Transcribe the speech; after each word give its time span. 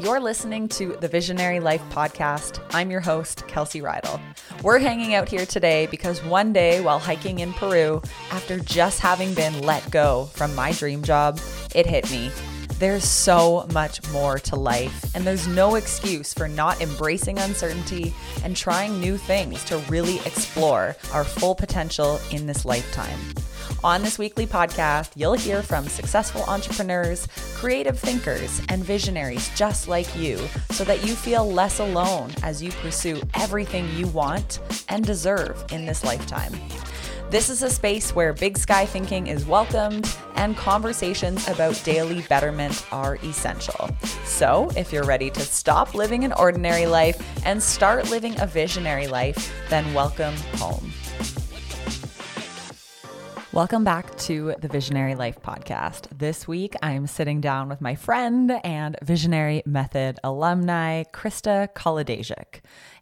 You're 0.00 0.18
listening 0.18 0.66
to 0.68 0.96
the 0.98 1.08
Visionary 1.08 1.60
Life 1.60 1.82
Podcast. 1.90 2.58
I'm 2.70 2.90
your 2.90 3.02
host, 3.02 3.46
Kelsey 3.46 3.82
Rydell. 3.82 4.18
We're 4.62 4.78
hanging 4.78 5.12
out 5.12 5.28
here 5.28 5.44
today 5.44 5.88
because 5.90 6.24
one 6.24 6.54
day 6.54 6.80
while 6.80 6.98
hiking 6.98 7.40
in 7.40 7.52
Peru, 7.52 8.00
after 8.30 8.58
just 8.60 8.98
having 9.00 9.34
been 9.34 9.60
let 9.60 9.90
go 9.90 10.30
from 10.32 10.54
my 10.54 10.72
dream 10.72 11.02
job, 11.02 11.38
it 11.74 11.84
hit 11.84 12.10
me. 12.10 12.30
There's 12.78 13.04
so 13.04 13.66
much 13.74 14.02
more 14.10 14.38
to 14.38 14.56
life, 14.56 15.14
and 15.14 15.26
there's 15.26 15.46
no 15.46 15.74
excuse 15.74 16.32
for 16.32 16.48
not 16.48 16.80
embracing 16.80 17.38
uncertainty 17.38 18.14
and 18.42 18.56
trying 18.56 19.00
new 19.00 19.18
things 19.18 19.62
to 19.64 19.76
really 19.90 20.16
explore 20.20 20.96
our 21.12 21.24
full 21.24 21.54
potential 21.54 22.18
in 22.30 22.46
this 22.46 22.64
lifetime. 22.64 23.18
On 23.82 24.02
this 24.02 24.18
weekly 24.18 24.46
podcast, 24.46 25.12
you'll 25.16 25.32
hear 25.32 25.62
from 25.62 25.86
successful 25.88 26.42
entrepreneurs, 26.42 27.26
creative 27.54 27.98
thinkers, 27.98 28.60
and 28.68 28.84
visionaries 28.84 29.50
just 29.56 29.88
like 29.88 30.14
you 30.14 30.38
so 30.70 30.84
that 30.84 31.02
you 31.06 31.14
feel 31.14 31.50
less 31.50 31.80
alone 31.80 32.30
as 32.42 32.62
you 32.62 32.72
pursue 32.72 33.22
everything 33.32 33.88
you 33.96 34.06
want 34.08 34.60
and 34.90 35.02
deserve 35.02 35.64
in 35.72 35.86
this 35.86 36.04
lifetime. 36.04 36.52
This 37.30 37.48
is 37.48 37.62
a 37.62 37.70
space 37.70 38.14
where 38.14 38.34
big 38.34 38.58
sky 38.58 38.84
thinking 38.84 39.28
is 39.28 39.46
welcomed 39.46 40.14
and 40.34 40.58
conversations 40.58 41.48
about 41.48 41.80
daily 41.82 42.20
betterment 42.22 42.84
are 42.92 43.16
essential. 43.22 43.88
So, 44.26 44.70
if 44.76 44.92
you're 44.92 45.04
ready 45.04 45.30
to 45.30 45.40
stop 45.40 45.94
living 45.94 46.24
an 46.24 46.34
ordinary 46.34 46.84
life 46.86 47.16
and 47.46 47.62
start 47.62 48.10
living 48.10 48.38
a 48.40 48.46
visionary 48.46 49.06
life, 49.06 49.54
then 49.70 49.94
welcome 49.94 50.34
home. 50.56 50.92
Welcome 53.52 53.82
back 53.82 54.16
to 54.18 54.54
the 54.60 54.68
Visionary 54.68 55.16
Life 55.16 55.42
podcast. 55.42 56.06
This 56.16 56.46
week, 56.46 56.76
I'm 56.84 57.08
sitting 57.08 57.40
down 57.40 57.68
with 57.68 57.80
my 57.80 57.96
friend 57.96 58.52
and 58.62 58.96
Visionary 59.02 59.64
Method 59.66 60.20
alumni, 60.22 61.02
Krista 61.12 61.66
Kolodejczyk. 61.74 62.60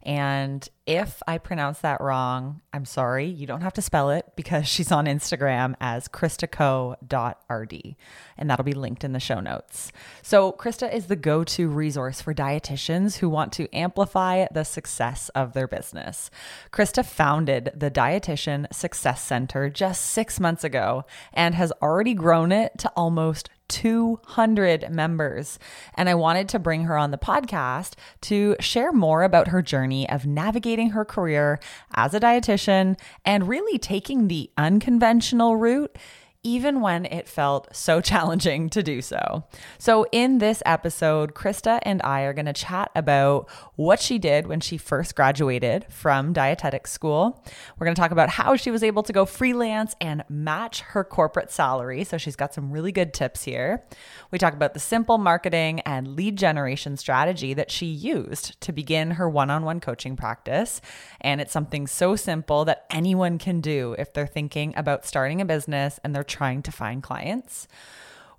And 0.09 0.67
if 0.87 1.21
I 1.27 1.37
pronounce 1.37 1.81
that 1.81 2.01
wrong, 2.01 2.61
I'm 2.73 2.85
sorry. 2.85 3.27
You 3.27 3.45
don't 3.45 3.61
have 3.61 3.73
to 3.73 3.81
spell 3.83 4.09
it 4.09 4.25
because 4.35 4.67
she's 4.67 4.91
on 4.91 5.05
Instagram 5.05 5.75
as 5.79 6.07
kristaco.rd, 6.07 7.95
and 8.35 8.49
that'll 8.49 8.65
be 8.65 8.73
linked 8.73 9.03
in 9.03 9.13
the 9.13 9.19
show 9.19 9.39
notes. 9.39 9.91
So, 10.23 10.51
Krista 10.51 10.91
is 10.91 11.05
the 11.05 11.15
go 11.15 11.43
to 11.43 11.69
resource 11.69 12.23
for 12.23 12.33
dietitians 12.33 13.17
who 13.17 13.29
want 13.29 13.53
to 13.53 13.71
amplify 13.71 14.47
the 14.51 14.63
success 14.63 15.29
of 15.35 15.53
their 15.53 15.67
business. 15.67 16.31
Krista 16.71 17.05
founded 17.05 17.71
the 17.75 17.91
Dietitian 17.91 18.65
Success 18.73 19.21
Center 19.21 19.69
just 19.69 20.03
six 20.07 20.39
months 20.39 20.63
ago 20.63 21.05
and 21.33 21.53
has 21.53 21.71
already 21.83 22.15
grown 22.15 22.51
it 22.51 22.79
to 22.79 22.89
almost 22.95 23.51
200 23.69 24.91
members. 24.91 25.57
And 25.95 26.09
I 26.09 26.15
wanted 26.15 26.49
to 26.49 26.59
bring 26.59 26.83
her 26.83 26.97
on 26.97 27.11
the 27.11 27.17
podcast 27.17 27.93
to 28.21 28.55
share 28.59 28.91
more 28.91 29.23
about 29.23 29.47
her 29.47 29.61
journey 29.61 30.09
of 30.09 30.25
navigating 30.25 30.89
her 30.89 31.05
career 31.05 31.59
as 31.93 32.13
a 32.13 32.19
dietitian 32.19 32.99
and 33.23 33.47
really 33.47 33.77
taking 33.77 34.27
the 34.27 34.49
unconventional 34.57 35.55
route 35.55 35.97
even 36.43 36.79
when 36.79 37.05
it 37.05 37.27
felt 37.27 37.67
so 37.75 37.99
challenging 38.09 38.69
to 38.69 38.81
do 38.81 39.01
so. 39.01 39.43
So, 39.77 40.05
in 40.11 40.37
this 40.37 40.63
episode, 40.65 41.33
Krista 41.33 41.79
and 41.83 42.01
I 42.03 42.21
are 42.21 42.33
going 42.33 42.45
to 42.45 42.53
chat 42.53 42.91
about 42.95 43.49
what 43.75 43.99
she 43.99 44.17
did 44.17 44.47
when 44.47 44.59
she 44.61 44.77
first 44.77 45.15
graduated 45.15 45.85
from 45.89 46.33
dietetic 46.33 46.87
school. 46.87 47.43
We're 47.77 47.85
going 47.85 47.95
to 47.95 48.01
talk 48.01 48.11
about 48.11 48.29
how 48.29 48.55
she 48.55 48.71
was 48.71 48.83
able 48.83 49.03
to 49.03 49.13
go 49.13 49.25
freelance 49.25 49.95
and 49.99 50.23
match 50.29 50.81
her 50.81 51.03
corporate 51.03 51.51
salary. 51.51 52.03
So, 52.03 52.17
she's 52.17 52.35
got 52.35 52.53
some 52.53 52.71
really 52.71 52.91
good 52.91 53.13
tips 53.13 53.43
here. 53.43 53.83
We 54.31 54.39
talk 54.39 54.53
about 54.53 54.73
the 54.73 54.79
simple 54.79 55.17
marketing 55.17 55.81
and 55.81 56.15
lead 56.15 56.37
generation 56.37 56.95
strategy 56.95 57.53
that 57.53 57.71
she 57.71 57.87
used 57.87 58.59
to 58.61 58.71
begin 58.71 59.11
her 59.11 59.29
one 59.29 59.49
on 59.49 59.65
one 59.65 59.81
coaching 59.81 60.15
practice. 60.15 60.79
And 61.19 61.41
it's 61.41 61.51
something 61.51 61.85
so 61.85 62.15
simple 62.15 62.63
that 62.65 62.85
anyone 62.89 63.37
can 63.37 63.59
do 63.59 63.95
if 63.99 64.13
they're 64.13 64.27
thinking 64.27 64.73
about 64.77 65.05
starting 65.05 65.41
a 65.41 65.45
business 65.45 65.99
and 66.03 66.15
they're 66.15 66.23
trying 66.29 66.61
to 66.63 66.71
find 66.71 67.03
clients. 67.03 67.67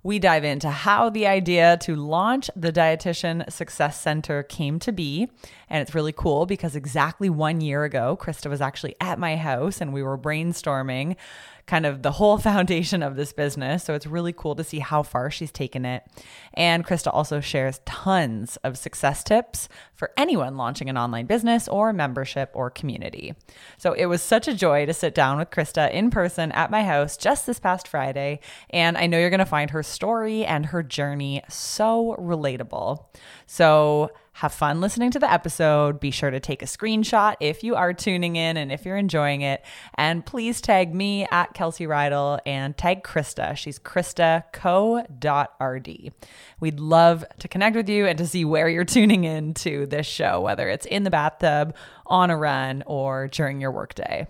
We 0.03 0.17
dive 0.17 0.43
into 0.43 0.71
how 0.71 1.11
the 1.11 1.27
idea 1.27 1.77
to 1.81 1.95
launch 1.95 2.49
the 2.55 2.71
Dietitian 2.71 3.51
Success 3.51 4.01
Center 4.01 4.41
came 4.41 4.79
to 4.79 4.91
be. 4.91 5.29
And 5.69 5.79
it's 5.81 5.93
really 5.93 6.11
cool 6.11 6.47
because 6.47 6.75
exactly 6.75 7.29
one 7.29 7.61
year 7.61 7.83
ago, 7.83 8.17
Krista 8.19 8.49
was 8.49 8.61
actually 8.61 8.95
at 8.99 9.19
my 9.19 9.35
house 9.35 9.79
and 9.79 9.93
we 9.93 10.01
were 10.01 10.17
brainstorming 10.17 11.17
kind 11.71 11.85
of 11.85 12.01
the 12.01 12.11
whole 12.11 12.37
foundation 12.51 13.01
of 13.01 13.15
this 13.15 13.31
business. 13.31 13.85
So 13.85 13.93
it's 13.93 14.05
really 14.05 14.33
cool 14.33 14.55
to 14.55 14.63
see 14.63 14.79
how 14.79 15.03
far 15.03 15.31
she's 15.31 15.53
taken 15.53 15.85
it. 15.85 16.03
And 16.53 16.85
Krista 16.85 17.09
also 17.13 17.39
shares 17.39 17.79
tons 17.85 18.57
of 18.57 18.77
success 18.77 19.23
tips 19.23 19.69
for 19.93 20.11
anyone 20.17 20.57
launching 20.57 20.89
an 20.89 20.97
online 20.97 21.27
business 21.27 21.69
or 21.69 21.93
membership 21.93 22.51
or 22.53 22.69
community. 22.69 23.35
So 23.77 23.93
it 23.93 24.07
was 24.07 24.21
such 24.21 24.49
a 24.49 24.53
joy 24.53 24.85
to 24.85 24.93
sit 24.93 25.15
down 25.15 25.37
with 25.37 25.49
Krista 25.49 25.89
in 25.89 26.09
person 26.09 26.51
at 26.51 26.71
my 26.71 26.83
house 26.83 27.15
just 27.15 27.45
this 27.45 27.59
past 27.59 27.87
Friday. 27.87 28.41
And 28.71 28.97
I 28.97 29.07
know 29.07 29.17
you're 29.17 29.29
going 29.29 29.39
to 29.39 29.45
find 29.45 29.69
her 29.69 29.81
story 29.81 30.43
and 30.43 30.65
her 30.65 30.83
journey 30.83 31.41
so 31.47 32.17
relatable. 32.19 33.05
So 33.47 34.11
have 34.33 34.53
fun 34.53 34.79
listening 34.81 35.11
to 35.11 35.19
the 35.19 35.31
episode. 35.31 35.99
Be 35.99 36.09
sure 36.11 36.31
to 36.31 36.39
take 36.39 36.61
a 36.61 36.65
screenshot 36.65 37.35
if 37.39 37.63
you 37.63 37.75
are 37.75 37.93
tuning 37.93 38.37
in 38.37 38.57
and 38.57 38.71
if 38.71 38.85
you're 38.85 38.97
enjoying 38.97 39.41
it. 39.41 39.63
And 39.95 40.25
please 40.25 40.61
tag 40.61 40.95
me 40.95 41.27
at 41.31 41.53
Kelsey 41.53 41.85
Rydell 41.85 42.39
and 42.45 42.77
tag 42.77 43.03
Krista. 43.03 43.57
She's 43.57 43.77
KristaCo.rd. 43.77 46.13
We'd 46.59 46.79
love 46.79 47.25
to 47.39 47.47
connect 47.47 47.75
with 47.75 47.89
you 47.89 48.07
and 48.07 48.17
to 48.17 48.27
see 48.27 48.45
where 48.45 48.69
you're 48.69 48.85
tuning 48.85 49.25
in 49.25 49.53
to 49.55 49.85
this 49.85 50.07
show, 50.07 50.39
whether 50.41 50.69
it's 50.69 50.85
in 50.85 51.03
the 51.03 51.11
bathtub, 51.11 51.75
on 52.05 52.29
a 52.29 52.37
run, 52.37 52.83
or 52.85 53.27
during 53.27 53.59
your 53.61 53.71
workday. 53.71 54.27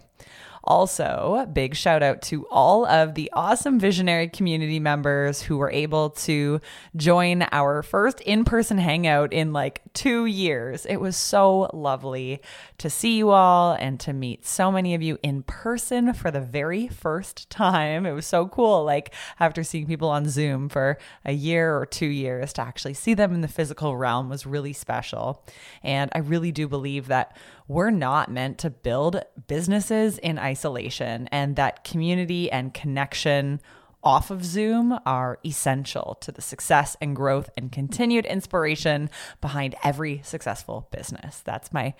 Also, 0.64 1.48
big 1.54 1.76
shout 1.76 2.04
out 2.04 2.22
to 2.22 2.46
all 2.52 2.86
of 2.86 3.16
the 3.16 3.30
awesome 3.34 3.80
visionary 3.80 4.28
community 4.28 4.80
members 4.80 5.42
who 5.42 5.58
were 5.58 5.72
able 5.72 6.12
to 6.12 6.62
join 6.96 7.46
our 7.52 7.82
first 7.82 8.22
in 8.22 8.46
person 8.46 8.78
hangout 8.78 9.34
in 9.34 9.54
like 9.54 9.82
two 9.94 10.26
years. 10.26 10.86
It 10.86 10.98
was 10.98 11.18
so 11.18 11.70
lovely 11.74 12.42
to 12.78 12.90
see 12.90 13.18
you 13.18 13.32
all 13.32 13.74
and 13.74 14.00
to 14.02 14.14
meet 14.14 14.46
so 14.46 14.72
many 14.72 14.94
of 14.94 15.02
you 15.02 15.18
in 15.24 15.44
person 15.44 16.14
for 16.14 16.30
the 16.30 16.42
very 16.42 16.88
first 16.88 17.50
time. 17.50 18.06
It 18.06 18.14
was 18.14 18.26
so 18.28 18.48
cool. 18.48 18.84
Like, 18.84 19.14
after 19.40 19.64
seeing 19.64 19.88
people 19.88 20.10
on 20.10 20.30
Zoom 20.30 20.70
for 20.70 20.98
a 21.26 21.34
year 21.34 21.76
or 21.76 21.86
two 21.86 22.08
years, 22.08 22.54
to 22.54 22.62
actually 22.62 22.94
see 22.94 23.14
them 23.14 23.34
in 23.34 23.42
the 23.42 23.48
physical 23.48 23.98
realm 23.98 24.30
was 24.30 24.46
really 24.46 24.74
special. 24.74 25.44
And 25.84 26.12
I 26.14 26.20
really 26.20 26.52
do 26.52 26.68
believe 26.68 27.08
that 27.08 27.36
we're 27.72 27.90
not 27.90 28.30
meant 28.30 28.58
to 28.60 28.70
build 28.70 29.24
businesses 29.48 30.18
in 30.18 30.38
isolation, 30.38 31.30
and 31.32 31.56
that 31.56 31.86
community 31.86 32.52
and 32.52 32.74
connection 32.74 33.62
off 34.04 34.30
of 34.30 34.44
Zoom 34.44 35.00
are 35.06 35.40
essential 35.46 36.18
to 36.22 36.32
the 36.32 36.42
success 36.42 36.98
and 37.02 37.16
growth 37.16 37.50
and 37.56 37.72
continued 37.72 38.26
inspiration 38.26 39.10
behind 39.40 39.76
every 39.84 40.22
successful 40.24 40.90
business. 40.92 41.40
That's 41.42 41.72
my 41.72 41.94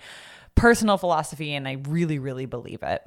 personal 0.56 0.98
philosophy, 0.98 1.54
and 1.54 1.66
I 1.66 1.78
really, 1.88 2.18
really 2.18 2.46
believe 2.46 2.82
it. 2.82 3.00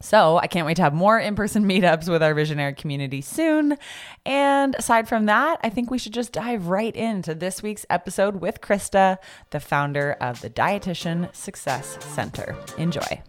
So 0.00 0.38
I 0.38 0.46
can't 0.46 0.66
wait 0.66 0.76
to 0.76 0.82
have 0.82 0.94
more 0.94 1.18
in 1.18 1.34
person 1.34 1.64
meetups 1.68 2.08
with 2.08 2.22
our 2.22 2.34
visionary 2.34 2.74
community 2.74 3.20
soon. 3.20 3.76
And 4.24 4.74
aside 4.78 5.08
from 5.08 5.26
that, 5.26 5.58
I 5.62 5.70
think 5.70 5.90
we 5.90 5.98
should 5.98 6.12
just 6.12 6.32
dive 6.32 6.68
right 6.68 6.94
into 6.94 7.34
this 7.34 7.62
week's 7.62 7.86
episode 7.90 8.40
with 8.40 8.60
Krista, 8.60 9.18
the 9.50 9.60
founder 9.60 10.16
of 10.20 10.40
the 10.40 10.50
Dietitian 10.50 11.34
Success 11.34 11.98
Center. 12.04 12.56
Enjoy. 12.78 13.22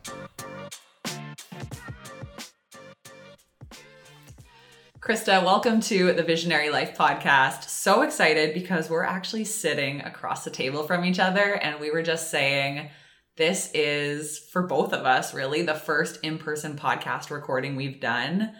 Krista, 4.99 5.41
welcome 5.41 5.79
to 5.79 6.11
the 6.11 6.23
Visionary 6.23 6.69
Life 6.69 6.97
podcast. 6.97 7.69
So 7.69 8.01
excited 8.01 8.53
because 8.53 8.89
we're 8.89 9.05
actually 9.05 9.45
sitting 9.45 10.01
across 10.01 10.43
the 10.43 10.49
table 10.49 10.83
from 10.83 11.05
each 11.05 11.17
other 11.17 11.53
and 11.53 11.79
we 11.79 11.91
were 11.91 12.01
just 12.01 12.29
saying, 12.29 12.89
this 13.37 13.71
is 13.73 14.39
for 14.39 14.63
both 14.63 14.93
of 14.93 15.05
us 15.05 15.33
really 15.33 15.61
the 15.61 15.75
first 15.75 16.19
in-person 16.23 16.75
podcast 16.75 17.29
recording 17.29 17.75
we've 17.75 18.01
done. 18.01 18.51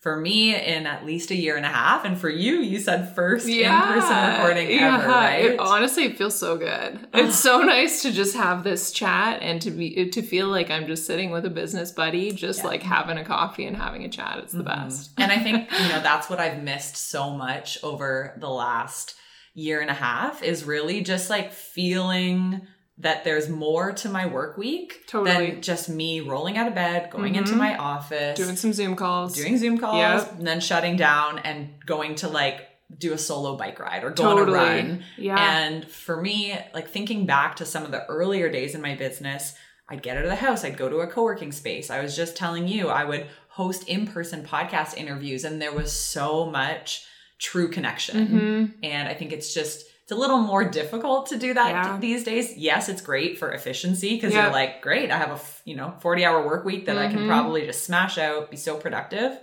For 0.00 0.16
me 0.16 0.52
in 0.56 0.84
at 0.88 1.06
least 1.06 1.30
a 1.30 1.36
year 1.36 1.56
and 1.56 1.64
a 1.64 1.68
half 1.68 2.04
and 2.04 2.18
for 2.18 2.28
you 2.28 2.54
you 2.54 2.80
said 2.80 3.14
first 3.14 3.46
yeah, 3.46 3.94
in-person 3.94 4.32
recording 4.32 4.70
yeah, 4.70 4.98
ever 4.98 5.08
right? 5.08 5.44
it, 5.44 5.60
honestly 5.60 6.04
it 6.06 6.18
feels 6.18 6.36
so 6.36 6.56
good. 6.56 7.06
It's 7.14 7.38
so 7.38 7.60
nice 7.60 8.02
to 8.02 8.10
just 8.10 8.34
have 8.34 8.64
this 8.64 8.90
chat 8.90 9.40
and 9.42 9.62
to 9.62 9.70
be 9.70 10.10
to 10.10 10.22
feel 10.22 10.48
like 10.48 10.72
i'm 10.72 10.88
just 10.88 11.06
sitting 11.06 11.30
with 11.30 11.44
a 11.44 11.50
business 11.50 11.92
buddy 11.92 12.32
just 12.32 12.60
yeah. 12.60 12.66
like 12.66 12.82
having 12.82 13.16
a 13.16 13.24
coffee 13.24 13.64
and 13.64 13.76
having 13.76 14.02
a 14.02 14.08
chat. 14.08 14.38
It's 14.38 14.52
the 14.52 14.64
mm-hmm. 14.64 14.86
best. 14.88 15.12
And 15.18 15.30
i 15.30 15.38
think 15.38 15.70
you 15.80 15.88
know 15.88 16.02
that's 16.02 16.28
what 16.28 16.40
i've 16.40 16.60
missed 16.64 16.96
so 16.96 17.30
much 17.30 17.78
over 17.84 18.34
the 18.40 18.50
last 18.50 19.14
year 19.54 19.80
and 19.80 19.90
a 19.90 19.94
half 19.94 20.42
is 20.42 20.64
really 20.64 21.02
just 21.02 21.30
like 21.30 21.52
feeling 21.52 22.62
that 22.98 23.24
there's 23.24 23.48
more 23.48 23.92
to 23.92 24.08
my 24.08 24.26
work 24.26 24.56
week 24.58 25.06
totally. 25.06 25.50
than 25.50 25.62
just 25.62 25.88
me 25.88 26.20
rolling 26.20 26.58
out 26.58 26.68
of 26.68 26.74
bed, 26.74 27.10
going 27.10 27.32
mm-hmm. 27.32 27.42
into 27.42 27.56
my 27.56 27.76
office, 27.76 28.36
doing 28.36 28.56
some 28.56 28.72
Zoom 28.72 28.96
calls, 28.96 29.34
doing 29.34 29.56
Zoom 29.56 29.78
calls, 29.78 29.96
yep. 29.96 30.32
and 30.38 30.46
then 30.46 30.60
shutting 30.60 30.96
down 30.96 31.38
and 31.38 31.70
going 31.86 32.14
to 32.16 32.28
like 32.28 32.68
do 32.96 33.12
a 33.12 33.18
solo 33.18 33.56
bike 33.56 33.80
ride 33.80 34.04
or 34.04 34.10
go 34.10 34.36
totally. 34.36 34.58
on 34.58 34.64
a 34.64 34.74
run. 34.74 35.04
Yeah. 35.16 35.36
And 35.38 35.88
for 35.88 36.20
me, 36.20 36.56
like 36.74 36.88
thinking 36.88 37.26
back 37.26 37.56
to 37.56 37.66
some 37.66 37.84
of 37.84 37.90
the 37.90 38.04
earlier 38.06 38.50
days 38.50 38.74
in 38.74 38.82
my 38.82 38.94
business, 38.94 39.54
I'd 39.88 40.02
get 40.02 40.16
out 40.16 40.24
of 40.24 40.30
the 40.30 40.36
house, 40.36 40.64
I'd 40.64 40.76
go 40.76 40.88
to 40.88 40.98
a 40.98 41.06
co 41.06 41.22
working 41.22 41.52
space. 41.52 41.90
I 41.90 42.02
was 42.02 42.16
just 42.16 42.36
telling 42.36 42.68
you, 42.68 42.88
I 42.88 43.04
would 43.04 43.26
host 43.48 43.88
in 43.88 44.06
person 44.06 44.44
podcast 44.44 44.96
interviews, 44.96 45.44
and 45.44 45.60
there 45.60 45.72
was 45.72 45.92
so 45.92 46.46
much 46.46 47.06
true 47.38 47.68
connection. 47.68 48.26
Mm-hmm. 48.26 48.64
And 48.82 49.08
I 49.08 49.14
think 49.14 49.32
it's 49.32 49.52
just, 49.52 49.84
it's 50.02 50.12
a 50.12 50.16
little 50.16 50.38
more 50.38 50.64
difficult 50.64 51.26
to 51.28 51.38
do 51.38 51.54
that 51.54 51.70
yeah. 51.70 51.98
these 51.98 52.24
days. 52.24 52.56
Yes, 52.56 52.88
it's 52.88 53.00
great 53.00 53.38
for 53.38 53.52
efficiency 53.52 54.14
because 54.14 54.34
you're 54.34 54.50
like, 54.50 54.82
great, 54.82 55.10
I 55.10 55.18
have 55.18 55.30
a 55.30 55.40
you 55.64 55.76
know 55.76 55.94
40 56.00 56.24
hour 56.24 56.44
work 56.44 56.64
week 56.64 56.86
that 56.86 56.96
mm-hmm. 56.96 57.04
I 57.04 57.08
can 57.08 57.18
mm-hmm. 57.20 57.28
probably 57.28 57.66
just 57.66 57.84
smash 57.84 58.18
out, 58.18 58.50
be 58.50 58.56
so 58.56 58.76
productive. 58.76 59.38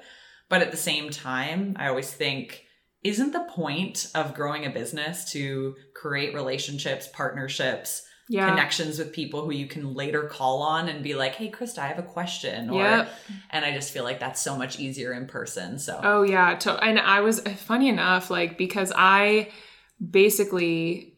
But 0.49 0.61
at 0.61 0.71
the 0.71 0.77
same 0.77 1.11
time, 1.11 1.75
I 1.77 1.87
always 1.87 2.11
think, 2.11 2.65
isn't 3.03 3.31
the 3.31 3.47
point 3.51 4.11
of 4.15 4.33
growing 4.33 4.65
a 4.65 4.69
business 4.69 5.31
to 5.31 5.75
create 5.95 6.33
relationships, 6.33 7.07
partnerships, 7.07 8.01
yeah. 8.27 8.49
connections 8.49 8.99
with 8.99 9.13
people 9.13 9.45
who 9.45 9.51
you 9.51 9.67
can 9.67 9.93
later 9.93 10.23
call 10.23 10.61
on 10.61 10.89
and 10.89 11.03
be 11.03 11.15
like, 11.15 11.35
"Hey, 11.35 11.49
Krista, 11.49 11.79
I 11.79 11.87
have 11.87 11.99
a 11.99 12.03
question." 12.03 12.69
Or, 12.69 12.81
yep. 12.81 13.09
and 13.49 13.63
I 13.63 13.73
just 13.73 13.91
feel 13.91 14.03
like 14.03 14.19
that's 14.19 14.41
so 14.41 14.57
much 14.57 14.79
easier 14.79 15.13
in 15.13 15.25
person. 15.25 15.79
So, 15.79 15.99
oh 16.03 16.23
yeah, 16.23 16.55
to, 16.55 16.83
and 16.83 16.99
I 16.99 17.21
was 17.21 17.39
funny 17.39 17.87
enough, 17.87 18.29
like 18.29 18.57
because 18.57 18.91
I 18.95 19.49
basically 19.99 21.13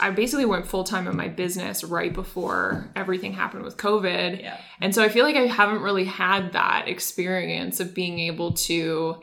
I 0.00 0.10
basically 0.10 0.44
went 0.44 0.66
full 0.66 0.82
time 0.82 1.06
in 1.06 1.16
my 1.16 1.28
business 1.28 1.84
right 1.84 2.12
before 2.12 2.90
everything 2.96 3.32
happened 3.32 3.62
with 3.62 3.76
COVID. 3.76 4.40
Yeah. 4.40 4.58
And 4.80 4.92
so 4.92 5.04
I 5.04 5.08
feel 5.08 5.24
like 5.24 5.36
I 5.36 5.46
haven't 5.46 5.82
really 5.82 6.04
had 6.04 6.52
that 6.52 6.88
experience 6.88 7.78
of 7.78 7.94
being 7.94 8.18
able 8.18 8.54
to 8.54 9.22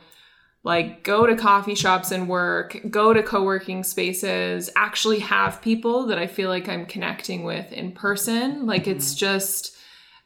like 0.63 1.03
go 1.03 1.25
to 1.25 1.35
coffee 1.35 1.75
shops 1.75 2.11
and 2.11 2.29
work, 2.29 2.77
go 2.89 3.13
to 3.13 3.21
co-working 3.21 3.83
spaces, 3.83 4.69
actually 4.77 5.19
have 5.19 5.61
people 5.61 6.05
that 6.07 6.17
I 6.17 6.27
feel 6.27 6.49
like 6.49 6.69
I'm 6.69 6.85
connecting 6.85 7.43
with 7.43 7.71
in 7.73 7.91
person. 7.91 8.65
Like 8.65 8.83
mm-hmm. 8.83 8.91
it's 8.91 9.15
just 9.15 9.75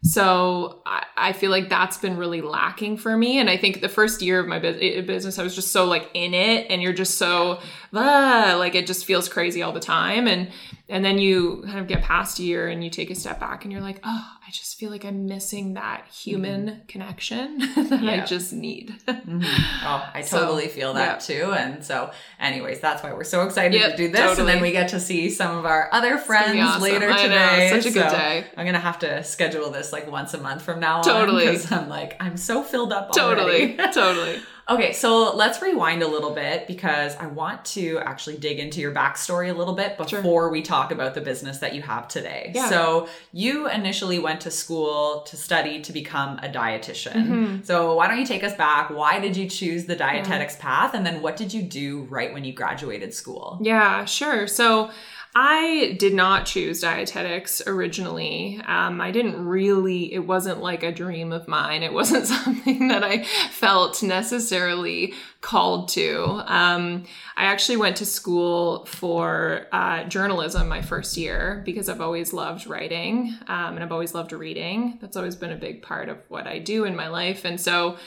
so 0.04 0.82
I, 0.86 1.06
I, 1.16 1.32
feel 1.32 1.50
like 1.50 1.70
that's 1.70 1.98
been 1.98 2.18
really 2.18 2.42
lacking 2.42 2.98
for 2.98 3.16
me. 3.16 3.40
And 3.40 3.50
I 3.50 3.56
think 3.56 3.80
the 3.80 3.88
first 3.88 4.22
year 4.22 4.38
of 4.38 4.48
my 4.48 4.60
business, 4.60 5.40
I 5.40 5.44
was 5.44 5.56
just 5.56 5.72
so 5.72 5.86
like 5.86 6.10
in 6.14 6.34
it 6.34 6.68
and 6.70 6.82
you're 6.82 6.92
just 6.92 7.18
so, 7.18 7.62
ah, 7.94 8.58
like 8.60 8.76
it 8.76 8.86
just 8.86 9.06
feels 9.06 9.30
crazy 9.30 9.62
all 9.62 9.72
the 9.72 9.80
time. 9.80 10.28
And, 10.28 10.52
and 10.90 11.06
then 11.06 11.20
you 11.20 11.64
kind 11.66 11.80
of 11.80 11.88
get 11.88 12.04
past 12.04 12.38
a 12.40 12.44
year 12.44 12.68
and 12.68 12.84
you 12.84 12.90
take 12.90 13.12
a 13.12 13.16
step 13.16 13.40
back 13.40 13.64
and 13.64 13.72
you're 13.72 13.82
like, 13.82 14.02
oh, 14.04 14.30
just 14.54 14.78
feel 14.78 14.92
like 14.92 15.04
I'm 15.04 15.26
missing 15.26 15.74
that 15.74 16.06
human 16.14 16.68
mm-hmm. 16.68 16.86
connection 16.88 17.58
that 17.76 18.04
yeah. 18.04 18.12
I 18.12 18.26
just 18.26 18.54
need. 18.54 18.96
mm-hmm. 19.08 19.42
Oh, 19.86 20.10
I 20.14 20.22
totally 20.22 20.70
so, 20.70 20.76
feel 20.76 20.94
that 20.94 21.28
yeah. 21.28 21.44
too. 21.44 21.52
And 21.52 21.84
so, 21.84 22.12
anyways, 22.40 22.80
that's 22.80 23.04
why 23.04 23.12
we're 23.12 23.24
so 23.24 23.42
excited 23.42 23.78
yep, 23.78 23.92
to 23.92 23.98
do 23.98 24.08
this. 24.10 24.20
Totally. 24.20 24.40
And 24.42 24.50
then 24.50 24.62
we 24.62 24.72
get 24.72 24.90
to 24.90 25.00
see 25.00 25.30
some 25.30 25.58
of 25.58 25.66
our 25.66 25.90
other 25.92 26.18
friends 26.18 26.60
awesome. 26.62 26.82
later 26.82 27.10
I 27.10 27.24
today. 27.24 27.70
Know, 27.70 27.80
such 27.80 27.92
a 27.92 27.94
good 27.94 28.10
day. 28.10 28.46
I'm 28.56 28.66
gonna 28.66 28.80
have 28.80 29.00
to 29.00 29.24
schedule 29.24 29.72
this 29.72 29.92
like 29.92 30.10
once 30.10 30.34
a 30.34 30.38
month 30.38 30.62
from 30.62 30.80
now 30.80 31.00
on. 31.00 31.04
Totally. 31.04 31.48
Because 31.48 31.72
I'm 31.72 31.90
like, 31.90 32.16
I'm 32.22 32.38
so 32.38 32.64
filled 32.64 32.94
up. 32.94 33.10
Already. 33.18 33.76
Totally. 33.76 33.94
Totally. 33.94 34.42
Okay, 34.70 34.94
so 34.94 35.36
let's 35.36 35.62
rewind 35.62 36.04
a 36.04 36.08
little 36.08 36.32
bit 36.32 36.68
because 36.68 37.18
I 37.18 37.28
want 37.28 37.66
to 37.66 38.00
actually 38.00 38.38
dig 38.38 38.60
into 38.60 38.80
your 38.80 38.94
backstory 38.94 39.50
a 39.50 39.54
little 39.54 39.74
bit 39.74 39.98
before 39.98 40.44
sure. 40.44 40.50
we 40.50 40.62
talk 40.62 40.92
about 40.92 41.16
the 41.16 41.22
business 41.22 41.58
that 41.58 41.76
you 41.76 41.82
have 41.82 42.08
today. 42.08 42.54
Yeah. 42.56 42.70
So, 42.70 43.10
you 43.34 43.68
initially 43.70 44.20
went 44.20 44.42
to 44.42 44.52
school 44.52 45.22
to 45.28 45.36
study 45.36 45.82
to 45.82 45.92
become 45.92 46.38
a 46.40 46.48
dietitian. 46.48 47.14
Mm-hmm. 47.14 47.64
So, 47.64 47.94
why 47.96 48.08
don't 48.08 48.20
you 48.20 48.26
take 48.26 48.44
us 48.44 48.56
back? 48.56 48.90
Why 48.90 49.20
did 49.20 49.36
you 49.36 49.50
choose 49.50 49.86
the 49.86 49.96
dietetics 49.96 50.56
yeah. 50.56 50.62
path? 50.62 50.94
And 50.94 51.06
then, 51.06 51.22
what 51.22 51.36
did 51.36 51.54
you 51.54 51.62
do 51.62 52.04
right 52.04 52.34
when 52.34 52.46
you 52.46 52.54
graduated 52.54 53.14
school? 53.14 53.60
Yeah, 53.62 54.06
sure. 54.06 54.48
So, 54.48 54.92
I 55.36 55.96
did 55.98 56.14
not 56.14 56.46
choose 56.46 56.82
dietetics 56.82 57.62
originally. 57.66 58.62
Um, 58.68 59.02
I 59.02 59.10
didn't 59.10 59.44
really, 59.44 60.14
it 60.14 60.28
wasn't 60.28 60.62
like 60.62 60.84
a 60.84 60.92
dream 60.92 61.32
of 61.32 61.48
mine. 61.48 61.82
It 61.82 61.92
wasn't 61.92 62.28
something 62.44 62.90
that 62.90 63.04
I 63.04 63.24
felt 63.24 64.04
necessarily 64.04 65.14
called 65.42 65.90
to. 65.90 66.44
Um, 66.46 67.06
I 67.36 67.46
actually 67.46 67.78
went 67.78 67.98
to 67.98 68.06
school 68.06 68.86
for 68.86 69.66
uh, 69.72 70.04
journalism 70.04 70.68
my 70.68 70.84
first 70.84 71.18
year 71.18 71.64
because 71.66 71.90
I've 71.90 72.02
always 72.02 72.32
loved 72.32 72.68
writing 72.68 73.36
um, 73.48 73.76
and 73.76 73.84
I've 73.84 73.92
always 73.92 74.14
loved 74.14 74.34
reading. 74.34 75.00
That's 75.02 75.18
always 75.18 75.36
been 75.36 75.52
a 75.52 75.58
big 75.58 75.82
part 75.82 76.10
of 76.10 76.18
what 76.28 76.46
I 76.46 76.60
do 76.60 76.86
in 76.86 76.96
my 76.96 77.08
life. 77.08 77.44
And 77.44 77.60
so, 77.60 77.98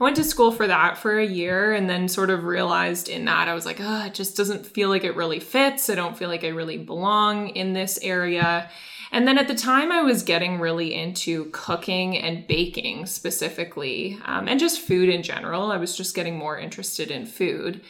I 0.00 0.02
went 0.02 0.16
to 0.16 0.24
school 0.24 0.50
for 0.50 0.66
that 0.66 0.98
for 0.98 1.18
a 1.18 1.26
year 1.26 1.72
and 1.72 1.88
then 1.88 2.08
sort 2.08 2.30
of 2.30 2.44
realized 2.44 3.08
in 3.08 3.24
that 3.26 3.46
I 3.46 3.54
was 3.54 3.64
like, 3.64 3.78
oh, 3.80 4.06
it 4.06 4.14
just 4.14 4.36
doesn't 4.36 4.66
feel 4.66 4.88
like 4.88 5.04
it 5.04 5.14
really 5.14 5.40
fits. 5.40 5.88
I 5.88 5.94
don't 5.94 6.16
feel 6.16 6.28
like 6.28 6.44
I 6.44 6.48
really 6.48 6.78
belong 6.78 7.50
in 7.50 7.72
this 7.72 7.98
area. 8.02 8.68
And 9.12 9.28
then 9.28 9.38
at 9.38 9.46
the 9.46 9.54
time, 9.54 9.92
I 9.92 10.02
was 10.02 10.24
getting 10.24 10.58
really 10.58 10.92
into 10.92 11.44
cooking 11.52 12.18
and 12.18 12.46
baking 12.48 13.06
specifically, 13.06 14.18
um, 14.24 14.48
and 14.48 14.58
just 14.58 14.80
food 14.80 15.08
in 15.08 15.22
general. 15.22 15.70
I 15.70 15.76
was 15.76 15.96
just 15.96 16.16
getting 16.16 16.36
more 16.36 16.58
interested 16.58 17.12
in 17.12 17.24
food. 17.24 17.82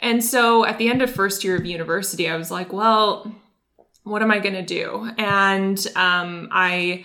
And 0.00 0.24
so 0.24 0.64
at 0.64 0.78
the 0.78 0.88
end 0.88 1.02
of 1.02 1.10
first 1.10 1.44
year 1.44 1.56
of 1.56 1.66
university, 1.66 2.30
I 2.30 2.36
was 2.36 2.50
like, 2.50 2.72
well, 2.72 3.30
what 4.04 4.22
am 4.22 4.30
I 4.30 4.38
going 4.38 4.54
to 4.54 4.62
do? 4.62 5.10
And 5.18 5.78
um, 5.96 6.48
I 6.50 7.04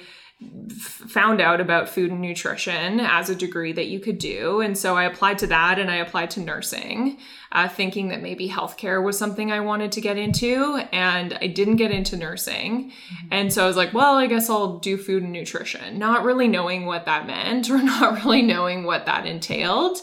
found 0.78 1.42
out 1.42 1.60
about 1.60 1.90
food 1.90 2.12
and 2.12 2.22
nutrition 2.22 3.00
as 3.02 3.30
a 3.30 3.36
degree 3.36 3.74
that 3.74 3.88
you 3.88 4.00
could 4.00 4.18
do. 4.18 4.62
And 4.62 4.78
so 4.78 4.96
I 4.96 5.04
applied 5.04 5.38
to 5.40 5.48
that 5.48 5.80
and 5.80 5.92
I 5.92 5.98
applied 5.98 6.32
to 6.32 6.40
nursing 6.40 7.18
uh, 7.52 7.68
thinking 7.68 8.10
that 8.10 8.22
maybe 8.22 8.48
healthcare 8.48 9.04
was 9.04 9.18
something 9.18 9.52
I 9.52 9.60
wanted 9.60 9.92
to 9.94 10.02
get 10.02 10.18
into, 10.18 10.80
and 10.92 11.38
I 11.42 11.48
didn't 11.48 11.78
get 11.78 11.92
into 11.92 12.16
nursing. 12.16 12.92
Mm-hmm. 12.92 13.28
And 13.32 13.54
so 13.54 13.64
I 13.64 13.68
was 13.68 13.76
like, 13.76 13.94
well, 13.94 14.16
I 14.16 14.28
guess 14.28 14.50
I'll 14.50 14.78
do 14.78 14.98
food 14.98 15.24
and 15.24 15.32
nutrition, 15.32 15.98
not 15.98 16.24
really 16.24 16.48
knowing 16.48 16.86
what 16.86 17.06
that 17.06 17.26
meant 17.26 17.70
or 17.72 17.82
not 17.82 18.24
really 18.24 18.44
knowing 18.44 18.84
what 18.84 19.06
that 19.08 19.26
entailed. 19.26 20.00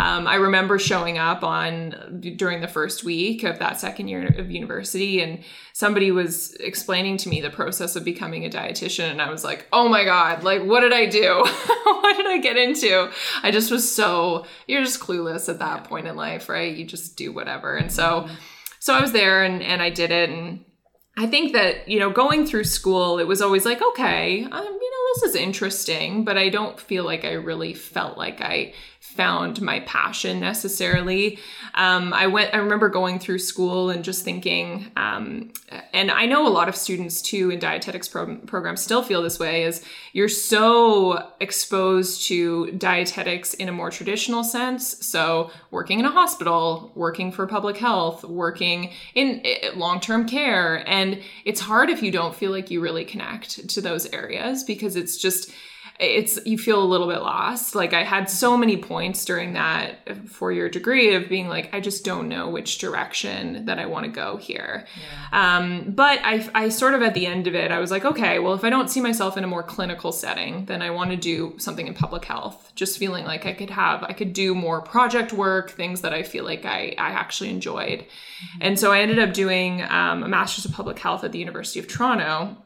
Um, 0.00 0.26
I 0.26 0.34
remember 0.34 0.78
showing 0.78 1.18
up 1.18 1.42
on 1.42 2.20
during 2.20 2.60
the 2.60 2.68
first 2.68 3.04
week 3.04 3.42
of 3.42 3.58
that 3.60 3.80
second 3.80 4.08
year 4.08 4.26
of 4.36 4.50
university, 4.50 5.22
and 5.22 5.42
somebody 5.72 6.10
was 6.10 6.54
explaining 6.56 7.16
to 7.18 7.28
me 7.28 7.40
the 7.40 7.50
process 7.50 7.96
of 7.96 8.04
becoming 8.04 8.44
a 8.44 8.50
dietitian, 8.50 9.10
and 9.10 9.22
I 9.22 9.30
was 9.30 9.44
like, 9.44 9.66
oh 9.72 9.88
my 9.88 10.04
god, 10.04 10.42
like 10.42 10.62
what 10.62 10.80
did 10.80 10.92
I 10.92 11.06
do? 11.06 11.38
what 11.84 12.16
did 12.16 12.26
I 12.26 12.38
get 12.38 12.56
into? 12.56 13.10
I 13.42 13.50
just 13.50 13.70
was 13.70 13.90
so 13.90 14.46
you're 14.66 14.82
just 14.82 15.00
clueless 15.00 15.48
at 15.48 15.60
that 15.60 15.84
point 15.84 16.06
in 16.06 16.16
life, 16.16 16.48
right? 16.48 16.76
You 16.76 16.84
just 16.88 17.16
do 17.16 17.32
whatever. 17.32 17.76
And 17.76 17.92
so, 17.92 18.22
mm-hmm. 18.22 18.34
so 18.80 18.94
I 18.94 19.00
was 19.00 19.12
there 19.12 19.44
and, 19.44 19.62
and 19.62 19.82
I 19.82 19.90
did 19.90 20.10
it. 20.10 20.30
And 20.30 20.64
I 21.16 21.26
think 21.26 21.52
that, 21.52 21.88
you 21.88 21.98
know, 21.98 22.10
going 22.10 22.46
through 22.46 22.64
school, 22.64 23.18
it 23.18 23.26
was 23.26 23.42
always 23.42 23.64
like, 23.64 23.82
okay, 23.82 24.44
um, 24.44 24.64
you 24.64 24.90
know, 24.90 25.14
this 25.14 25.22
is 25.24 25.34
interesting, 25.34 26.24
but 26.24 26.38
I 26.38 26.48
don't 26.48 26.78
feel 26.78 27.04
like 27.04 27.24
I 27.24 27.32
really 27.32 27.74
felt 27.74 28.16
like 28.16 28.40
I 28.40 28.74
found 29.18 29.60
my 29.60 29.80
passion 29.80 30.38
necessarily. 30.38 31.40
Um, 31.74 32.12
I 32.12 32.28
went, 32.28 32.54
I 32.54 32.58
remember 32.58 32.88
going 32.88 33.18
through 33.18 33.40
school 33.40 33.90
and 33.90 34.04
just 34.04 34.24
thinking, 34.24 34.92
um, 34.96 35.50
and 35.92 36.12
I 36.12 36.24
know 36.26 36.46
a 36.46 36.54
lot 36.58 36.68
of 36.68 36.76
students 36.76 37.20
too 37.20 37.50
in 37.50 37.58
dietetics 37.58 38.06
pro- 38.06 38.36
programs 38.46 38.80
still 38.80 39.02
feel 39.02 39.20
this 39.20 39.40
way 39.40 39.64
is 39.64 39.84
you're 40.12 40.28
so 40.28 41.32
exposed 41.40 42.28
to 42.28 42.70
dietetics 42.72 43.54
in 43.54 43.68
a 43.68 43.72
more 43.72 43.90
traditional 43.90 44.44
sense. 44.44 45.04
So 45.04 45.50
working 45.72 45.98
in 45.98 46.04
a 46.04 46.12
hospital, 46.12 46.92
working 46.94 47.32
for 47.32 47.44
public 47.48 47.76
health, 47.76 48.22
working 48.22 48.92
in 49.16 49.42
long-term 49.74 50.28
care. 50.28 50.88
And 50.88 51.20
it's 51.44 51.60
hard 51.60 51.90
if 51.90 52.04
you 52.04 52.12
don't 52.12 52.36
feel 52.36 52.52
like 52.52 52.70
you 52.70 52.80
really 52.80 53.04
connect 53.04 53.68
to 53.68 53.80
those 53.80 54.06
areas 54.12 54.62
because 54.62 54.94
it's 54.94 55.16
just, 55.16 55.50
it's 55.98 56.38
you 56.46 56.56
feel 56.56 56.80
a 56.80 56.86
little 56.86 57.08
bit 57.08 57.20
lost. 57.22 57.74
Like 57.74 57.92
I 57.92 58.04
had 58.04 58.30
so 58.30 58.56
many 58.56 58.76
points 58.76 59.24
during 59.24 59.54
that 59.54 60.28
four 60.28 60.52
year 60.52 60.68
degree 60.68 61.14
of 61.14 61.28
being 61.28 61.48
like, 61.48 61.74
I 61.74 61.80
just 61.80 62.04
don't 62.04 62.28
know 62.28 62.48
which 62.48 62.78
direction 62.78 63.64
that 63.64 63.80
I 63.80 63.86
want 63.86 64.04
to 64.04 64.10
go 64.10 64.36
here. 64.36 64.86
Yeah. 65.32 65.56
Um, 65.56 65.90
but 65.90 66.20
I, 66.22 66.48
I 66.54 66.68
sort 66.68 66.94
of 66.94 67.02
at 67.02 67.14
the 67.14 67.26
end 67.26 67.48
of 67.48 67.56
it, 67.56 67.72
I 67.72 67.80
was 67.80 67.90
like, 67.90 68.04
okay, 68.04 68.38
well, 68.38 68.54
if 68.54 68.62
I 68.62 68.70
don't 68.70 68.88
see 68.88 69.00
myself 69.00 69.36
in 69.36 69.42
a 69.42 69.48
more 69.48 69.64
clinical 69.64 70.12
setting, 70.12 70.66
then 70.66 70.82
I 70.82 70.90
want 70.90 71.10
to 71.10 71.16
do 71.16 71.54
something 71.58 71.88
in 71.88 71.94
public 71.94 72.24
health. 72.24 72.70
Just 72.76 72.96
feeling 72.96 73.24
like 73.24 73.44
I 73.44 73.52
could 73.52 73.70
have, 73.70 74.04
I 74.04 74.12
could 74.12 74.32
do 74.32 74.54
more 74.54 74.80
project 74.80 75.32
work, 75.32 75.70
things 75.70 76.02
that 76.02 76.14
I 76.14 76.22
feel 76.22 76.44
like 76.44 76.64
I, 76.64 76.94
I 76.96 77.10
actually 77.10 77.50
enjoyed. 77.50 78.00
Mm-hmm. 78.00 78.58
And 78.60 78.78
so 78.78 78.92
I 78.92 79.00
ended 79.00 79.18
up 79.18 79.34
doing 79.34 79.82
um, 79.82 80.22
a 80.22 80.28
master's 80.28 80.64
of 80.64 80.72
public 80.72 81.00
health 81.00 81.24
at 81.24 81.32
the 81.32 81.40
University 81.40 81.80
of 81.80 81.88
Toronto 81.88 82.56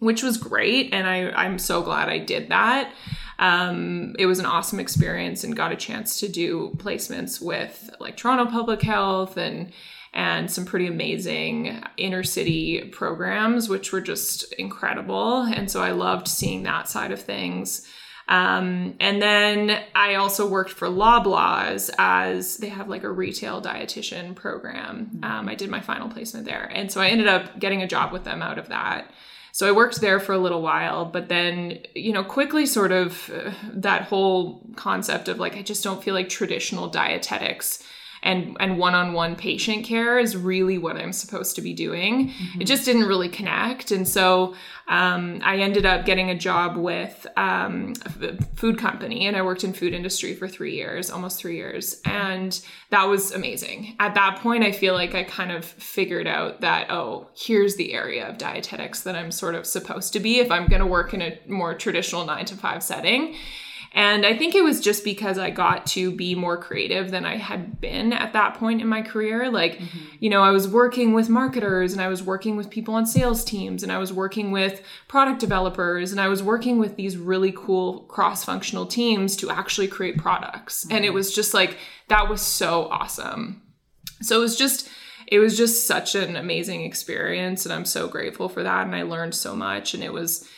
which 0.00 0.22
was 0.22 0.36
great. 0.36 0.92
And 0.92 1.06
I, 1.06 1.30
I'm 1.30 1.58
so 1.58 1.82
glad 1.82 2.08
I 2.08 2.18
did 2.18 2.48
that. 2.48 2.92
Um, 3.38 4.14
it 4.18 4.26
was 4.26 4.38
an 4.38 4.46
awesome 4.46 4.80
experience 4.80 5.44
and 5.44 5.56
got 5.56 5.72
a 5.72 5.76
chance 5.76 6.20
to 6.20 6.28
do 6.28 6.72
placements 6.76 7.40
with 7.40 7.88
like 7.98 8.16
Toronto 8.16 8.50
Public 8.50 8.82
Health 8.82 9.36
and 9.36 9.72
and 10.12 10.50
some 10.50 10.64
pretty 10.64 10.88
amazing 10.88 11.84
inner 11.96 12.24
city 12.24 12.80
programs, 12.88 13.68
which 13.68 13.92
were 13.92 14.00
just 14.00 14.52
incredible. 14.54 15.42
And 15.42 15.70
so 15.70 15.80
I 15.80 15.92
loved 15.92 16.26
seeing 16.26 16.64
that 16.64 16.88
side 16.88 17.12
of 17.12 17.22
things. 17.22 17.86
Um, 18.26 18.94
and 19.00 19.22
then 19.22 19.80
I 19.94 20.16
also 20.16 20.48
worked 20.48 20.70
for 20.70 20.88
Loblaws 20.88 21.90
as 21.98 22.56
they 22.56 22.68
have 22.68 22.88
like 22.88 23.04
a 23.04 23.10
retail 23.10 23.62
dietitian 23.62 24.34
program. 24.34 25.20
Um, 25.22 25.48
I 25.48 25.54
did 25.54 25.70
my 25.70 25.80
final 25.80 26.08
placement 26.08 26.44
there. 26.44 26.70
And 26.72 26.90
so 26.90 27.00
I 27.00 27.08
ended 27.08 27.28
up 27.28 27.58
getting 27.58 27.82
a 27.82 27.88
job 27.88 28.12
with 28.12 28.24
them 28.24 28.42
out 28.42 28.58
of 28.58 28.68
that. 28.68 29.10
So 29.52 29.68
I 29.68 29.72
worked 29.72 30.00
there 30.00 30.20
for 30.20 30.32
a 30.32 30.38
little 30.38 30.62
while, 30.62 31.04
but 31.04 31.28
then, 31.28 31.80
you 31.94 32.12
know, 32.12 32.22
quickly 32.24 32.66
sort 32.66 32.92
of 32.92 33.30
uh, 33.30 33.52
that 33.72 34.02
whole 34.02 34.64
concept 34.76 35.28
of 35.28 35.38
like, 35.38 35.56
I 35.56 35.62
just 35.62 35.82
don't 35.82 36.02
feel 36.02 36.14
like 36.14 36.28
traditional 36.28 36.88
dietetics 36.88 37.82
and 38.22 38.56
and 38.60 38.78
one-on-one 38.78 39.36
patient 39.36 39.84
care 39.84 40.18
is 40.18 40.36
really 40.36 40.78
what 40.78 40.96
I'm 40.96 41.12
supposed 41.12 41.56
to 41.56 41.62
be 41.62 41.72
doing. 41.72 42.28
Mm-hmm. 42.28 42.60
It 42.60 42.64
just 42.66 42.84
didn't 42.84 43.04
really 43.04 43.28
connect, 43.28 43.90
and 43.90 44.06
so 44.06 44.54
um, 44.88 45.40
I 45.42 45.58
ended 45.58 45.86
up 45.86 46.04
getting 46.04 46.30
a 46.30 46.34
job 46.34 46.76
with 46.76 47.26
um, 47.36 47.94
a 48.04 48.42
food 48.56 48.78
company, 48.78 49.26
and 49.26 49.36
I 49.36 49.42
worked 49.42 49.64
in 49.64 49.72
food 49.72 49.94
industry 49.94 50.34
for 50.34 50.48
three 50.48 50.74
years, 50.74 51.10
almost 51.10 51.38
three 51.38 51.56
years, 51.56 52.00
and 52.04 52.60
that 52.90 53.04
was 53.04 53.32
amazing. 53.32 53.96
At 53.98 54.14
that 54.14 54.40
point, 54.40 54.64
I 54.64 54.72
feel 54.72 54.94
like 54.94 55.14
I 55.14 55.24
kind 55.24 55.52
of 55.52 55.64
figured 55.64 56.26
out 56.26 56.60
that 56.60 56.90
oh, 56.90 57.28
here's 57.34 57.76
the 57.76 57.94
area 57.94 58.28
of 58.28 58.38
dietetics 58.38 59.02
that 59.02 59.16
I'm 59.16 59.30
sort 59.30 59.54
of 59.54 59.66
supposed 59.66 60.12
to 60.12 60.20
be 60.20 60.40
if 60.40 60.50
I'm 60.50 60.66
going 60.66 60.80
to 60.80 60.86
work 60.86 61.14
in 61.14 61.22
a 61.22 61.38
more 61.46 61.74
traditional 61.74 62.24
nine 62.24 62.44
to 62.46 62.56
five 62.56 62.82
setting. 62.82 63.36
And 63.92 64.24
I 64.24 64.36
think 64.36 64.54
it 64.54 64.62
was 64.62 64.80
just 64.80 65.02
because 65.02 65.36
I 65.36 65.50
got 65.50 65.84
to 65.88 66.12
be 66.12 66.36
more 66.36 66.56
creative 66.56 67.10
than 67.10 67.24
I 67.24 67.36
had 67.36 67.80
been 67.80 68.12
at 68.12 68.32
that 68.34 68.54
point 68.54 68.80
in 68.80 68.86
my 68.86 69.02
career. 69.02 69.50
Like, 69.50 69.78
mm-hmm. 69.78 69.98
you 70.20 70.30
know, 70.30 70.42
I 70.42 70.52
was 70.52 70.68
working 70.68 71.12
with 71.12 71.28
marketers 71.28 71.92
and 71.92 72.00
I 72.00 72.06
was 72.06 72.22
working 72.22 72.56
with 72.56 72.70
people 72.70 72.94
on 72.94 73.04
sales 73.04 73.44
teams 73.44 73.82
and 73.82 73.90
I 73.90 73.98
was 73.98 74.12
working 74.12 74.52
with 74.52 74.82
product 75.08 75.40
developers 75.40 76.12
and 76.12 76.20
I 76.20 76.28
was 76.28 76.40
working 76.40 76.78
with 76.78 76.94
these 76.94 77.16
really 77.16 77.52
cool 77.56 78.00
cross 78.02 78.44
functional 78.44 78.86
teams 78.86 79.34
to 79.38 79.50
actually 79.50 79.88
create 79.88 80.18
products. 80.18 80.84
Mm-hmm. 80.84 80.94
And 80.94 81.04
it 81.04 81.08
mm-hmm. 81.08 81.16
was 81.16 81.34
just 81.34 81.52
like, 81.52 81.76
that 82.08 82.28
was 82.28 82.42
so 82.42 82.84
awesome. 82.90 83.60
So 84.22 84.36
it 84.36 84.40
was 84.40 84.56
just, 84.56 84.88
it 85.26 85.40
was 85.40 85.56
just 85.56 85.88
such 85.88 86.14
an 86.14 86.36
amazing 86.36 86.82
experience 86.82 87.66
and 87.66 87.72
I'm 87.72 87.84
so 87.84 88.06
grateful 88.06 88.48
for 88.48 88.62
that 88.62 88.86
and 88.86 88.94
I 88.94 89.02
learned 89.02 89.34
so 89.34 89.56
much 89.56 89.94
and 89.94 90.04
it 90.04 90.12
was 90.12 90.48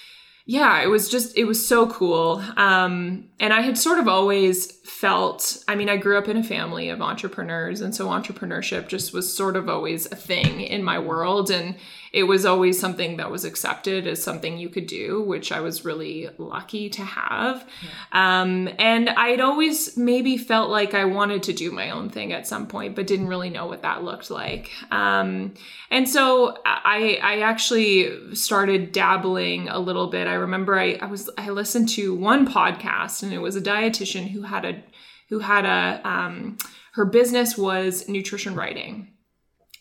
yeah, 0.45 0.83
it 0.83 0.89
was 0.89 1.09
just, 1.09 1.37
it 1.37 1.45
was 1.45 1.67
so 1.67 1.87
cool. 1.87 2.43
Um, 2.57 3.29
and 3.39 3.53
I 3.53 3.61
had 3.61 3.79
sort 3.79 3.99
of 3.99 4.09
always 4.09 4.73
felt, 4.85 5.63
I 5.69 5.77
mean, 5.77 5.89
I 5.89 5.97
grew 5.97 6.19
up 6.19 6.29
in 6.29 6.37
a 6.37 6.43
family 6.43 6.89
of 6.89 7.01
entrepreneurs. 7.01 7.81
And 7.81 7.95
so 7.95 8.09
entrepreneurship 8.09 8.89
just 8.89 9.13
was 9.13 9.33
sort 9.33 9.57
of 9.57 9.69
always 9.69 10.07
a 10.11 10.17
thing 10.17 10.61
in 10.61 10.83
my 10.83 10.99
world. 10.99 11.51
And 11.51 11.77
it 12.13 12.25
was 12.25 12.45
always 12.45 12.79
something 12.79 13.17
that 13.17 13.31
was 13.31 13.47
accepted 13.47 14.07
as 14.07 14.23
something 14.23 14.59
you 14.59 14.69
could 14.69 14.87
do, 14.87 15.23
which 15.23 15.51
I 15.51 15.61
was 15.61 15.83
really 15.83 16.29
lucky 16.37 16.91
to 16.91 17.03
have. 17.03 17.67
Yeah. 17.83 18.41
Um, 18.43 18.69
and 18.79 19.09
I'd 19.09 19.41
always 19.41 19.97
maybe 19.97 20.37
felt 20.37 20.69
like 20.69 20.93
I 20.93 21.07
wanted 21.07 21.43
to 21.45 21.55
do 21.55 21.73
my 21.73 21.89
own 21.89 22.11
thing 22.11 22.33
at 22.35 22.47
some 22.47 22.67
point, 22.67 22.97
but 22.97 23.07
didn't 23.07 23.29
really 23.29 23.49
know 23.49 23.67
what 23.67 23.81
that 23.83 24.05
looked 24.05 24.31
like. 24.31 24.71
Um, 24.91 25.55
and 25.91 26.07
so 26.07 26.59
I, 26.67 27.19
I 27.23 27.41
actually 27.41 28.35
started 28.35 28.93
dabbling 28.93 29.71
a 29.71 29.79
little 29.79 30.09
bit. 30.09 30.27
I 30.27 30.35
remember 30.35 30.79
I, 30.79 30.99
I 31.01 31.07
was 31.07 31.31
I 31.39 31.49
listened 31.49 31.89
to 31.91 32.15
one 32.15 32.47
podcast, 32.47 33.23
and 33.23 33.33
it 33.33 33.39
was 33.39 33.57
a 33.57 33.63
dietitian 33.63 34.31
who 34.31 34.43
had 34.43 34.67
a 34.67 34.83
who 35.31 35.39
had 35.39 35.65
a 35.65 36.07
um, 36.07 36.59
her 36.93 37.07
business 37.07 37.57
was 37.57 38.07
nutrition 38.07 38.55
writing 38.55 39.12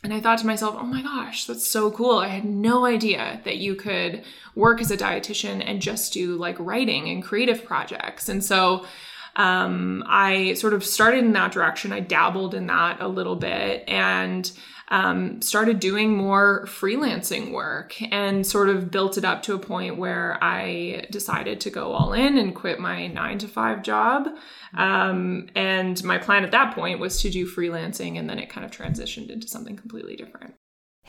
and 0.04 0.14
I 0.14 0.20
thought 0.20 0.40
to 0.40 0.48
myself, 0.48 0.76
oh 0.80 0.86
my 0.86 1.04
gosh, 1.04 1.46
that's 1.46 1.70
so 1.70 1.92
cool. 1.92 2.18
I 2.18 2.28
had 2.28 2.46
no 2.46 2.86
idea 2.86 3.40
that 3.44 3.58
you 3.58 3.76
could 3.76 4.24
work 4.56 4.82
as 4.82 4.90
a 4.90 4.98
dietitian 4.98 5.64
and 5.64 5.82
just 5.82 6.12
do 6.14 6.36
like 6.38 6.56
writing 6.60 7.08
and 7.10 7.24
creative 7.24 7.64
projects. 7.64 8.28
And 8.28 8.44
so 8.44 8.86
um, 9.36 10.04
I 10.08 10.56
sort 10.56 10.74
of 10.74 10.84
started 10.84 11.24
in 11.24 11.34
that 11.34 11.52
direction. 11.52 11.94
I 11.94 12.00
dabbled 12.00 12.56
in 12.56 12.66
that 12.68 13.00
a 13.00 13.08
little 13.08 13.36
bit 13.36 13.84
and 13.88 14.52
um, 14.92 15.42
started 15.42 15.80
doing 15.80 16.16
more 16.16 16.66
freelancing 16.66 17.54
work 17.54 17.96
and 18.12 18.46
sort 18.46 18.68
of 18.68 18.92
built 18.92 19.18
it 19.18 19.24
up 19.24 19.42
to 19.44 19.56
a 19.56 19.60
point 19.60 19.98
where 19.98 20.38
I 20.42 21.06
decided 21.10 21.62
to 21.62 21.70
go 21.70 21.94
all 21.94 22.12
in 22.12 22.38
and 22.38 22.54
quit 22.54 22.78
my 22.78 23.08
nine 23.08 23.38
to 23.40 23.48
five 23.48 23.84
job. 23.84 24.28
Um, 24.74 25.48
and 25.56 26.04
my 26.04 26.18
plan 26.18 26.44
at 26.44 26.52
that 26.52 26.76
point 26.76 27.00
was 27.00 27.22
to 27.22 27.30
do 27.30 27.48
freelancing, 27.48 28.20
and 28.20 28.30
then 28.30 28.38
it 28.38 28.50
kind 28.50 28.66
of 28.66 28.72
transitioned 28.72 29.30
into 29.30 29.48
something 29.48 29.78
completely 29.78 30.18
different. 30.18 30.56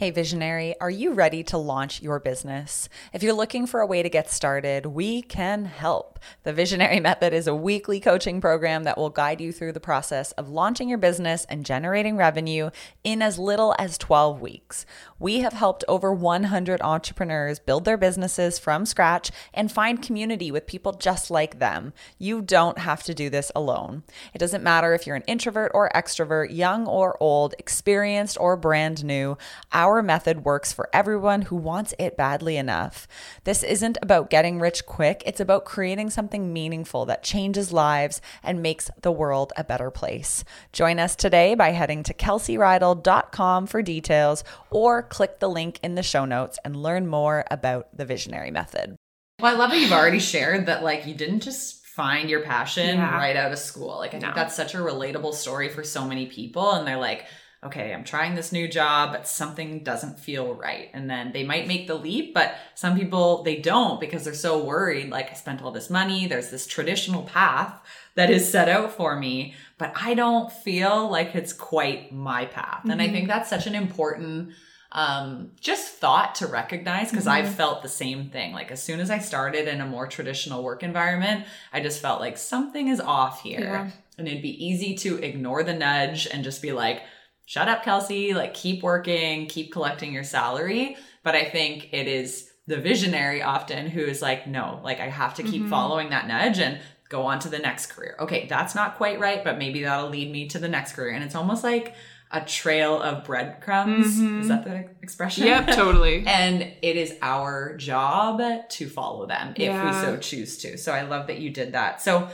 Hey, 0.03 0.11
visionary, 0.11 0.75
are 0.81 0.91
you 0.91 1.13
ready 1.13 1.45
to 1.45 1.57
launch 1.57 2.03
your 2.03 2.19
business? 2.19 2.89
If 3.13 3.23
you're 3.23 3.33
looking 3.33 3.69
for 3.69 3.79
a 3.79 3.87
way 3.87 4.03
to 4.03 4.11
get 4.11 4.29
started, 4.29 4.85
we 4.85 5.23
can 5.23 5.65
help. 5.65 6.19
The 6.43 6.53
Visionary 6.53 6.99
Method 6.99 7.33
is 7.33 7.47
a 7.47 7.55
weekly 7.55 8.01
coaching 8.01 8.41
program 8.41 8.83
that 8.83 8.99
will 8.99 9.11
guide 9.11 9.41
you 9.41 9.53
through 9.53 9.73
the 9.73 9.79
process 9.79 10.33
of 10.33 10.49
launching 10.49 10.89
your 10.89 10.99
business 10.99 11.47
and 11.49 11.65
generating 11.65 12.17
revenue 12.17 12.71
in 13.05 13.23
as 13.23 13.39
little 13.39 13.77
as 13.79 13.97
12 13.97 14.41
weeks. 14.41 14.85
We 15.21 15.39
have 15.41 15.53
helped 15.53 15.85
over 15.87 16.13
100 16.13 16.83
entrepreneurs 16.83 17.61
build 17.61 17.85
their 17.85 17.97
businesses 17.97 18.59
from 18.59 18.87
scratch 18.87 19.31
and 19.55 19.71
find 19.71 20.03
community 20.03 20.51
with 20.51 20.67
people 20.67 20.95
just 20.95 21.31
like 21.31 21.61
them. 21.61 21.93
You 22.19 22.43
don't 22.43 22.79
have 22.79 23.05
to 23.05 23.15
do 23.15 23.31
this 23.31 23.53
alone. 23.55 24.03
It 24.35 24.39
doesn't 24.39 24.65
matter 24.65 24.95
if 24.95 25.07
you're 25.07 25.15
an 25.15 25.23
introvert 25.29 25.71
or 25.75 25.91
extrovert, 25.95 26.53
young 26.53 26.89
or 26.89 27.17
old, 27.21 27.55
experienced 27.57 28.37
or 28.41 28.57
brand 28.57 29.05
new. 29.05 29.39
Our 29.71 29.92
method 30.01 30.45
works 30.45 30.73
for 30.73 30.89
everyone 30.93 31.43
who 31.43 31.57
wants 31.57 31.93
it 31.99 32.17
badly 32.17 32.57
enough. 32.57 33.09
This 33.43 33.65
isn't 33.65 33.99
about 34.01 34.31
getting 34.31 34.61
rich 34.61 34.87
quick, 34.87 35.25
it's 35.27 35.41
about 35.41 35.65
creating 35.65 36.11
something 36.11 36.53
meaningful 36.53 37.05
that 37.07 37.25
changes 37.25 37.73
lives 37.73 38.21
and 38.45 38.63
makes 38.63 38.91
the 39.03 39.11
world 39.11 39.53
a 39.57 39.65
better 39.65 39.91
place. 39.91 40.45
Join 40.73 41.01
us 41.01 41.17
today 41.17 41.57
by 41.57 41.73
heading 41.73 42.05
to 42.05 42.15
kelseyrydell.com 42.15 43.67
for 43.67 43.83
details 43.83 44.45
or 44.71 45.03
click 45.03 45.41
the 45.41 45.51
link 45.51 45.81
in 45.83 45.97
the 45.97 46.03
show 46.05 46.25
notes 46.25 46.61
and 46.65 46.77
learn 46.77 47.09
more 47.09 47.45
about 47.51 47.89
the 47.97 48.05
visionary 48.05 48.53
method. 48.53 48.95
Well, 49.41 49.53
I 49.53 49.59
love 49.59 49.71
that 49.71 49.81
you've 49.81 49.93
already 49.93 50.21
shared 50.21 50.67
that 50.67 50.85
like 50.85 51.07
you 51.07 51.15
didn't 51.15 51.41
just 51.41 51.85
find 51.85 52.31
your 52.31 52.41
passion 52.41 52.97
yeah. 52.97 53.17
right 53.17 53.37
out 53.37 53.53
of 53.53 53.59
school. 53.59 53.99
Like 53.99 54.15
I 54.15 54.19
think 54.21 54.35
no. 54.35 54.35
that's 54.35 54.55
such 54.55 54.75
a 54.75 54.79
relatable 54.79 55.35
story 55.35 55.69
for 55.69 55.83
so 55.83 56.07
many 56.07 56.27
people 56.27 56.73
and 56.73 56.87
they're 56.87 56.97
like, 56.97 57.27
okay, 57.65 57.95
I'm 57.95 58.03
trying 58.03 58.35
this 58.35 58.51
new 58.51 58.67
job, 58.67 59.13
but 59.13 59.29
something 59.29 59.85
doesn't 59.85 60.19
feel 60.19 60.55
right. 60.55 60.91
And 60.93 61.09
then 61.09 61.33
they 61.33 61.45
might 61.45 61.69
make 61.69 61.87
the 61.87 61.95
leap, 61.95 62.35
but 62.35 62.57
some 62.75 62.99
people 62.99 63.45
they 63.45 63.57
don't 63.57 64.01
because 64.01 64.25
they're 64.25 64.35
so 64.35 64.63
worried 64.65 65.11
like 65.11 65.31
I 65.31 65.35
spent 65.35 65.63
all 65.63 65.71
this 65.71 65.89
money, 65.89 66.27
there's 66.27 66.51
this 66.51 66.67
traditional 66.67 67.23
path 67.23 67.81
that 68.15 68.31
is 68.31 68.51
set 68.51 68.69
out 68.69 68.93
for 68.93 69.17
me, 69.17 69.55
but 69.79 69.93
I 69.95 70.15
don't 70.15 70.53
feel 70.53 71.09
like 71.09 71.35
it's 71.35 71.53
quite 71.53 72.13
my 72.13 72.47
path. 72.47 72.81
Mm-hmm. 72.81 72.91
And 72.91 73.01
I 73.01 73.05
mm-hmm. 73.07 73.15
think 73.15 73.29
that's 73.29 73.49
such 73.51 73.67
an 73.67 73.75
important 73.75 74.55
um, 74.95 75.53
just 75.59 75.95
thought 75.95 76.35
to 76.37 76.47
recognize 76.47 77.11
because 77.11 77.25
mm-hmm. 77.25 77.47
I've 77.47 77.55
felt 77.55 77.83
the 77.83 77.89
same 77.89 78.29
thing. 78.29 78.53
Like 78.53 78.71
as 78.71 78.83
soon 78.83 79.01
as 79.01 79.11
I 79.11 79.19
started 79.19 79.67
in 79.67 79.81
a 79.81 79.87
more 79.87 80.07
traditional 80.07 80.63
work 80.63 80.83
environment, 80.83 81.47
I 81.73 81.81
just 81.81 82.03
felt 82.03 82.21
like 82.21 82.37
something 82.37 82.89
is 82.89 83.01
off 83.01 83.43
here. 83.43 83.61
Yeah. 83.61 83.91
And 84.19 84.29
it'd 84.29 84.43
be 84.43 84.65
easy 84.65 84.95
to 84.97 85.17
ignore 85.23 85.63
the 85.63 85.73
nudge 85.73 86.27
and 86.27 86.45
just 86.45 86.61
be 86.61 86.73
like, 86.73 87.03
shut 87.45 87.69
up, 87.69 87.83
Kelsey, 87.83 88.35
like 88.35 88.55
keep 88.55 88.83
working, 88.83 89.47
keep 89.47 89.73
collecting 89.73 90.13
your 90.13 90.25
salary. 90.25 90.97
But 91.23 91.35
I 91.35 91.45
think 91.45 91.93
it 91.93 92.09
is 92.09 92.51
the 92.67 92.79
visionary 92.79 93.43
often 93.43 93.89
who 93.89 94.01
is 94.01 94.23
like, 94.23 94.47
no, 94.47 94.81
like 94.85 95.01
I 95.01 95.09
have 95.09 95.35
to 95.35 95.43
keep 95.43 95.63
mm-hmm. 95.63 95.71
following 95.71 96.11
that 96.11 96.27
nudge 96.27 96.59
and 96.59 96.81
go 97.09 97.23
on 97.23 97.39
to 97.41 97.49
the 97.49 97.59
next 97.59 97.87
career. 97.87 98.17
Okay, 98.21 98.47
that's 98.49 98.75
not 98.75 98.97
quite 98.97 99.21
right, 99.21 99.45
but 99.45 99.59
maybe 99.59 99.83
that'll 99.83 100.09
lead 100.09 100.31
me 100.31 100.49
to 100.49 100.59
the 100.59 100.69
next 100.69 100.93
career. 100.93 101.13
And 101.13 101.23
it's 101.23 101.35
almost 101.35 101.63
like 101.63 101.95
a 102.31 102.41
trail 102.41 103.01
of 103.01 103.25
breadcrumbs. 103.25 104.19
Mm-hmm. 104.19 104.41
Is 104.41 104.49
that 104.49 104.65
the 104.65 104.89
expression? 105.03 105.47
Yep, 105.47 105.77
totally. 105.77 106.25
and 106.27 106.63
it 106.63 106.97
is 106.97 107.15
our 107.21 107.77
job 107.77 108.41
to 108.71 108.89
follow 108.89 109.27
them 109.27 109.51
if 109.57 109.65
yeah. 109.65 109.87
we 109.87 110.01
so 110.01 110.17
choose 110.17 110.57
to. 110.59 110.79
So 110.79 110.93
I 110.93 111.03
love 111.03 111.27
that 111.27 111.39
you 111.39 111.51
did 111.51 111.73
that. 111.73 112.01
So 112.01 112.29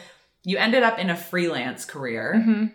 you 0.44 0.58
ended 0.58 0.84
up 0.84 0.98
in 0.98 1.10
a 1.10 1.16
freelance 1.16 1.84
career. 1.84 2.34
Mm-hmm 2.36 2.66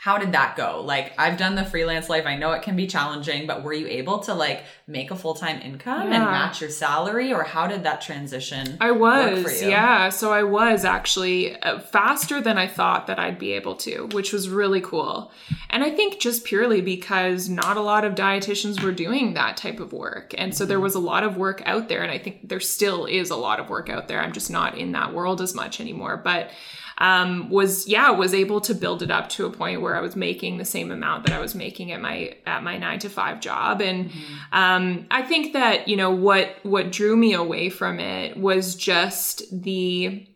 how 0.00 0.16
did 0.16 0.32
that 0.32 0.56
go? 0.56 0.80
Like 0.82 1.12
I've 1.18 1.36
done 1.36 1.56
the 1.56 1.64
freelance 1.66 2.08
life. 2.08 2.24
I 2.24 2.34
know 2.34 2.52
it 2.52 2.62
can 2.62 2.74
be 2.74 2.86
challenging, 2.86 3.46
but 3.46 3.62
were 3.62 3.74
you 3.74 3.86
able 3.86 4.20
to 4.20 4.32
like 4.32 4.64
make 4.86 5.10
a 5.10 5.14
full-time 5.14 5.60
income 5.60 6.08
yeah. 6.08 6.14
and 6.14 6.24
match 6.24 6.62
your 6.62 6.70
salary 6.70 7.34
or 7.34 7.42
how 7.42 7.66
did 7.66 7.82
that 7.82 8.00
transition 8.00 8.78
I 8.80 8.92
was. 8.92 9.62
Yeah, 9.62 10.08
so 10.08 10.32
I 10.32 10.42
was 10.42 10.86
actually 10.86 11.54
uh, 11.60 11.80
faster 11.80 12.40
than 12.40 12.56
I 12.56 12.66
thought 12.66 13.08
that 13.08 13.18
I'd 13.18 13.38
be 13.38 13.52
able 13.52 13.74
to, 13.76 14.08
which 14.12 14.32
was 14.32 14.48
really 14.48 14.80
cool. 14.80 15.32
And 15.68 15.84
I 15.84 15.90
think 15.90 16.18
just 16.18 16.44
purely 16.44 16.80
because 16.80 17.50
not 17.50 17.76
a 17.76 17.82
lot 17.82 18.06
of 18.06 18.14
dietitians 18.14 18.82
were 18.82 18.92
doing 18.92 19.34
that 19.34 19.58
type 19.58 19.80
of 19.80 19.92
work. 19.92 20.34
And 20.38 20.56
so 20.56 20.64
there 20.64 20.80
was 20.80 20.94
a 20.94 20.98
lot 20.98 21.24
of 21.24 21.36
work 21.36 21.62
out 21.66 21.90
there 21.90 22.02
and 22.02 22.10
I 22.10 22.16
think 22.16 22.48
there 22.48 22.58
still 22.58 23.04
is 23.04 23.28
a 23.28 23.36
lot 23.36 23.60
of 23.60 23.68
work 23.68 23.90
out 23.90 24.08
there. 24.08 24.22
I'm 24.22 24.32
just 24.32 24.50
not 24.50 24.78
in 24.78 24.92
that 24.92 25.12
world 25.12 25.42
as 25.42 25.54
much 25.54 25.78
anymore, 25.78 26.16
but 26.16 26.52
um, 27.00 27.48
was 27.50 27.88
yeah 27.88 28.10
was 28.10 28.34
able 28.34 28.60
to 28.60 28.74
build 28.74 29.02
it 29.02 29.10
up 29.10 29.28
to 29.30 29.46
a 29.46 29.50
point 29.50 29.80
where 29.80 29.96
I 29.96 30.00
was 30.00 30.14
making 30.14 30.58
the 30.58 30.64
same 30.64 30.90
amount 30.90 31.26
that 31.26 31.34
I 31.34 31.40
was 31.40 31.54
making 31.54 31.90
at 31.92 32.00
my 32.00 32.36
at 32.46 32.62
my 32.62 32.76
nine 32.76 32.98
to 33.00 33.08
five 33.08 33.40
job, 33.40 33.80
and 33.80 34.10
mm-hmm. 34.10 34.34
um, 34.52 35.06
I 35.10 35.22
think 35.22 35.54
that 35.54 35.88
you 35.88 35.96
know 35.96 36.10
what 36.10 36.56
what 36.62 36.92
drew 36.92 37.16
me 37.16 37.32
away 37.32 37.70
from 37.70 37.98
it 37.98 38.36
was 38.36 38.74
just 38.74 39.42
the 39.50 40.26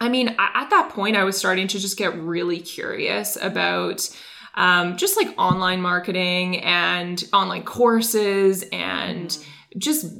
I 0.00 0.08
mean, 0.08 0.34
at 0.36 0.68
that 0.70 0.90
point, 0.90 1.16
I 1.16 1.22
was 1.22 1.38
starting 1.38 1.68
to 1.68 1.78
just 1.78 1.96
get 1.96 2.18
really 2.18 2.58
curious 2.58 3.38
about 3.40 4.10
um, 4.56 4.96
just 4.96 5.16
like 5.16 5.32
online 5.38 5.80
marketing 5.80 6.58
and 6.58 7.22
online 7.32 7.62
courses 7.62 8.64
and 8.72 9.28
mm-hmm. 9.28 9.78
just 9.78 10.12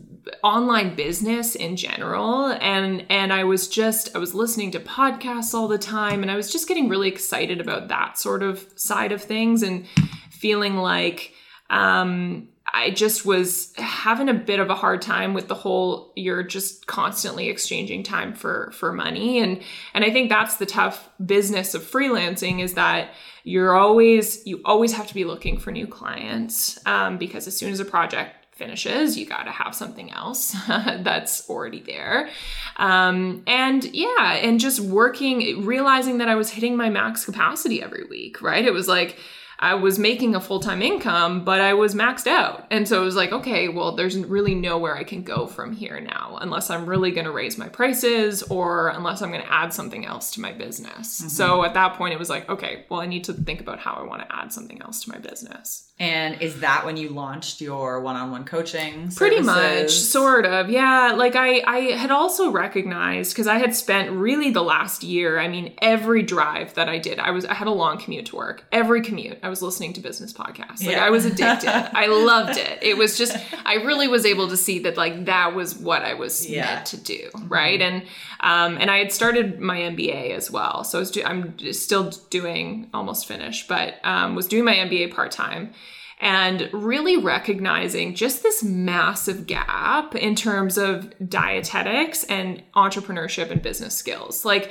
online 0.42 0.94
business 0.94 1.54
in 1.54 1.76
general. 1.76 2.46
And 2.60 3.04
and 3.08 3.32
I 3.32 3.44
was 3.44 3.68
just 3.68 4.14
I 4.14 4.18
was 4.18 4.34
listening 4.34 4.70
to 4.72 4.80
podcasts 4.80 5.54
all 5.54 5.68
the 5.68 5.78
time 5.78 6.22
and 6.22 6.30
I 6.30 6.36
was 6.36 6.50
just 6.52 6.68
getting 6.68 6.88
really 6.88 7.08
excited 7.08 7.60
about 7.60 7.88
that 7.88 8.18
sort 8.18 8.42
of 8.42 8.66
side 8.76 9.12
of 9.12 9.22
things 9.22 9.62
and 9.62 9.86
feeling 10.30 10.76
like 10.76 11.32
um 11.70 12.48
I 12.74 12.90
just 12.90 13.26
was 13.26 13.74
having 13.76 14.28
a 14.28 14.34
bit 14.34 14.58
of 14.58 14.70
a 14.70 14.74
hard 14.74 15.02
time 15.02 15.34
with 15.34 15.48
the 15.48 15.54
whole 15.54 16.12
you're 16.16 16.42
just 16.42 16.86
constantly 16.86 17.48
exchanging 17.48 18.02
time 18.02 18.34
for 18.34 18.70
for 18.72 18.92
money. 18.92 19.40
And 19.40 19.60
and 19.92 20.04
I 20.04 20.10
think 20.10 20.28
that's 20.28 20.56
the 20.56 20.66
tough 20.66 21.08
business 21.24 21.74
of 21.74 21.82
freelancing 21.82 22.62
is 22.62 22.74
that 22.74 23.10
you're 23.44 23.76
always 23.76 24.46
you 24.46 24.60
always 24.64 24.92
have 24.92 25.06
to 25.08 25.14
be 25.14 25.24
looking 25.24 25.58
for 25.58 25.70
new 25.70 25.86
clients 25.86 26.78
um, 26.86 27.18
because 27.18 27.46
as 27.46 27.56
soon 27.56 27.72
as 27.72 27.80
a 27.80 27.84
project 27.84 28.41
finishes, 28.52 29.18
you 29.18 29.26
got 29.26 29.44
to 29.44 29.50
have 29.50 29.74
something 29.74 30.10
else 30.12 30.54
that's 30.68 31.48
already 31.48 31.80
there. 31.80 32.28
Um, 32.76 33.42
and 33.46 33.84
yeah, 33.94 34.34
and 34.34 34.60
just 34.60 34.80
working, 34.80 35.64
realizing 35.64 36.18
that 36.18 36.28
I 36.28 36.34
was 36.34 36.50
hitting 36.50 36.76
my 36.76 36.90
max 36.90 37.24
capacity 37.24 37.82
every 37.82 38.04
week, 38.04 38.40
right? 38.40 38.64
It 38.64 38.72
was 38.72 38.88
like, 38.88 39.18
I 39.62 39.74
was 39.74 39.96
making 39.96 40.34
a 40.34 40.40
full 40.40 40.58
time 40.58 40.82
income, 40.82 41.44
but 41.44 41.60
I 41.60 41.74
was 41.74 41.94
maxed 41.94 42.26
out. 42.26 42.66
And 42.70 42.88
so 42.88 43.00
it 43.00 43.04
was 43.04 43.14
like, 43.14 43.30
okay, 43.30 43.68
well, 43.68 43.94
there's 43.94 44.18
really 44.18 44.56
nowhere 44.56 44.96
I 44.96 45.04
can 45.04 45.22
go 45.22 45.46
from 45.46 45.72
here 45.72 46.00
now 46.00 46.36
unless 46.40 46.68
I'm 46.68 46.84
really 46.84 47.12
going 47.12 47.26
to 47.26 47.30
raise 47.30 47.56
my 47.56 47.68
prices 47.68 48.42
or 48.42 48.88
unless 48.88 49.22
I'm 49.22 49.30
going 49.30 49.42
to 49.42 49.52
add 49.52 49.72
something 49.72 50.04
else 50.04 50.32
to 50.32 50.40
my 50.40 50.50
business. 50.50 51.20
Mm-hmm. 51.20 51.28
So 51.28 51.64
at 51.64 51.74
that 51.74 51.94
point, 51.94 52.12
it 52.12 52.18
was 52.18 52.28
like, 52.28 52.48
okay, 52.50 52.86
well, 52.88 53.00
I 53.00 53.06
need 53.06 53.22
to 53.24 53.32
think 53.32 53.60
about 53.60 53.78
how 53.78 53.92
I 53.94 54.02
want 54.02 54.22
to 54.22 54.34
add 54.34 54.52
something 54.52 54.82
else 54.82 55.04
to 55.04 55.10
my 55.10 55.18
business. 55.18 55.92
And 56.02 56.42
is 56.42 56.58
that 56.60 56.84
when 56.84 56.96
you 56.96 57.10
launched 57.10 57.60
your 57.60 58.00
one-on-one 58.00 58.44
coaching? 58.44 59.10
Services? 59.10 59.18
Pretty 59.18 59.40
much, 59.40 59.92
sort 59.92 60.44
of. 60.44 60.68
Yeah, 60.68 61.14
like 61.16 61.36
I 61.36 61.62
I 61.64 61.78
had 61.92 62.10
also 62.10 62.50
recognized 62.50 63.36
cuz 63.36 63.46
I 63.46 63.58
had 63.58 63.72
spent 63.76 64.10
really 64.10 64.50
the 64.50 64.64
last 64.64 65.04
year, 65.04 65.38
I 65.38 65.46
mean 65.46 65.74
every 65.80 66.22
drive 66.22 66.74
that 66.74 66.88
I 66.88 66.98
did, 66.98 67.20
I 67.20 67.30
was 67.30 67.44
I 67.44 67.54
had 67.54 67.68
a 67.68 67.72
long 67.72 67.98
commute 67.98 68.26
to 68.26 68.36
work. 68.36 68.64
Every 68.72 69.00
commute, 69.00 69.38
I 69.44 69.48
was 69.52 69.62
listening 69.62 69.92
to 69.92 70.00
business 70.00 70.32
podcasts. 70.32 70.84
Like 70.84 70.96
yeah. 70.96 71.04
I 71.04 71.10
was 71.10 71.26
addicted. 71.26 71.68
I 71.96 72.06
loved 72.06 72.58
it. 72.58 72.78
It 72.80 72.96
was 72.96 73.18
just 73.18 73.36
I 73.66 73.74
really 73.74 74.08
was 74.08 74.24
able 74.24 74.48
to 74.48 74.56
see 74.56 74.78
that 74.80 74.96
like 74.96 75.26
that 75.26 75.54
was 75.54 75.76
what 75.78 76.02
I 76.02 76.14
was 76.14 76.48
yeah. 76.48 76.64
meant 76.64 76.86
to 76.86 76.96
do, 76.96 77.30
mm-hmm. 77.34 77.48
right? 77.48 77.80
And 77.80 78.02
um 78.40 78.78
and 78.80 78.90
I 78.90 78.98
had 78.98 79.12
started 79.12 79.60
my 79.60 79.78
MBA 79.80 80.30
as 80.30 80.50
well. 80.50 80.84
So 80.84 80.98
I 80.98 81.00
was 81.00 81.10
do- 81.10 81.24
I'm 81.24 81.54
still 81.72 82.10
doing 82.30 82.88
almost 82.94 83.26
finished, 83.26 83.68
but 83.68 83.94
um 84.04 84.34
was 84.34 84.48
doing 84.48 84.64
my 84.64 84.74
MBA 84.74 85.14
part-time 85.14 85.74
and 86.22 86.70
really 86.72 87.16
recognizing 87.16 88.14
just 88.14 88.44
this 88.44 88.62
massive 88.62 89.44
gap 89.48 90.14
in 90.14 90.36
terms 90.36 90.78
of 90.78 91.12
dietetics 91.28 92.22
and 92.24 92.62
entrepreneurship 92.76 93.50
and 93.50 93.60
business 93.60 93.96
skills. 93.96 94.44
Like, 94.44 94.70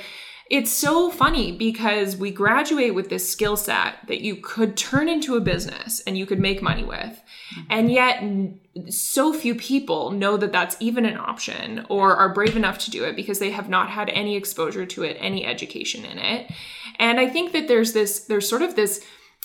it's 0.52 0.70
so 0.70 1.10
funny 1.10 1.50
because 1.50 2.14
we 2.14 2.30
graduate 2.30 2.94
with 2.94 3.08
this 3.08 3.26
skill 3.28 3.56
set 3.56 3.94
that 4.06 4.20
you 4.20 4.36
could 4.36 4.76
turn 4.76 5.08
into 5.08 5.34
a 5.34 5.40
business 5.40 6.00
and 6.00 6.18
you 6.18 6.26
could 6.26 6.38
make 6.38 6.60
money 6.60 6.84
with. 6.84 7.22
And 7.70 7.90
yet, 7.90 8.22
so 8.90 9.32
few 9.32 9.54
people 9.54 10.10
know 10.10 10.36
that 10.36 10.52
that's 10.52 10.76
even 10.78 11.06
an 11.06 11.16
option 11.16 11.86
or 11.88 12.14
are 12.14 12.34
brave 12.34 12.54
enough 12.54 12.76
to 12.80 12.90
do 12.90 13.02
it 13.04 13.16
because 13.16 13.38
they 13.38 13.50
have 13.50 13.70
not 13.70 13.88
had 13.88 14.10
any 14.10 14.36
exposure 14.36 14.84
to 14.84 15.02
it, 15.04 15.16
any 15.18 15.46
education 15.46 16.04
in 16.04 16.18
it. 16.18 16.52
And 16.98 17.18
I 17.18 17.30
think 17.30 17.52
that 17.52 17.66
there's 17.66 17.94
this, 17.94 18.24
there's 18.24 18.46
sort 18.46 18.60
of 18.60 18.76
this 18.76 19.02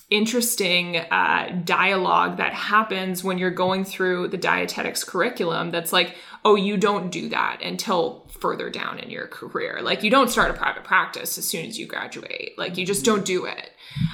interesting 0.09 0.97
uh, 0.97 1.61
dialogue 1.63 2.35
that 2.37 2.53
happens 2.53 3.23
when 3.23 3.37
you're 3.37 3.51
going 3.51 3.85
through 3.85 4.27
the 4.27 4.37
dietetics 4.37 5.05
curriculum 5.05 5.71
that's 5.71 5.93
like, 5.93 6.15
oh, 6.45 6.55
you 6.55 6.77
don't 6.77 7.09
do 7.09 7.29
that 7.29 7.61
until 7.61 8.27
further 8.29 8.69
down 8.69 8.99
in 8.99 9.09
your 9.09 9.27
career. 9.27 9.79
Like, 9.81 10.03
you 10.03 10.09
don't 10.09 10.29
start 10.29 10.51
a 10.51 10.53
private 10.53 10.83
practice 10.83 11.37
as 11.37 11.47
soon 11.47 11.65
as 11.65 11.77
you 11.77 11.87
graduate. 11.87 12.53
Like, 12.57 12.77
you 12.77 12.85
just 12.85 13.03
don't 13.03 13.25
do 13.25 13.45
it. 13.45 13.71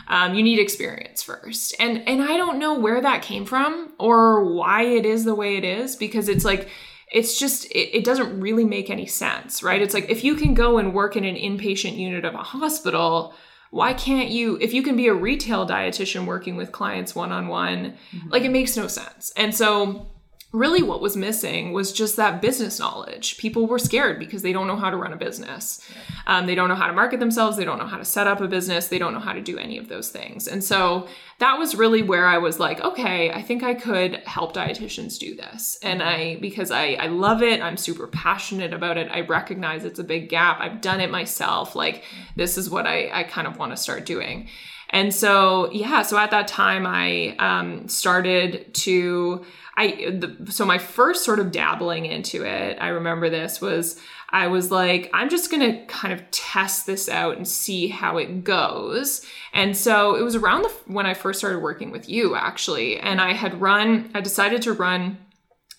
Um, 0.07 0.33
you 0.33 0.43
need 0.43 0.59
experience 0.59 1.23
first. 1.23 1.75
And 1.79 2.07
and 2.07 2.21
I 2.21 2.37
don't 2.37 2.59
know 2.59 2.77
where 2.79 3.01
that 3.01 3.21
came 3.21 3.45
from 3.45 3.93
or 3.99 4.43
why 4.53 4.83
it 4.83 5.05
is 5.05 5.23
the 5.23 5.35
way 5.35 5.57
it 5.57 5.63
is 5.63 5.95
because 5.95 6.29
it's 6.29 6.45
like 6.45 6.69
it's 7.11 7.37
just 7.39 7.65
it, 7.65 7.97
it, 7.97 8.03
doesn't 8.03 8.39
really 8.39 8.65
make 8.65 8.89
any 8.89 9.05
sense 9.05 9.61
right 9.61 9.81
it's 9.81 9.93
like 9.93 10.09
if 10.09 10.23
you 10.23 10.35
can 10.35 10.53
go 10.53 10.79
and 10.79 10.93
work 10.93 11.15
in 11.15 11.23
an 11.23 11.35
inpatient 11.35 11.95
unit 11.95 12.25
of 12.25 12.33
a 12.33 12.39
hospital 12.39 13.33
why 13.69 13.93
can't 13.93 14.29
you 14.29 14.57
if 14.59 14.73
you 14.73 14.81
can 14.81 14.97
be 14.97 15.07
a 15.07 15.13
retail 15.13 15.65
dietitian 15.65 16.25
working 16.25 16.55
with 16.55 16.71
clients 16.71 17.15
one-on-one 17.15 17.93
mm-hmm. 18.11 18.29
like 18.29 18.43
it 18.43 18.51
makes 18.51 18.75
no 18.75 18.87
sense 18.87 19.31
and 19.37 19.55
so 19.55 20.07
really 20.53 20.83
what 20.83 21.01
was 21.01 21.17
missing 21.17 21.73
was 21.73 21.91
just 21.91 22.15
that 22.15 22.39
business 22.39 22.79
knowledge. 22.79 23.37
People 23.37 23.65
were 23.65 23.79
scared 23.79 24.19
because 24.19 24.43
they 24.43 24.53
don't 24.53 24.67
know 24.67 24.75
how 24.75 24.91
to 24.91 24.95
run 24.95 25.11
a 25.11 25.17
business. 25.17 25.81
Um, 26.27 26.45
they 26.45 26.53
don't 26.53 26.69
know 26.69 26.75
how 26.75 26.85
to 26.85 26.93
market 26.93 27.19
themselves. 27.19 27.57
They 27.57 27.65
don't 27.65 27.79
know 27.79 27.87
how 27.87 27.97
to 27.97 28.05
set 28.05 28.27
up 28.27 28.39
a 28.39 28.47
business. 28.47 28.87
They 28.87 28.99
don't 28.99 29.13
know 29.13 29.19
how 29.19 29.33
to 29.33 29.41
do 29.41 29.57
any 29.57 29.79
of 29.79 29.89
those 29.89 30.09
things. 30.09 30.47
And 30.47 30.63
so 30.63 31.07
that 31.39 31.57
was 31.57 31.75
really 31.75 32.03
where 32.03 32.27
i 32.27 32.37
was 32.37 32.59
like 32.59 32.79
okay 32.81 33.29
i 33.31 33.41
think 33.41 33.63
i 33.63 33.73
could 33.73 34.15
help 34.25 34.53
dietitians 34.53 35.17
do 35.17 35.35
this. 35.35 35.77
And 35.81 36.01
i 36.01 36.37
because 36.39 36.71
i 36.71 36.93
i 36.93 37.07
love 37.07 37.41
it. 37.41 37.61
I'm 37.61 37.75
super 37.75 38.07
passionate 38.07 38.73
about 38.73 38.97
it. 38.97 39.09
I 39.11 39.21
recognize 39.21 39.83
it's 39.83 39.99
a 39.99 40.03
big 40.03 40.29
gap. 40.29 40.59
I've 40.59 40.79
done 40.79 41.01
it 41.01 41.09
myself. 41.11 41.75
Like 41.75 42.03
this 42.35 42.57
is 42.57 42.69
what 42.69 42.85
i 42.85 43.09
i 43.11 43.23
kind 43.23 43.47
of 43.47 43.57
want 43.57 43.71
to 43.71 43.77
start 43.77 44.05
doing 44.05 44.47
and 44.93 45.13
so 45.13 45.69
yeah 45.73 46.01
so 46.01 46.17
at 46.17 46.31
that 46.31 46.47
time 46.47 46.87
i 46.87 47.35
um, 47.39 47.87
started 47.89 48.73
to 48.73 49.43
I 49.75 50.11
the, 50.11 50.51
so 50.51 50.65
my 50.65 50.77
first 50.77 51.25
sort 51.25 51.39
of 51.39 51.51
dabbling 51.51 52.05
into 52.05 52.45
it, 52.45 52.77
I 52.79 52.89
remember 52.89 53.29
this 53.29 53.59
was 53.59 53.99
I 54.29 54.47
was 54.47 54.71
like, 54.71 55.09
I'm 55.13 55.29
just 55.29 55.49
gonna 55.49 55.85
kind 55.87 56.13
of 56.13 56.29
test 56.31 56.85
this 56.85 57.09
out 57.09 57.37
and 57.37 57.47
see 57.47 57.87
how 57.87 58.17
it 58.17 58.43
goes. 58.43 59.25
And 59.51 59.75
so 59.75 60.15
it 60.15 60.23
was 60.23 60.35
around 60.35 60.63
the 60.63 60.69
when 60.85 61.05
I 61.05 61.13
first 61.13 61.39
started 61.39 61.59
working 61.59 61.91
with 61.91 62.07
you 62.07 62.35
actually, 62.35 62.99
and 62.99 63.19
I 63.19 63.33
had 63.33 63.59
run, 63.59 64.11
I 64.13 64.21
decided 64.21 64.61
to 64.63 64.73
run 64.73 65.17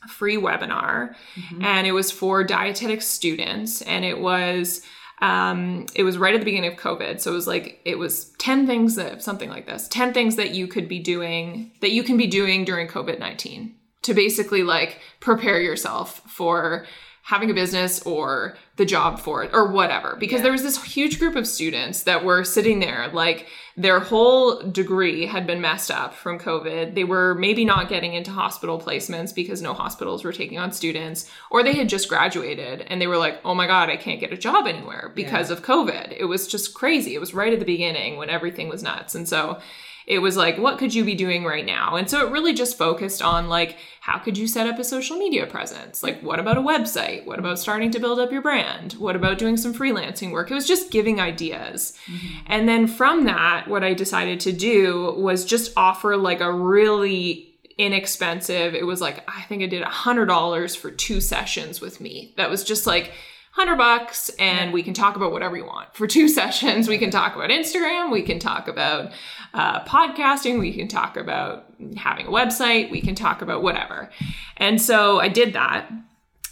a 0.05 0.09
free 0.09 0.37
webinar, 0.37 1.15
mm-hmm. 1.37 1.65
and 1.65 1.87
it 1.87 1.93
was 1.93 2.11
for 2.11 2.43
dietetic 2.45 3.01
students, 3.01 3.81
and 3.83 4.05
it 4.05 4.19
was 4.19 4.83
um, 5.21 5.87
it 5.95 6.03
was 6.03 6.19
right 6.19 6.35
at 6.35 6.41
the 6.41 6.45
beginning 6.45 6.73
of 6.73 6.79
COVID. 6.79 7.21
So 7.21 7.31
it 7.31 7.35
was 7.35 7.47
like, 7.47 7.81
it 7.85 7.99
was 7.99 8.31
10 8.39 8.67
things 8.67 8.97
that, 8.97 9.23
something 9.23 9.49
like 9.49 9.67
this, 9.67 9.89
10 9.89 10.13
things 10.13 10.37
that 10.37 10.51
you 10.51 10.67
could 10.67 10.89
be 10.89 10.99
doing, 10.99 11.73
that 11.81 11.93
you 11.93 12.03
can 12.03 12.17
be 12.17 12.27
doing 12.27 12.65
during 12.65 12.89
COVID 12.89 13.19
19 13.19 13.75
to 14.03 14.15
basically 14.15 14.63
like 14.63 15.01
prepare 15.21 15.61
yourself 15.61 16.21
for 16.27 16.87
having 17.25 17.51
a 17.51 17.55
business 17.55 18.03
or 18.03 18.55
the 18.77 18.85
job 18.85 19.19
for 19.19 19.43
it 19.43 19.51
or 19.55 19.67
whatever. 19.67 20.15
Because 20.21 20.39
yeah. 20.39 20.43
there 20.43 20.53
was 20.53 20.63
this 20.63 20.83
huge 20.85 21.19
group 21.19 21.37
of 21.37 21.47
students 21.47 22.03
that 22.03 22.23
were 22.23 22.45
sitting 22.45 22.81
there 22.81 23.09
like 23.15 23.47
their 23.79 23.99
whole 23.99 24.61
degree 24.61 25.25
had 25.25 25.47
been 25.47 25.61
messed 25.61 25.91
up 25.91 26.13
from 26.15 26.39
covid. 26.39 26.95
They 26.95 27.05
were 27.05 27.35
maybe 27.35 27.65
not 27.65 27.89
getting 27.89 28.13
into 28.13 28.31
hospital 28.31 28.79
placements 28.79 29.35
because 29.35 29.63
no 29.63 29.73
hospitals 29.73 30.23
were 30.23 30.33
taking 30.33 30.59
on 30.59 30.71
students 30.71 31.31
or 31.51 31.63
they 31.63 31.73
had 31.73 31.89
just 31.89 32.11
graduated 32.11 32.83
and 32.83 33.01
they 33.01 33.07
were 33.07 33.17
like 33.17 33.41
oh 33.43 33.55
my 33.55 33.67
god 33.67 33.89
i 33.89 33.97
can't 33.97 34.21
get 34.21 34.33
a 34.33 34.37
job 34.37 34.67
anywhere 34.67 35.11
because 35.15 35.49
yeah. 35.49 35.57
of 35.57 35.63
covid. 35.63 36.15
It 36.15 36.27
was 36.27 36.47
just 36.47 36.75
crazy. 36.75 37.15
It 37.15 37.21
was 37.21 37.33
right 37.33 37.55
at 37.55 37.59
the 37.59 37.65
beginning 37.65 38.19
when 38.19 38.29
everything 38.29 38.69
was 38.69 38.83
nuts. 38.83 39.15
And 39.15 39.27
so 39.27 39.61
it 40.07 40.19
was 40.19 40.37
like, 40.37 40.59
what 40.59 40.79
could 40.79 40.95
you 40.95 41.05
be 41.05 41.15
doing 41.15 41.45
right 41.45 41.65
now? 41.65 41.97
And 41.97 42.09
so 42.09 42.27
it 42.27 42.31
really 42.31 42.53
just 42.53 42.77
focused 42.77 43.23
on 43.23 43.49
like, 43.49 43.77
how 44.01 44.19
could 44.19 44.37
you 44.37 44.47
set 44.47 44.67
up 44.67 44.79
a 44.79 44.85
social 44.85 45.17
media 45.17 45.47
presence? 45.47 46.03
Like, 46.03 46.21
what 46.21 46.39
about 46.39 46.59
a 46.59 46.63
website? 46.63 47.25
What 47.25 47.39
about 47.39 47.59
starting 47.59 47.91
to 47.93 47.99
build 47.99 48.19
up 48.19 48.31
your 48.31 48.43
brand? 48.43 48.95
What 48.95 49.17
about 49.17 49.39
doing 49.39 49.57
some 49.57 49.75
freelancing 49.75 50.31
work? 50.31 50.51
It 50.51 50.55
was 50.55 50.69
just 50.69 50.91
giving 50.91 51.21
ideas. 51.21 51.97
Mm-hmm. 52.07 52.39
And 52.47 52.69
then 52.69 52.87
from 52.87 53.25
that, 53.25 53.67
what 53.67 53.85
I 53.85 53.95
decided 53.95 54.41
to 54.41 54.53
do 54.53 55.15
was 55.17 55.45
just 55.45 55.73
offer 55.77 56.17
like 56.17 56.41
a 56.41 56.53
really 56.53 57.51
inexpensive, 57.79 58.75
it 58.75 58.87
was 58.87 59.01
like, 59.01 59.29
I 59.29 59.43
think 59.43 59.63
I 59.63 59.67
did 59.67 59.83
a 59.83 59.89
hundred 59.89 60.27
dollars 60.27 60.77
for 60.77 60.91
two 60.91 61.21
sessions 61.21 61.81
with 61.81 62.01
me. 62.01 62.35
That 62.37 62.51
was 62.51 62.63
just 62.63 62.87
like, 62.87 63.13
100 63.57 63.77
bucks 63.77 64.31
and 64.31 64.73
we 64.73 64.83
can 64.83 64.95
talk 64.95 65.15
about 65.15 65.31
whatever 65.31 65.57
you 65.57 65.65
want. 65.65 65.95
For 65.95 66.09
two 66.09 66.29
sessions, 66.41 66.89
we 66.89 66.99
can 66.99 67.11
talk 67.11 67.37
about 67.37 67.51
Instagram, 67.51 68.11
we 68.11 68.23
can 68.23 68.41
talk 68.41 68.67
about 68.67 69.13
uh, 69.55 69.85
podcasting, 69.85 70.59
we 70.59 70.73
can 70.75 70.89
talk 70.89 71.17
about 71.17 71.67
having 71.97 72.27
a 72.27 72.31
website, 72.31 72.91
we 72.91 73.01
can 73.01 73.15
talk 73.15 73.41
about 73.41 73.63
whatever. 73.63 74.11
And 74.57 74.83
so 74.83 75.21
I 75.21 75.29
did 75.29 75.55
that. 75.55 75.91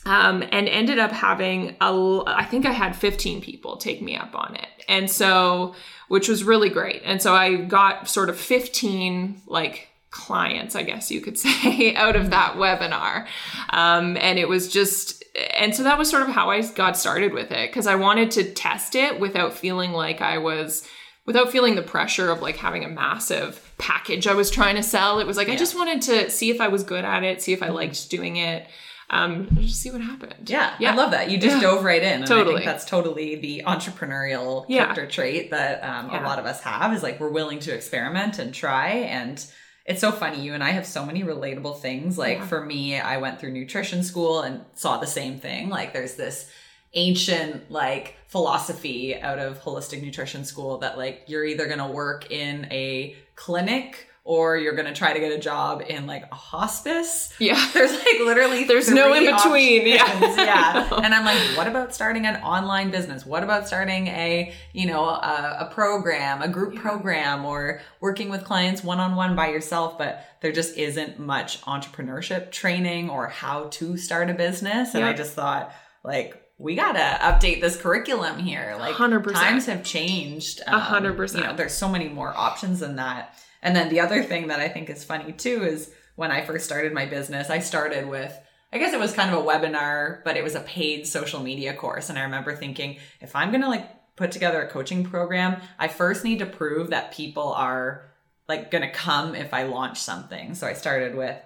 Um, 0.04 0.42
and 0.50 0.68
ended 0.68 0.98
up 0.98 1.12
having 1.12 1.76
a, 1.80 2.22
I 2.26 2.44
think 2.44 2.66
I 2.66 2.72
had 2.72 2.96
15 2.96 3.40
people 3.40 3.76
take 3.76 4.02
me 4.02 4.16
up 4.16 4.34
on 4.34 4.56
it. 4.56 4.66
And 4.88 5.08
so, 5.08 5.76
which 6.08 6.28
was 6.28 6.42
really 6.42 6.70
great. 6.70 7.02
And 7.04 7.22
so 7.22 7.36
I 7.36 7.54
got 7.54 8.08
sort 8.08 8.28
of 8.28 8.36
15 8.36 9.42
like 9.46 9.90
clients, 10.10 10.74
I 10.74 10.82
guess 10.82 11.08
you 11.08 11.20
could 11.20 11.38
say, 11.38 11.94
out 11.94 12.16
of 12.16 12.30
that 12.30 12.54
webinar. 12.54 13.26
Um, 13.70 14.16
and 14.16 14.40
it 14.40 14.48
was 14.48 14.72
just, 14.72 15.22
and 15.54 15.72
so 15.72 15.84
that 15.84 15.98
was 15.98 16.10
sort 16.10 16.22
of 16.24 16.30
how 16.30 16.50
I 16.50 16.62
got 16.62 16.96
started 16.96 17.32
with 17.32 17.52
it 17.52 17.70
because 17.70 17.86
I 17.86 17.94
wanted 17.94 18.32
to 18.32 18.52
test 18.52 18.96
it 18.96 19.20
without 19.20 19.54
feeling 19.54 19.92
like 19.92 20.20
I 20.20 20.38
was 20.38 20.84
without 21.26 21.50
feeling 21.50 21.76
the 21.76 21.82
pressure 21.82 22.30
of 22.30 22.42
like 22.42 22.56
having 22.56 22.84
a 22.84 22.88
massive 22.88 23.72
package 23.78 24.26
I 24.26 24.34
was 24.34 24.50
trying 24.50 24.76
to 24.76 24.82
sell. 24.82 25.20
It 25.20 25.26
was 25.26 25.36
like 25.36 25.48
yeah. 25.48 25.54
I 25.54 25.56
just 25.56 25.74
wanted 25.74 26.02
to 26.02 26.30
see 26.30 26.50
if 26.50 26.60
I 26.60 26.68
was 26.68 26.82
good 26.82 27.04
at 27.04 27.22
it, 27.22 27.42
see 27.42 27.52
if 27.52 27.62
I 27.62 27.66
mm-hmm. 27.66 27.76
liked 27.76 28.10
doing 28.10 28.36
it. 28.36 28.66
Um, 29.10 29.48
just 29.60 29.82
see 29.82 29.90
what 29.90 30.00
happened. 30.00 30.48
Yeah, 30.48 30.74
yeah, 30.78 30.92
I 30.92 30.94
love 30.94 31.10
that. 31.10 31.30
You 31.30 31.36
just 31.36 31.56
yeah. 31.56 31.62
dove 31.62 31.84
right 31.84 32.02
in. 32.02 32.24
totally. 32.24 32.54
I 32.54 32.58
think 32.58 32.64
that's 32.64 32.86
totally 32.86 33.36
the 33.36 33.62
entrepreneurial 33.66 34.66
character 34.66 35.06
trait 35.06 35.50
that 35.50 35.84
um, 35.84 36.08
a 36.08 36.22
lot 36.22 36.38
of 36.38 36.46
us 36.46 36.62
have 36.62 36.94
is 36.94 37.02
like 37.02 37.20
we're 37.20 37.30
willing 37.30 37.58
to 37.60 37.74
experiment 37.74 38.38
and 38.38 38.54
try 38.54 38.88
and 38.88 39.44
it's 39.84 40.00
so 40.00 40.12
funny. 40.12 40.40
You 40.40 40.54
and 40.54 40.62
I 40.62 40.70
have 40.70 40.86
so 40.86 41.04
many 41.04 41.24
relatable 41.24 41.80
things. 41.80 42.16
Like 42.16 42.42
for 42.44 42.64
me, 42.64 42.98
I 42.98 43.16
went 43.18 43.40
through 43.40 43.52
nutrition 43.52 44.02
school 44.04 44.40
and 44.40 44.64
saw 44.74 44.98
the 44.98 45.06
same 45.06 45.38
thing. 45.38 45.68
Like 45.68 45.92
there's 45.92 46.14
this 46.14 46.50
ancient 46.94 47.70
like 47.70 48.16
philosophy 48.28 49.14
out 49.20 49.38
of 49.38 49.60
holistic 49.60 50.02
nutrition 50.02 50.44
school 50.44 50.78
that 50.78 50.96
like 50.96 51.24
you're 51.26 51.44
either 51.44 51.66
going 51.66 51.78
to 51.78 51.86
work 51.86 52.30
in 52.30 52.66
a 52.70 53.16
clinic 53.34 54.08
or 54.24 54.56
you're 54.56 54.74
gonna 54.74 54.94
try 54.94 55.12
to 55.12 55.18
get 55.18 55.32
a 55.32 55.38
job 55.38 55.82
in 55.88 56.06
like 56.06 56.24
a 56.30 56.34
hospice. 56.34 57.34
Yeah. 57.40 57.70
There's 57.74 57.92
like 57.92 58.20
literally 58.20 58.64
there's 58.64 58.88
no 58.88 59.12
in 59.14 59.34
between. 59.34 59.86
Yeah. 59.86 60.36
yeah. 60.36 60.88
And 61.02 61.12
I'm 61.12 61.24
like, 61.24 61.56
what 61.56 61.66
about 61.66 61.92
starting 61.92 62.26
an 62.26 62.36
online 62.42 62.90
business? 62.92 63.26
What 63.26 63.42
about 63.42 63.66
starting 63.66 64.06
a, 64.06 64.54
you 64.72 64.86
know, 64.86 65.04
a, 65.04 65.56
a 65.60 65.70
program, 65.72 66.40
a 66.40 66.48
group 66.48 66.74
yeah. 66.74 66.80
program 66.80 67.44
or 67.44 67.80
working 68.00 68.28
with 68.28 68.44
clients 68.44 68.84
one 68.84 69.00
on 69.00 69.16
one 69.16 69.34
by 69.34 69.48
yourself? 69.48 69.98
But 69.98 70.24
there 70.40 70.52
just 70.52 70.76
isn't 70.76 71.18
much 71.18 71.60
entrepreneurship 71.62 72.52
training 72.52 73.10
or 73.10 73.26
how 73.26 73.64
to 73.70 73.96
start 73.96 74.30
a 74.30 74.34
business. 74.34 74.94
And 74.94 75.04
I 75.04 75.12
just 75.12 75.34
thought, 75.34 75.72
like, 76.04 76.41
we 76.62 76.76
gotta 76.76 77.18
update 77.20 77.60
this 77.60 77.76
curriculum 77.76 78.38
here. 78.38 78.76
Like 78.78 78.94
100%. 78.94 79.32
times 79.32 79.66
have 79.66 79.82
changed. 79.82 80.60
Um, 80.66 80.74
a 80.74 80.78
hundred 80.78 81.16
percent. 81.16 81.42
You 81.42 81.50
know, 81.50 81.56
there's 81.56 81.74
so 81.74 81.88
many 81.88 82.08
more 82.08 82.32
options 82.34 82.78
than 82.80 82.96
that. 82.96 83.36
And 83.62 83.74
then 83.74 83.88
the 83.88 84.00
other 84.00 84.22
thing 84.22 84.46
that 84.48 84.60
I 84.60 84.68
think 84.68 84.88
is 84.88 85.02
funny 85.02 85.32
too 85.32 85.64
is 85.64 85.90
when 86.14 86.30
I 86.30 86.44
first 86.44 86.64
started 86.64 86.92
my 86.92 87.06
business, 87.06 87.50
I 87.50 87.58
started 87.58 88.08
with 88.08 88.32
I 88.72 88.78
guess 88.78 88.94
it 88.94 89.00
was 89.00 89.12
kind 89.12 89.34
of 89.34 89.42
a 89.42 89.46
webinar, 89.46 90.24
but 90.24 90.36
it 90.36 90.44
was 90.44 90.54
a 90.54 90.60
paid 90.60 91.06
social 91.06 91.40
media 91.40 91.74
course. 91.74 92.08
And 92.08 92.18
I 92.18 92.22
remember 92.22 92.54
thinking, 92.54 92.98
if 93.20 93.34
I'm 93.34 93.50
gonna 93.50 93.68
like 93.68 94.14
put 94.14 94.30
together 94.30 94.62
a 94.62 94.70
coaching 94.70 95.04
program, 95.04 95.60
I 95.80 95.88
first 95.88 96.24
need 96.24 96.38
to 96.38 96.46
prove 96.46 96.90
that 96.90 97.12
people 97.12 97.52
are 97.52 98.08
like 98.48 98.70
gonna 98.70 98.92
come 98.92 99.34
if 99.34 99.52
I 99.52 99.64
launch 99.64 99.98
something. 99.98 100.54
So 100.54 100.68
I 100.68 100.74
started 100.74 101.16
with 101.16 101.36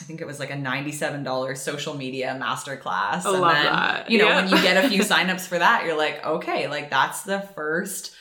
I 0.00 0.04
think 0.04 0.20
it 0.20 0.26
was 0.26 0.40
like 0.40 0.50
a 0.50 0.54
$97 0.54 1.56
social 1.56 1.94
media 1.94 2.36
masterclass. 2.40 3.24
I 3.24 3.30
and 3.30 3.40
love 3.40 3.52
then, 3.52 3.64
that. 3.66 4.10
you 4.10 4.18
know, 4.18 4.28
yeah. 4.28 4.42
when 4.42 4.48
you 4.48 4.60
get 4.60 4.84
a 4.84 4.88
few 4.88 5.00
signups 5.02 5.42
for 5.42 5.58
that, 5.58 5.84
you're 5.84 5.96
like, 5.96 6.24
okay, 6.24 6.66
like 6.68 6.90
that's 6.90 7.22
the 7.22 7.40
first 7.54 8.14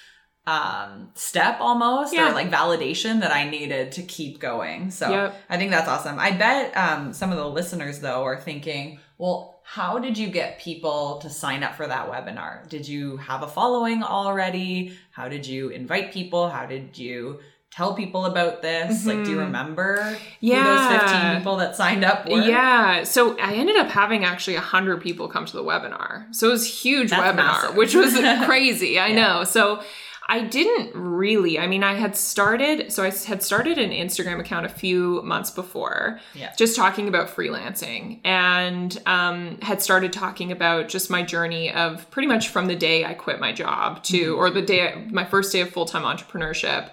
um 0.46 1.10
step 1.14 1.58
almost 1.62 2.14
yeah. 2.14 2.30
or 2.30 2.34
like 2.34 2.52
validation 2.52 3.22
that 3.22 3.32
I 3.32 3.50
needed 3.50 3.94
to 3.94 4.04
keep 4.04 4.40
going. 4.40 4.92
So 4.92 5.10
yep. 5.10 5.42
I 5.50 5.58
think 5.58 5.72
that's 5.72 5.88
awesome. 5.88 6.20
I 6.20 6.32
bet 6.32 6.76
um 6.76 7.14
some 7.14 7.32
of 7.32 7.38
the 7.38 7.48
listeners 7.48 8.00
though 8.00 8.24
are 8.24 8.40
thinking, 8.40 9.00
well, 9.18 9.62
how 9.64 10.00
did 10.00 10.18
you 10.18 10.28
get 10.28 10.60
people 10.60 11.20
to 11.20 11.30
sign 11.30 11.64
up 11.64 11.76
for 11.76 11.88
that 11.88 12.12
webinar? 12.12 12.68
Did 12.68 12.86
you 12.88 13.16
have 13.18 13.42
a 13.42 13.48
following 13.48 14.04
already? 14.04 14.98
How 15.12 15.30
did 15.30 15.48
you 15.48 15.70
invite 15.70 16.12
people? 16.12 16.50
How 16.50 16.66
did 16.66 16.98
you 16.98 17.40
tell 17.74 17.94
people 17.96 18.26
about 18.26 18.62
this? 18.62 19.00
Mm-hmm. 19.00 19.10
Like, 19.10 19.24
do 19.24 19.32
you 19.32 19.38
mm-hmm. 19.38 19.46
remember 19.46 20.18
yeah. 20.40 20.92
those 20.92 21.02
15 21.02 21.38
people 21.38 21.58
that 21.58 21.76
signed 21.76 22.04
up 22.04 22.30
were? 22.30 22.42
Yeah. 22.42 23.04
So 23.04 23.38
I 23.40 23.56
ended 23.56 23.78
up 23.78 23.88
having 23.88 24.24
actually 24.24 24.56
100 24.56 25.02
people 25.02 25.28
come 25.28 25.46
to 25.46 25.54
the 25.54 25.64
webinar. 25.64 26.34
So 26.34 26.50
it 26.50 26.52
was 26.52 26.82
huge 26.82 27.10
That's 27.10 27.22
webinar, 27.22 27.36
massive. 27.36 27.76
which 27.76 27.96
was 27.96 28.14
crazy. 28.46 29.00
I 29.00 29.08
yeah. 29.08 29.16
know. 29.16 29.44
So 29.44 29.82
I 30.30 30.42
didn't 30.42 30.96
really. 30.96 31.60
I 31.60 31.68
mean, 31.68 31.84
I 31.84 31.96
had 31.96 32.16
started, 32.16 32.94
so 32.94 33.04
I 33.04 33.10
had 33.10 33.44
started 33.44 33.78
an 33.78 33.90
Instagram 33.90 34.40
account 34.40 34.66
a 34.66 34.70
few 34.70 35.22
months 35.24 35.52
before, 35.52 36.20
yeah. 36.34 36.54
just 36.58 36.76
talking 36.76 37.08
about 37.08 37.28
freelancing, 37.28 38.22
and 38.24 39.02
um, 39.06 39.60
had 39.62 39.82
started 39.82 40.14
talking 40.14 40.52
about 40.52 40.88
just 40.88 41.10
my 41.10 41.24
journey 41.24 41.74
of 41.74 42.10
pretty 42.10 42.28
much 42.28 42.50
from 42.50 42.68
the 42.68 42.76
day 42.76 43.04
I 43.04 43.14
quit 43.14 43.42
my 43.42 43.52
job 43.52 44.02
to, 44.04 44.32
mm-hmm. 44.32 44.40
or 44.40 44.50
the 44.50 44.62
day, 44.62 45.06
my 45.12 45.26
first 45.26 45.52
day 45.52 45.60
of 45.60 45.72
full 45.72 45.86
time 45.86 46.04
entrepreneurship. 46.04 46.90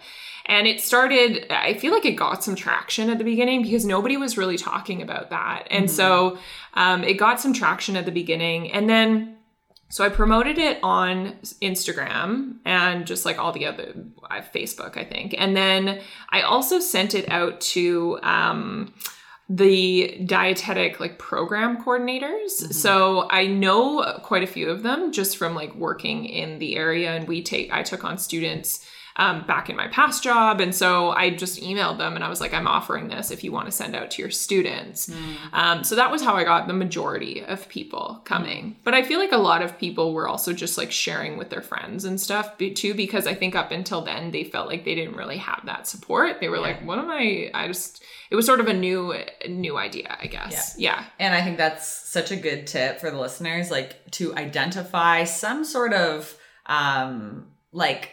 And 0.50 0.66
it 0.66 0.80
started, 0.80 1.46
I 1.48 1.74
feel 1.74 1.92
like 1.94 2.04
it 2.04 2.16
got 2.16 2.42
some 2.42 2.56
traction 2.56 3.08
at 3.08 3.18
the 3.18 3.24
beginning 3.24 3.62
because 3.62 3.84
nobody 3.84 4.16
was 4.16 4.36
really 4.36 4.58
talking 4.58 5.00
about 5.00 5.30
that. 5.30 5.68
And 5.70 5.84
mm-hmm. 5.84 5.94
so 5.94 6.38
um, 6.74 7.04
it 7.04 7.14
got 7.14 7.40
some 7.40 7.52
traction 7.52 7.94
at 7.94 8.04
the 8.04 8.10
beginning. 8.10 8.72
And 8.72 8.90
then 8.90 9.36
so 9.90 10.04
I 10.04 10.08
promoted 10.08 10.58
it 10.58 10.80
on 10.82 11.34
Instagram 11.62 12.56
and 12.64 13.06
just 13.06 13.24
like 13.24 13.38
all 13.38 13.52
the 13.52 13.64
other 13.64 13.94
uh, 14.28 14.40
Facebook, 14.52 14.96
I 14.96 15.04
think. 15.04 15.36
And 15.38 15.56
then 15.56 16.00
I 16.30 16.40
also 16.40 16.80
sent 16.80 17.14
it 17.14 17.28
out 17.30 17.60
to 17.60 18.18
um, 18.24 18.92
the 19.48 20.20
dietetic 20.26 20.98
like 20.98 21.20
program 21.20 21.80
coordinators. 21.80 22.60
Mm-hmm. 22.60 22.72
So 22.72 23.28
I 23.30 23.46
know 23.46 24.18
quite 24.24 24.42
a 24.42 24.48
few 24.48 24.68
of 24.68 24.82
them 24.82 25.12
just 25.12 25.36
from 25.36 25.54
like 25.54 25.76
working 25.76 26.24
in 26.24 26.58
the 26.58 26.76
area 26.76 27.12
and 27.12 27.28
we 27.28 27.40
take 27.40 27.72
I 27.72 27.84
took 27.84 28.02
on 28.02 28.18
students 28.18 28.84
um, 29.16 29.46
back 29.46 29.68
in 29.68 29.76
my 29.76 29.88
past 29.88 30.22
job. 30.22 30.60
And 30.60 30.74
so 30.74 31.10
I 31.10 31.30
just 31.30 31.60
emailed 31.60 31.98
them 31.98 32.14
and 32.14 32.24
I 32.24 32.28
was 32.28 32.40
like, 32.40 32.54
I'm 32.54 32.66
offering 32.66 33.08
this 33.08 33.30
if 33.30 33.44
you 33.44 33.52
want 33.52 33.66
to 33.66 33.72
send 33.72 33.94
out 33.94 34.10
to 34.12 34.22
your 34.22 34.30
students. 34.30 35.08
Mm. 35.08 35.36
Um, 35.52 35.84
so 35.84 35.96
that 35.96 36.10
was 36.10 36.22
how 36.22 36.34
I 36.34 36.44
got 36.44 36.66
the 36.66 36.72
majority 36.72 37.44
of 37.44 37.68
people 37.68 38.22
coming. 38.24 38.76
But 38.84 38.94
I 38.94 39.02
feel 39.02 39.18
like 39.18 39.32
a 39.32 39.36
lot 39.36 39.62
of 39.62 39.78
people 39.78 40.14
were 40.14 40.28
also 40.28 40.52
just 40.52 40.78
like 40.78 40.92
sharing 40.92 41.36
with 41.36 41.50
their 41.50 41.62
friends 41.62 42.04
and 42.04 42.20
stuff 42.20 42.56
too, 42.58 42.94
because 42.94 43.26
I 43.26 43.34
think 43.34 43.54
up 43.54 43.70
until 43.70 44.00
then 44.02 44.30
they 44.30 44.44
felt 44.44 44.68
like 44.68 44.84
they 44.84 44.94
didn't 44.94 45.16
really 45.16 45.38
have 45.38 45.62
that 45.66 45.86
support. 45.86 46.40
They 46.40 46.48
were 46.48 46.56
yeah. 46.56 46.62
like, 46.62 46.86
what 46.86 46.98
am 46.98 47.10
I? 47.10 47.50
I 47.52 47.66
just, 47.66 48.02
it 48.30 48.36
was 48.36 48.46
sort 48.46 48.60
of 48.60 48.68
a 48.68 48.72
new, 48.72 49.14
new 49.48 49.76
idea, 49.76 50.16
I 50.20 50.28
guess. 50.28 50.76
Yeah. 50.78 51.00
yeah. 51.00 51.04
And 51.18 51.34
I 51.34 51.42
think 51.42 51.58
that's 51.58 51.86
such 51.86 52.30
a 52.30 52.36
good 52.36 52.66
tip 52.66 53.00
for 53.00 53.10
the 53.10 53.18
listeners, 53.18 53.70
like 53.70 54.10
to 54.12 54.34
identify 54.36 55.24
some 55.24 55.64
sort 55.64 55.92
of, 55.92 56.36
um, 56.66 57.48
like 57.72 58.10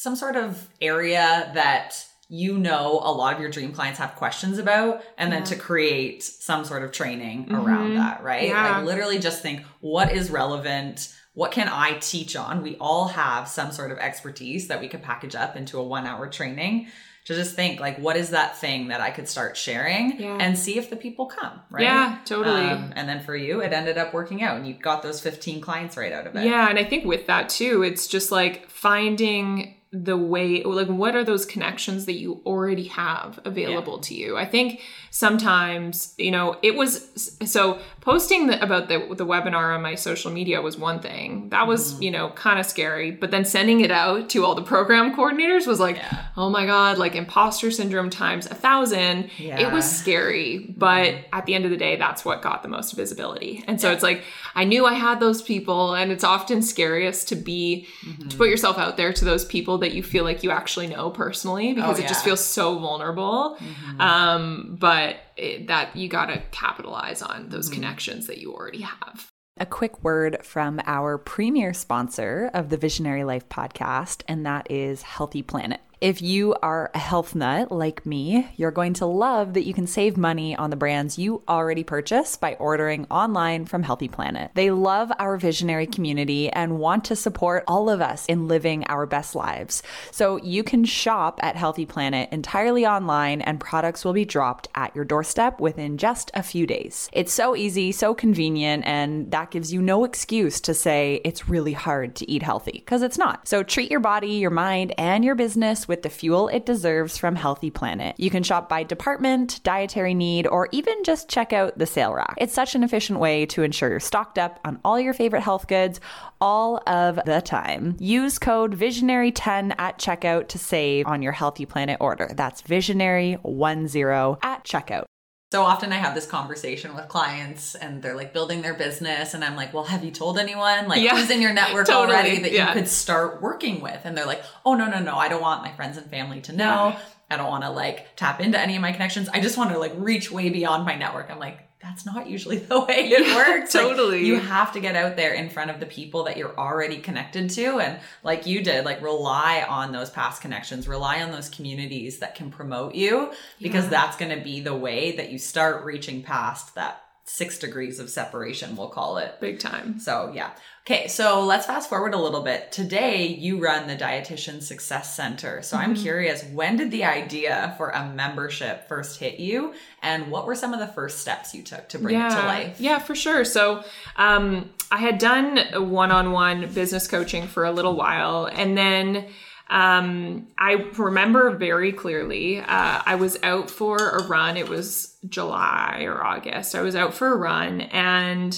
some 0.00 0.16
sort 0.16 0.34
of 0.34 0.66
area 0.80 1.50
that 1.52 2.06
you 2.30 2.56
know 2.56 3.00
a 3.02 3.12
lot 3.12 3.34
of 3.34 3.40
your 3.40 3.50
dream 3.50 3.70
clients 3.70 3.98
have 3.98 4.16
questions 4.16 4.56
about 4.56 5.02
and 5.18 5.30
yeah. 5.30 5.36
then 5.36 5.44
to 5.44 5.54
create 5.54 6.22
some 6.22 6.64
sort 6.64 6.82
of 6.82 6.90
training 6.90 7.44
mm-hmm. 7.44 7.54
around 7.54 7.96
that 7.96 8.22
right 8.22 8.48
yeah. 8.48 8.78
like 8.78 8.86
literally 8.86 9.18
just 9.18 9.42
think 9.42 9.62
what 9.80 10.10
is 10.10 10.30
relevant 10.30 11.14
what 11.34 11.52
can 11.52 11.68
i 11.68 11.98
teach 11.98 12.34
on 12.34 12.62
we 12.62 12.76
all 12.80 13.08
have 13.08 13.46
some 13.46 13.70
sort 13.70 13.92
of 13.92 13.98
expertise 13.98 14.68
that 14.68 14.80
we 14.80 14.88
could 14.88 15.02
package 15.02 15.34
up 15.34 15.54
into 15.54 15.78
a 15.78 15.84
one 15.84 16.06
hour 16.06 16.26
training 16.28 16.86
to 17.26 17.34
just 17.34 17.54
think 17.54 17.78
like 17.78 17.98
what 17.98 18.16
is 18.16 18.30
that 18.30 18.56
thing 18.56 18.88
that 18.88 19.02
i 19.02 19.10
could 19.10 19.28
start 19.28 19.54
sharing 19.54 20.18
yeah. 20.18 20.38
and 20.40 20.56
see 20.56 20.78
if 20.78 20.88
the 20.88 20.96
people 20.96 21.26
come 21.26 21.60
right 21.70 21.82
yeah 21.82 22.16
totally 22.24 22.62
um, 22.62 22.90
and 22.96 23.06
then 23.06 23.20
for 23.22 23.36
you 23.36 23.60
it 23.60 23.74
ended 23.74 23.98
up 23.98 24.14
working 24.14 24.42
out 24.42 24.56
and 24.56 24.66
you 24.66 24.72
got 24.72 25.02
those 25.02 25.20
15 25.20 25.60
clients 25.60 25.94
right 25.98 26.12
out 26.12 26.26
of 26.26 26.34
it 26.36 26.46
yeah 26.46 26.70
and 26.70 26.78
i 26.78 26.84
think 26.84 27.04
with 27.04 27.26
that 27.26 27.50
too 27.50 27.82
it's 27.82 28.06
just 28.06 28.32
like 28.32 28.70
finding 28.70 29.74
the 29.92 30.16
way 30.16 30.62
like 30.62 30.86
what 30.86 31.16
are 31.16 31.24
those 31.24 31.44
connections 31.44 32.06
that 32.06 32.12
you 32.12 32.40
already 32.46 32.84
have 32.84 33.40
available 33.44 33.94
yeah. 33.96 34.02
to 34.02 34.14
you 34.14 34.36
i 34.36 34.44
think 34.44 34.80
sometimes 35.10 36.14
you 36.16 36.30
know 36.30 36.56
it 36.62 36.76
was 36.76 37.36
so 37.44 37.76
posting 38.00 38.46
the, 38.46 38.62
about 38.62 38.88
the 38.88 38.98
the 39.14 39.26
webinar 39.26 39.74
on 39.74 39.82
my 39.82 39.94
social 39.94 40.30
media 40.30 40.60
was 40.62 40.78
one 40.78 41.00
thing 41.00 41.48
that 41.50 41.66
was 41.66 41.92
mm-hmm. 41.92 42.04
you 42.04 42.10
know 42.10 42.30
kind 42.30 42.58
of 42.58 42.64
scary 42.64 43.10
but 43.10 43.30
then 43.30 43.44
sending 43.44 43.80
it 43.80 43.90
out 43.90 44.28
to 44.30 44.44
all 44.44 44.54
the 44.54 44.62
program 44.62 45.14
coordinators 45.14 45.66
was 45.66 45.78
like 45.78 45.96
yeah. 45.96 46.24
oh 46.36 46.48
my 46.48 46.64
god 46.64 46.96
like 46.98 47.14
imposter 47.14 47.70
syndrome 47.70 48.08
times 48.08 48.46
a 48.46 48.54
thousand 48.54 49.30
yeah. 49.36 49.60
it 49.60 49.72
was 49.72 49.84
scary 49.84 50.58
but 50.76 51.08
mm-hmm. 51.08 51.34
at 51.34 51.44
the 51.46 51.54
end 51.54 51.64
of 51.64 51.70
the 51.70 51.76
day 51.76 51.96
that's 51.96 52.24
what 52.24 52.40
got 52.40 52.62
the 52.62 52.68
most 52.68 52.92
visibility 52.92 53.62
and 53.66 53.80
so 53.80 53.92
it's 53.92 54.02
like 54.02 54.22
i 54.54 54.64
knew 54.64 54.86
i 54.86 54.94
had 54.94 55.20
those 55.20 55.42
people 55.42 55.94
and 55.94 56.10
it's 56.10 56.24
often 56.24 56.62
scariest 56.62 57.28
to 57.28 57.36
be 57.36 57.86
mm-hmm. 58.02 58.28
to 58.28 58.36
put 58.36 58.48
yourself 58.48 58.78
out 58.78 58.96
there 58.96 59.12
to 59.12 59.24
those 59.24 59.44
people 59.44 59.78
that 59.78 59.92
you 59.92 60.02
feel 60.02 60.24
like 60.24 60.42
you 60.42 60.50
actually 60.50 60.86
know 60.86 61.10
personally 61.10 61.74
because 61.74 61.98
oh, 61.98 62.02
it 62.02 62.08
just 62.08 62.24
feels 62.24 62.42
so 62.42 62.78
vulnerable 62.78 63.58
mm-hmm. 63.60 64.00
um 64.00 64.76
but 64.80 65.16
it, 65.40 65.66
that 65.66 65.96
you 65.96 66.08
got 66.08 66.26
to 66.26 66.42
capitalize 66.50 67.22
on 67.22 67.48
those 67.48 67.66
mm-hmm. 67.66 67.76
connections 67.76 68.26
that 68.26 68.38
you 68.38 68.52
already 68.52 68.82
have. 68.82 69.30
A 69.56 69.66
quick 69.66 70.02
word 70.02 70.38
from 70.44 70.80
our 70.86 71.18
premier 71.18 71.74
sponsor 71.74 72.50
of 72.54 72.70
the 72.70 72.76
Visionary 72.76 73.24
Life 73.24 73.48
podcast, 73.48 74.22
and 74.28 74.46
that 74.46 74.70
is 74.70 75.02
Healthy 75.02 75.42
Planet. 75.42 75.80
If 76.00 76.22
you 76.22 76.54
are 76.62 76.90
a 76.94 76.98
health 76.98 77.34
nut 77.34 77.70
like 77.70 78.06
me, 78.06 78.48
you're 78.56 78.70
going 78.70 78.94
to 78.94 79.04
love 79.04 79.52
that 79.52 79.66
you 79.66 79.74
can 79.74 79.86
save 79.86 80.16
money 80.16 80.56
on 80.56 80.70
the 80.70 80.76
brands 80.76 81.18
you 81.18 81.42
already 81.46 81.84
purchase 81.84 82.38
by 82.38 82.54
ordering 82.54 83.06
online 83.10 83.66
from 83.66 83.82
Healthy 83.82 84.08
Planet. 84.08 84.50
They 84.54 84.70
love 84.70 85.12
our 85.18 85.36
visionary 85.36 85.86
community 85.86 86.48
and 86.48 86.78
want 86.78 87.04
to 87.04 87.16
support 87.16 87.64
all 87.68 87.90
of 87.90 88.00
us 88.00 88.24
in 88.24 88.48
living 88.48 88.84
our 88.84 89.04
best 89.04 89.34
lives. 89.34 89.82
So 90.10 90.38
you 90.38 90.64
can 90.64 90.86
shop 90.86 91.38
at 91.42 91.56
Healthy 91.56 91.84
Planet 91.84 92.30
entirely 92.32 92.86
online 92.86 93.42
and 93.42 93.60
products 93.60 94.02
will 94.02 94.14
be 94.14 94.24
dropped 94.24 94.68
at 94.74 94.96
your 94.96 95.04
doorstep 95.04 95.60
within 95.60 95.98
just 95.98 96.30
a 96.32 96.42
few 96.42 96.66
days. 96.66 97.10
It's 97.12 97.34
so 97.34 97.54
easy, 97.54 97.92
so 97.92 98.14
convenient, 98.14 98.86
and 98.86 99.30
that 99.32 99.50
gives 99.50 99.70
you 99.70 99.82
no 99.82 100.04
excuse 100.04 100.62
to 100.62 100.72
say 100.72 101.20
it's 101.26 101.50
really 101.50 101.74
hard 101.74 102.16
to 102.16 102.30
eat 102.30 102.42
healthy 102.42 102.72
because 102.72 103.02
it's 103.02 103.18
not. 103.18 103.46
So 103.46 103.62
treat 103.62 103.90
your 103.90 104.00
body, 104.00 104.36
your 104.36 104.48
mind, 104.48 104.94
and 104.96 105.22
your 105.22 105.34
business 105.34 105.89
with 105.90 106.02
the 106.02 106.08
fuel 106.08 106.48
it 106.48 106.64
deserves 106.64 107.18
from 107.18 107.36
Healthy 107.36 107.70
Planet. 107.70 108.14
You 108.16 108.30
can 108.30 108.42
shop 108.42 108.68
by 108.68 108.84
department, 108.84 109.60
dietary 109.64 110.14
need, 110.14 110.46
or 110.46 110.68
even 110.72 111.02
just 111.04 111.28
check 111.28 111.52
out 111.52 111.76
the 111.76 111.84
sale 111.84 112.14
rack. 112.14 112.36
It's 112.38 112.54
such 112.54 112.74
an 112.74 112.84
efficient 112.84 113.18
way 113.18 113.44
to 113.46 113.62
ensure 113.62 113.90
you're 113.90 114.00
stocked 114.00 114.38
up 114.38 114.60
on 114.64 114.78
all 114.84 114.98
your 114.98 115.12
favorite 115.12 115.42
health 115.42 115.66
goods 115.66 116.00
all 116.40 116.80
of 116.86 117.18
the 117.26 117.42
time. 117.42 117.96
Use 117.98 118.38
code 118.38 118.78
Visionary10 118.78 119.74
at 119.78 119.98
checkout 119.98 120.48
to 120.48 120.58
save 120.58 121.06
on 121.06 121.20
your 121.20 121.32
Healthy 121.32 121.66
Planet 121.66 121.98
order. 122.00 122.30
That's 122.34 122.62
Visionary10 122.62 124.38
at 124.42 124.64
checkout. 124.64 125.04
So 125.52 125.62
often 125.62 125.92
I 125.92 125.96
have 125.96 126.14
this 126.14 126.26
conversation 126.26 126.94
with 126.94 127.08
clients 127.08 127.74
and 127.74 128.00
they're 128.00 128.14
like 128.14 128.32
building 128.32 128.62
their 128.62 128.74
business 128.74 129.34
and 129.34 129.42
I'm 129.42 129.56
like, 129.56 129.74
well, 129.74 129.82
have 129.82 130.04
you 130.04 130.12
told 130.12 130.38
anyone? 130.38 130.86
Like 130.86 131.02
yeah. 131.02 131.16
who's 131.16 131.28
in 131.28 131.42
your 131.42 131.52
network 131.52 131.86
totally. 131.88 132.16
already 132.16 132.38
that 132.42 132.52
yeah. 132.52 132.68
you 132.68 132.74
could 132.74 132.86
start 132.86 133.42
working 133.42 133.80
with? 133.80 134.00
And 134.04 134.16
they're 134.16 134.26
like, 134.26 134.44
oh, 134.64 134.74
no, 134.74 134.88
no, 134.88 135.00
no. 135.00 135.16
I 135.16 135.28
don't 135.28 135.42
want 135.42 135.64
my 135.64 135.72
friends 135.72 135.96
and 135.96 136.08
family 136.08 136.40
to 136.42 136.52
know. 136.52 136.94
Yeah. 136.94 137.00
I 137.30 137.36
don't 137.36 137.48
want 137.48 137.64
to 137.64 137.70
like 137.70 138.14
tap 138.14 138.40
into 138.40 138.60
any 138.60 138.76
of 138.76 138.82
my 138.82 138.92
connections. 138.92 139.28
I 139.28 139.40
just 139.40 139.56
want 139.58 139.70
to 139.70 139.78
like 139.78 139.92
reach 139.96 140.30
way 140.30 140.50
beyond 140.50 140.84
my 140.84 140.94
network. 140.94 141.30
I'm 141.30 141.40
like, 141.40 141.58
that's 141.82 142.04
not 142.04 142.28
usually 142.28 142.58
the 142.58 142.80
way 142.80 143.10
it 143.10 143.26
yeah, 143.26 143.36
works. 143.36 143.72
totally. 143.72 144.18
Like, 144.18 144.26
you 144.26 144.38
have 144.38 144.72
to 144.72 144.80
get 144.80 144.96
out 144.96 145.16
there 145.16 145.32
in 145.34 145.48
front 145.50 145.70
of 145.70 145.80
the 145.80 145.86
people 145.86 146.24
that 146.24 146.36
you're 146.36 146.56
already 146.58 146.98
connected 146.98 147.50
to. 147.50 147.80
And 147.80 148.00
like 148.22 148.46
you 148.46 148.62
did, 148.62 148.84
like 148.84 149.02
rely 149.02 149.64
on 149.68 149.92
those 149.92 150.10
past 150.10 150.42
connections, 150.42 150.86
rely 150.86 151.22
on 151.22 151.30
those 151.30 151.48
communities 151.48 152.18
that 152.18 152.34
can 152.34 152.50
promote 152.50 152.94
you 152.94 153.32
because 153.60 153.84
yeah. 153.84 153.90
that's 153.90 154.16
going 154.16 154.36
to 154.36 154.42
be 154.42 154.60
the 154.60 154.74
way 154.74 155.16
that 155.16 155.30
you 155.30 155.38
start 155.38 155.84
reaching 155.84 156.22
past 156.22 156.74
that 156.74 157.04
six 157.24 157.58
degrees 157.58 158.00
of 158.00 158.10
separation, 158.10 158.76
we'll 158.76 158.88
call 158.88 159.18
it. 159.18 159.40
Big 159.40 159.58
time. 159.60 159.98
So, 159.98 160.32
yeah. 160.34 160.50
Okay, 160.86 161.06
so 161.06 161.44
let's 161.44 161.66
fast 161.66 161.88
forward 161.88 162.14
a 162.14 162.18
little 162.18 162.42
bit. 162.42 162.72
Today, 162.72 163.26
you 163.26 163.62
run 163.62 163.86
the 163.86 163.96
Dietitian 163.96 164.62
Success 164.62 165.14
Center. 165.14 165.62
So, 165.62 165.76
mm-hmm. 165.76 165.90
I'm 165.90 165.94
curious, 165.94 166.42
when 166.44 166.76
did 166.76 166.90
the 166.90 167.04
idea 167.04 167.74
for 167.76 167.90
a 167.90 168.08
membership 168.08 168.88
first 168.88 169.20
hit 169.20 169.38
you? 169.38 169.74
And 170.02 170.30
what 170.30 170.46
were 170.46 170.54
some 170.54 170.72
of 170.72 170.80
the 170.80 170.88
first 170.88 171.20
steps 171.20 171.54
you 171.54 171.62
took 171.62 171.88
to 171.90 171.98
bring 171.98 172.14
yeah, 172.14 172.26
it 172.26 172.40
to 172.40 172.46
life? 172.46 172.80
Yeah, 172.80 172.98
for 172.98 173.14
sure. 173.14 173.44
So, 173.44 173.84
um, 174.16 174.70
I 174.90 174.98
had 174.98 175.18
done 175.18 175.88
one 175.88 176.10
on 176.10 176.32
one 176.32 176.72
business 176.72 177.06
coaching 177.06 177.46
for 177.46 177.64
a 177.64 177.70
little 177.70 177.94
while. 177.94 178.46
And 178.46 178.76
then 178.76 179.26
um, 179.70 180.48
I 180.58 180.72
remember 180.98 181.50
very 181.50 181.92
clearly, 181.92 182.58
uh, 182.58 183.02
I 183.06 183.14
was 183.14 183.38
out 183.44 183.70
for 183.70 183.96
a 183.96 184.26
run. 184.26 184.56
It 184.56 184.68
was 184.68 185.16
July 185.28 186.02
or 186.06 186.22
August. 186.22 186.74
I 186.74 186.82
was 186.82 186.96
out 186.96 187.14
for 187.14 187.28
a 187.32 187.36
run 187.36 187.82
and 187.82 188.52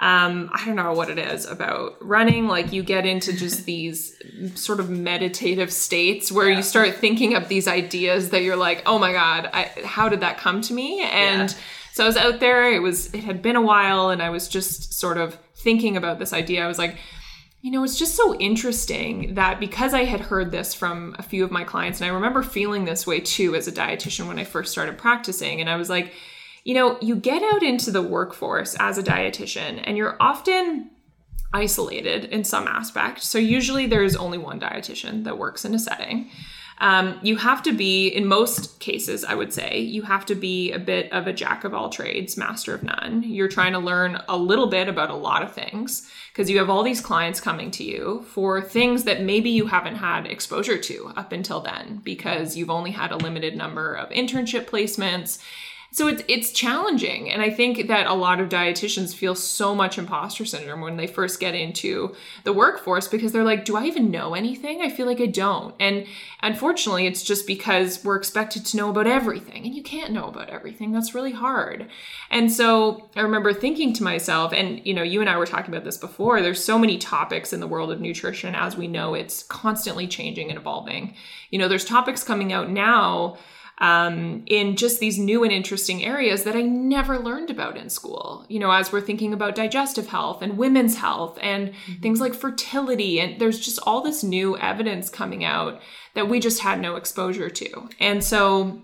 um, 0.00 0.50
I 0.52 0.64
don't 0.64 0.76
know 0.76 0.94
what 0.94 1.10
it 1.10 1.18
is 1.18 1.44
about 1.44 1.96
running. 2.00 2.48
Like 2.48 2.72
you 2.72 2.82
get 2.82 3.04
into 3.04 3.34
just 3.34 3.64
these 3.66 4.16
sort 4.54 4.80
of 4.80 4.88
meditative 4.88 5.70
states 5.70 6.32
where 6.32 6.48
yeah. 6.48 6.56
you 6.56 6.62
start 6.62 6.94
thinking 6.94 7.34
of 7.34 7.48
these 7.48 7.68
ideas 7.68 8.30
that 8.30 8.42
you're 8.42 8.56
like, 8.56 8.82
oh 8.86 8.98
my 8.98 9.12
God, 9.12 9.50
I, 9.52 9.70
how 9.84 10.08
did 10.08 10.20
that 10.20 10.38
come 10.38 10.62
to 10.62 10.72
me? 10.72 11.02
And 11.02 11.50
yeah. 11.50 11.56
so 11.92 12.04
I 12.04 12.06
was 12.06 12.16
out 12.16 12.40
there. 12.40 12.72
It 12.72 12.80
was, 12.80 13.12
it 13.12 13.24
had 13.24 13.42
been 13.42 13.56
a 13.56 13.62
while 13.62 14.08
and 14.08 14.22
I 14.22 14.30
was 14.30 14.48
just 14.48 14.94
sort 14.94 15.18
of 15.18 15.38
thinking 15.56 15.98
about 15.98 16.18
this 16.18 16.32
idea. 16.32 16.64
I 16.64 16.68
was 16.68 16.78
like, 16.78 16.96
you 17.64 17.70
know, 17.70 17.82
it's 17.82 17.98
just 17.98 18.14
so 18.14 18.34
interesting 18.34 19.36
that 19.36 19.58
because 19.58 19.94
I 19.94 20.04
had 20.04 20.20
heard 20.20 20.50
this 20.50 20.74
from 20.74 21.16
a 21.18 21.22
few 21.22 21.44
of 21.44 21.50
my 21.50 21.64
clients, 21.64 21.98
and 21.98 22.10
I 22.10 22.12
remember 22.12 22.42
feeling 22.42 22.84
this 22.84 23.06
way 23.06 23.20
too 23.20 23.54
as 23.54 23.66
a 23.66 23.72
dietitian 23.72 24.28
when 24.28 24.38
I 24.38 24.44
first 24.44 24.70
started 24.70 24.98
practicing, 24.98 25.62
and 25.62 25.70
I 25.70 25.76
was 25.76 25.88
like, 25.88 26.12
you 26.64 26.74
know, 26.74 26.98
you 27.00 27.16
get 27.16 27.42
out 27.42 27.62
into 27.62 27.90
the 27.90 28.02
workforce 28.02 28.76
as 28.78 28.98
a 28.98 29.02
dietitian, 29.02 29.80
and 29.82 29.96
you're 29.96 30.18
often 30.20 30.90
isolated 31.54 32.26
in 32.26 32.44
some 32.44 32.68
aspect. 32.68 33.22
So 33.22 33.38
usually 33.38 33.86
there's 33.86 34.14
only 34.14 34.36
one 34.36 34.60
dietitian 34.60 35.24
that 35.24 35.38
works 35.38 35.64
in 35.64 35.74
a 35.74 35.78
setting. 35.78 36.28
Um, 36.84 37.18
you 37.22 37.36
have 37.36 37.62
to 37.62 37.72
be, 37.72 38.08
in 38.08 38.26
most 38.26 38.78
cases, 38.78 39.24
I 39.24 39.34
would 39.34 39.54
say, 39.54 39.80
you 39.80 40.02
have 40.02 40.26
to 40.26 40.34
be 40.34 40.70
a 40.70 40.78
bit 40.78 41.10
of 41.14 41.26
a 41.26 41.32
jack 41.32 41.64
of 41.64 41.72
all 41.72 41.88
trades, 41.88 42.36
master 42.36 42.74
of 42.74 42.82
none. 42.82 43.22
You're 43.22 43.48
trying 43.48 43.72
to 43.72 43.78
learn 43.78 44.20
a 44.28 44.36
little 44.36 44.66
bit 44.66 44.86
about 44.86 45.08
a 45.08 45.14
lot 45.14 45.42
of 45.42 45.54
things 45.54 46.06
because 46.30 46.50
you 46.50 46.58
have 46.58 46.68
all 46.68 46.82
these 46.82 47.00
clients 47.00 47.40
coming 47.40 47.70
to 47.70 47.84
you 47.84 48.26
for 48.28 48.60
things 48.60 49.04
that 49.04 49.22
maybe 49.22 49.48
you 49.48 49.64
haven't 49.64 49.96
had 49.96 50.26
exposure 50.26 50.76
to 50.76 51.10
up 51.16 51.32
until 51.32 51.60
then 51.60 52.02
because 52.04 52.54
you've 52.54 52.68
only 52.68 52.90
had 52.90 53.12
a 53.12 53.16
limited 53.16 53.56
number 53.56 53.94
of 53.94 54.10
internship 54.10 54.66
placements 54.66 55.38
so 55.94 56.08
it's 56.08 56.22
it's 56.28 56.50
challenging 56.50 57.30
and 57.30 57.40
i 57.40 57.48
think 57.48 57.86
that 57.86 58.06
a 58.06 58.14
lot 58.14 58.40
of 58.40 58.48
dietitians 58.48 59.14
feel 59.14 59.34
so 59.34 59.74
much 59.74 59.96
imposter 59.96 60.44
syndrome 60.44 60.80
when 60.80 60.96
they 60.96 61.06
first 61.06 61.40
get 61.40 61.54
into 61.54 62.14
the 62.42 62.52
workforce 62.52 63.08
because 63.08 63.32
they're 63.32 63.44
like 63.44 63.64
do 63.64 63.76
i 63.76 63.84
even 63.84 64.10
know 64.10 64.34
anything? 64.34 64.80
I 64.82 64.90
feel 64.90 65.06
like 65.06 65.20
i 65.20 65.26
don't. 65.26 65.74
And 65.80 66.06
unfortunately 66.42 67.06
it's 67.06 67.22
just 67.22 67.46
because 67.46 68.04
we're 68.04 68.16
expected 68.16 68.66
to 68.66 68.76
know 68.76 68.90
about 68.90 69.06
everything 69.06 69.64
and 69.64 69.74
you 69.74 69.82
can't 69.82 70.12
know 70.12 70.26
about 70.26 70.50
everything. 70.50 70.92
That's 70.92 71.14
really 71.14 71.32
hard. 71.32 71.88
And 72.30 72.50
so 72.50 73.08
i 73.16 73.20
remember 73.20 73.52
thinking 73.52 73.92
to 73.94 74.02
myself 74.02 74.52
and 74.52 74.84
you 74.84 74.94
know 74.94 75.02
you 75.02 75.20
and 75.20 75.30
i 75.30 75.36
were 75.36 75.46
talking 75.46 75.72
about 75.72 75.84
this 75.84 75.96
before 75.96 76.42
there's 76.42 76.62
so 76.62 76.78
many 76.78 76.98
topics 76.98 77.52
in 77.52 77.60
the 77.60 77.66
world 77.66 77.92
of 77.92 78.00
nutrition 78.00 78.54
as 78.54 78.76
we 78.76 78.88
know 78.88 79.14
it's 79.14 79.42
constantly 79.44 80.06
changing 80.06 80.50
and 80.50 80.58
evolving. 80.58 81.14
You 81.50 81.58
know 81.58 81.68
there's 81.68 81.84
topics 81.84 82.24
coming 82.24 82.52
out 82.52 82.70
now 82.70 83.36
um, 83.78 84.44
in 84.46 84.76
just 84.76 85.00
these 85.00 85.18
new 85.18 85.42
and 85.42 85.52
interesting 85.52 86.04
areas 86.04 86.44
that 86.44 86.54
I 86.54 86.62
never 86.62 87.18
learned 87.18 87.50
about 87.50 87.76
in 87.76 87.90
school. 87.90 88.46
You 88.48 88.60
know, 88.60 88.70
as 88.70 88.92
we're 88.92 89.00
thinking 89.00 89.32
about 89.32 89.54
digestive 89.56 90.08
health 90.08 90.42
and 90.42 90.56
women's 90.56 90.96
health 90.96 91.38
and 91.42 91.68
mm-hmm. 91.70 92.00
things 92.00 92.20
like 92.20 92.34
fertility, 92.34 93.20
and 93.20 93.40
there's 93.40 93.58
just 93.58 93.80
all 93.84 94.00
this 94.00 94.22
new 94.22 94.56
evidence 94.58 95.10
coming 95.10 95.44
out 95.44 95.80
that 96.14 96.28
we 96.28 96.38
just 96.38 96.60
had 96.60 96.80
no 96.80 96.96
exposure 96.96 97.50
to. 97.50 97.88
And 97.98 98.22
so 98.22 98.82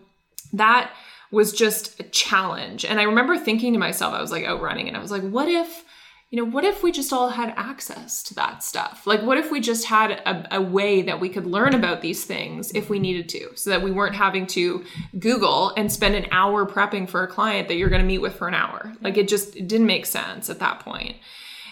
that 0.53 0.93
was 1.31 1.53
just 1.53 2.01
a 2.01 2.05
challenge. 2.05 2.85
And 2.85 2.99
I 2.99 3.05
remember 3.05 3.39
thinking 3.39 3.73
to 3.73 3.79
myself, 3.79 4.15
I 4.15 4.21
was 4.21 4.33
like 4.33 4.45
out 4.45 4.61
running 4.61 4.89
and 4.89 4.97
I 4.97 5.01
was 5.01 5.13
like, 5.13 5.23
what 5.23 5.49
if 5.49 5.85
you 6.31 6.37
know, 6.37 6.49
what 6.49 6.65
if 6.65 6.85
we 6.85 6.93
just 6.93 7.13
all 7.13 7.31
had 7.31 7.53
access 7.57 8.23
to 8.23 8.35
that 8.35 8.63
stuff? 8.63 9.05
Like, 9.05 9.21
what 9.23 9.37
if 9.37 9.51
we 9.51 9.59
just 9.61 9.87
had 9.87 10.13
a, 10.13 10.57
a, 10.59 10.63
way 10.63 11.03
that 11.03 11.19
we 11.19 11.29
could 11.29 11.45
learn 11.45 11.75
about 11.75 12.03
these 12.03 12.25
things 12.25 12.71
if 12.71 12.89
we 12.89 13.01
needed 13.01 13.29
to, 13.31 13.51
so 13.57 13.71
that 13.71 13.83
we 13.83 13.91
weren't 13.91 14.15
having 14.15 14.47
to 14.49 14.85
Google 15.19 15.73
and 15.77 15.91
spend 15.91 16.15
an 16.15 16.27
hour 16.31 16.65
prepping 16.67 17.09
for 17.09 17.25
a 17.25 17.27
client 17.27 17.67
that 17.67 17.75
you're 17.75 17.89
going 17.89 18.01
to 18.01 18.07
meet 18.07 18.19
with 18.19 18.37
for 18.37 18.47
an 18.47 18.55
hour? 18.55 18.95
Like, 19.01 19.19
it 19.19 19.27
just 19.27 19.57
it 19.57 19.67
didn't 19.67 19.89
make 19.89 20.07
sense 20.07 20.49
at 20.49 20.61
that 20.61 20.79
point. 20.81 21.17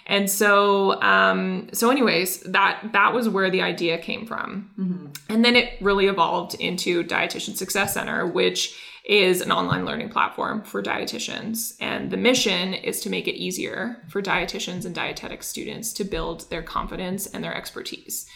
And 0.06 0.28
so, 0.28 1.00
um, 1.02 1.68
so 1.72 1.90
anyways, 1.90 2.40
that 2.40 2.80
that 2.92 3.12
was 3.12 3.28
where 3.28 3.50
the 3.50 3.62
idea 3.62 3.98
came 3.98 4.26
from, 4.26 4.70
mm-hmm. 4.76 5.06
and 5.28 5.44
then 5.44 5.54
it 5.54 5.74
really 5.80 6.06
evolved 6.06 6.54
into 6.54 7.04
Dietitian 7.04 7.56
Success 7.56 7.94
Center, 7.94 8.26
which 8.26 8.76
is 9.08 9.40
an 9.40 9.50
online 9.50 9.86
learning 9.86 10.10
platform 10.10 10.62
for 10.62 10.82
dietitians. 10.82 11.74
And 11.80 12.10
the 12.10 12.18
mission 12.18 12.74
is 12.74 13.00
to 13.00 13.10
make 13.10 13.26
it 13.26 13.34
easier 13.34 14.02
for 14.08 14.22
dietitians 14.22 14.84
and 14.84 14.94
dietetic 14.94 15.42
students 15.42 15.94
to 15.94 16.04
build 16.04 16.48
their 16.50 16.62
confidence 16.62 17.26
and 17.26 17.42
their 17.42 17.56
expertise. 17.56 18.26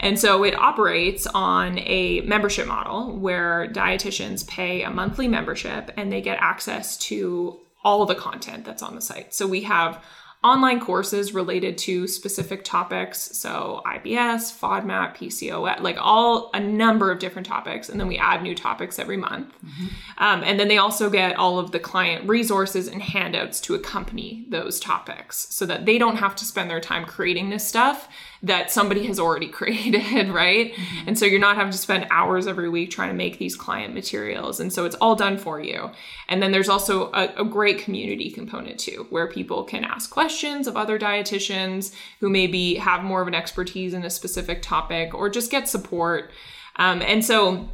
And 0.00 0.18
so 0.18 0.44
it 0.44 0.54
operates 0.54 1.26
on 1.26 1.78
a 1.80 2.20
membership 2.20 2.68
model 2.68 3.18
where 3.18 3.68
dietitians 3.68 4.46
pay 4.46 4.82
a 4.82 4.90
monthly 4.90 5.26
membership 5.26 5.90
and 5.96 6.12
they 6.12 6.20
get 6.20 6.38
access 6.40 6.96
to 6.98 7.58
all 7.82 8.04
the 8.06 8.14
content 8.14 8.64
that's 8.64 8.82
on 8.82 8.94
the 8.94 9.00
site. 9.00 9.34
So 9.34 9.46
we 9.46 9.62
have 9.62 10.04
online 10.44 10.78
courses 10.78 11.34
related 11.34 11.76
to 11.76 12.06
specific 12.06 12.62
topics. 12.62 13.36
So 13.36 13.82
IBS, 13.84 14.56
FODMAP, 14.56 15.16
PCOS, 15.16 15.80
like 15.80 15.96
all 15.98 16.50
a 16.54 16.60
number 16.60 17.10
of 17.10 17.18
different 17.18 17.46
topics. 17.46 17.88
And 17.88 17.98
then 17.98 18.06
we 18.06 18.18
add 18.18 18.42
new 18.42 18.54
topics 18.54 19.00
every 19.00 19.16
month. 19.16 19.52
Mm-hmm. 19.64 19.86
Um, 20.18 20.44
and 20.44 20.60
then 20.60 20.68
they 20.68 20.78
also 20.78 21.10
get 21.10 21.36
all 21.36 21.58
of 21.58 21.72
the 21.72 21.80
client 21.80 22.28
resources 22.28 22.86
and 22.86 23.02
handouts 23.02 23.60
to 23.62 23.74
accompany 23.74 24.46
those 24.48 24.78
topics 24.78 25.48
so 25.50 25.66
that 25.66 25.86
they 25.86 25.98
don't 25.98 26.16
have 26.16 26.36
to 26.36 26.44
spend 26.44 26.70
their 26.70 26.80
time 26.80 27.04
creating 27.04 27.50
this 27.50 27.66
stuff 27.66 28.08
that 28.42 28.70
somebody 28.70 29.06
has 29.06 29.18
already 29.18 29.48
created, 29.58 30.28
right? 30.28 30.72
Mm-hmm. 30.72 31.08
And 31.08 31.18
so 31.18 31.26
you're 31.26 31.40
not 31.40 31.56
having 31.56 31.72
to 31.72 31.78
spend 31.78 32.06
hours 32.10 32.46
every 32.46 32.68
week 32.68 32.90
trying 32.90 33.08
to 33.08 33.14
make 33.14 33.38
these 33.38 33.56
client 33.56 33.94
materials. 33.94 34.60
And 34.60 34.72
so 34.72 34.84
it's 34.84 34.96
all 34.96 35.14
done 35.14 35.38
for 35.38 35.60
you. 35.60 35.90
And 36.28 36.42
then 36.42 36.52
there's 36.52 36.68
also 36.68 37.10
a, 37.12 37.32
a 37.38 37.44
great 37.44 37.78
community 37.78 38.30
component 38.30 38.78
too, 38.78 39.06
where 39.10 39.26
people 39.26 39.64
can 39.64 39.84
ask 39.84 40.10
questions 40.10 40.66
of 40.66 40.76
other 40.76 40.98
dietitians 40.98 41.92
who 42.20 42.28
maybe 42.28 42.74
have 42.76 43.02
more 43.02 43.22
of 43.22 43.28
an 43.28 43.34
expertise 43.34 43.94
in 43.94 44.04
a 44.04 44.10
specific 44.10 44.62
topic 44.62 45.14
or 45.14 45.28
just 45.28 45.50
get 45.50 45.68
support. 45.68 46.30
Um, 46.76 47.02
and 47.02 47.24
so 47.24 47.68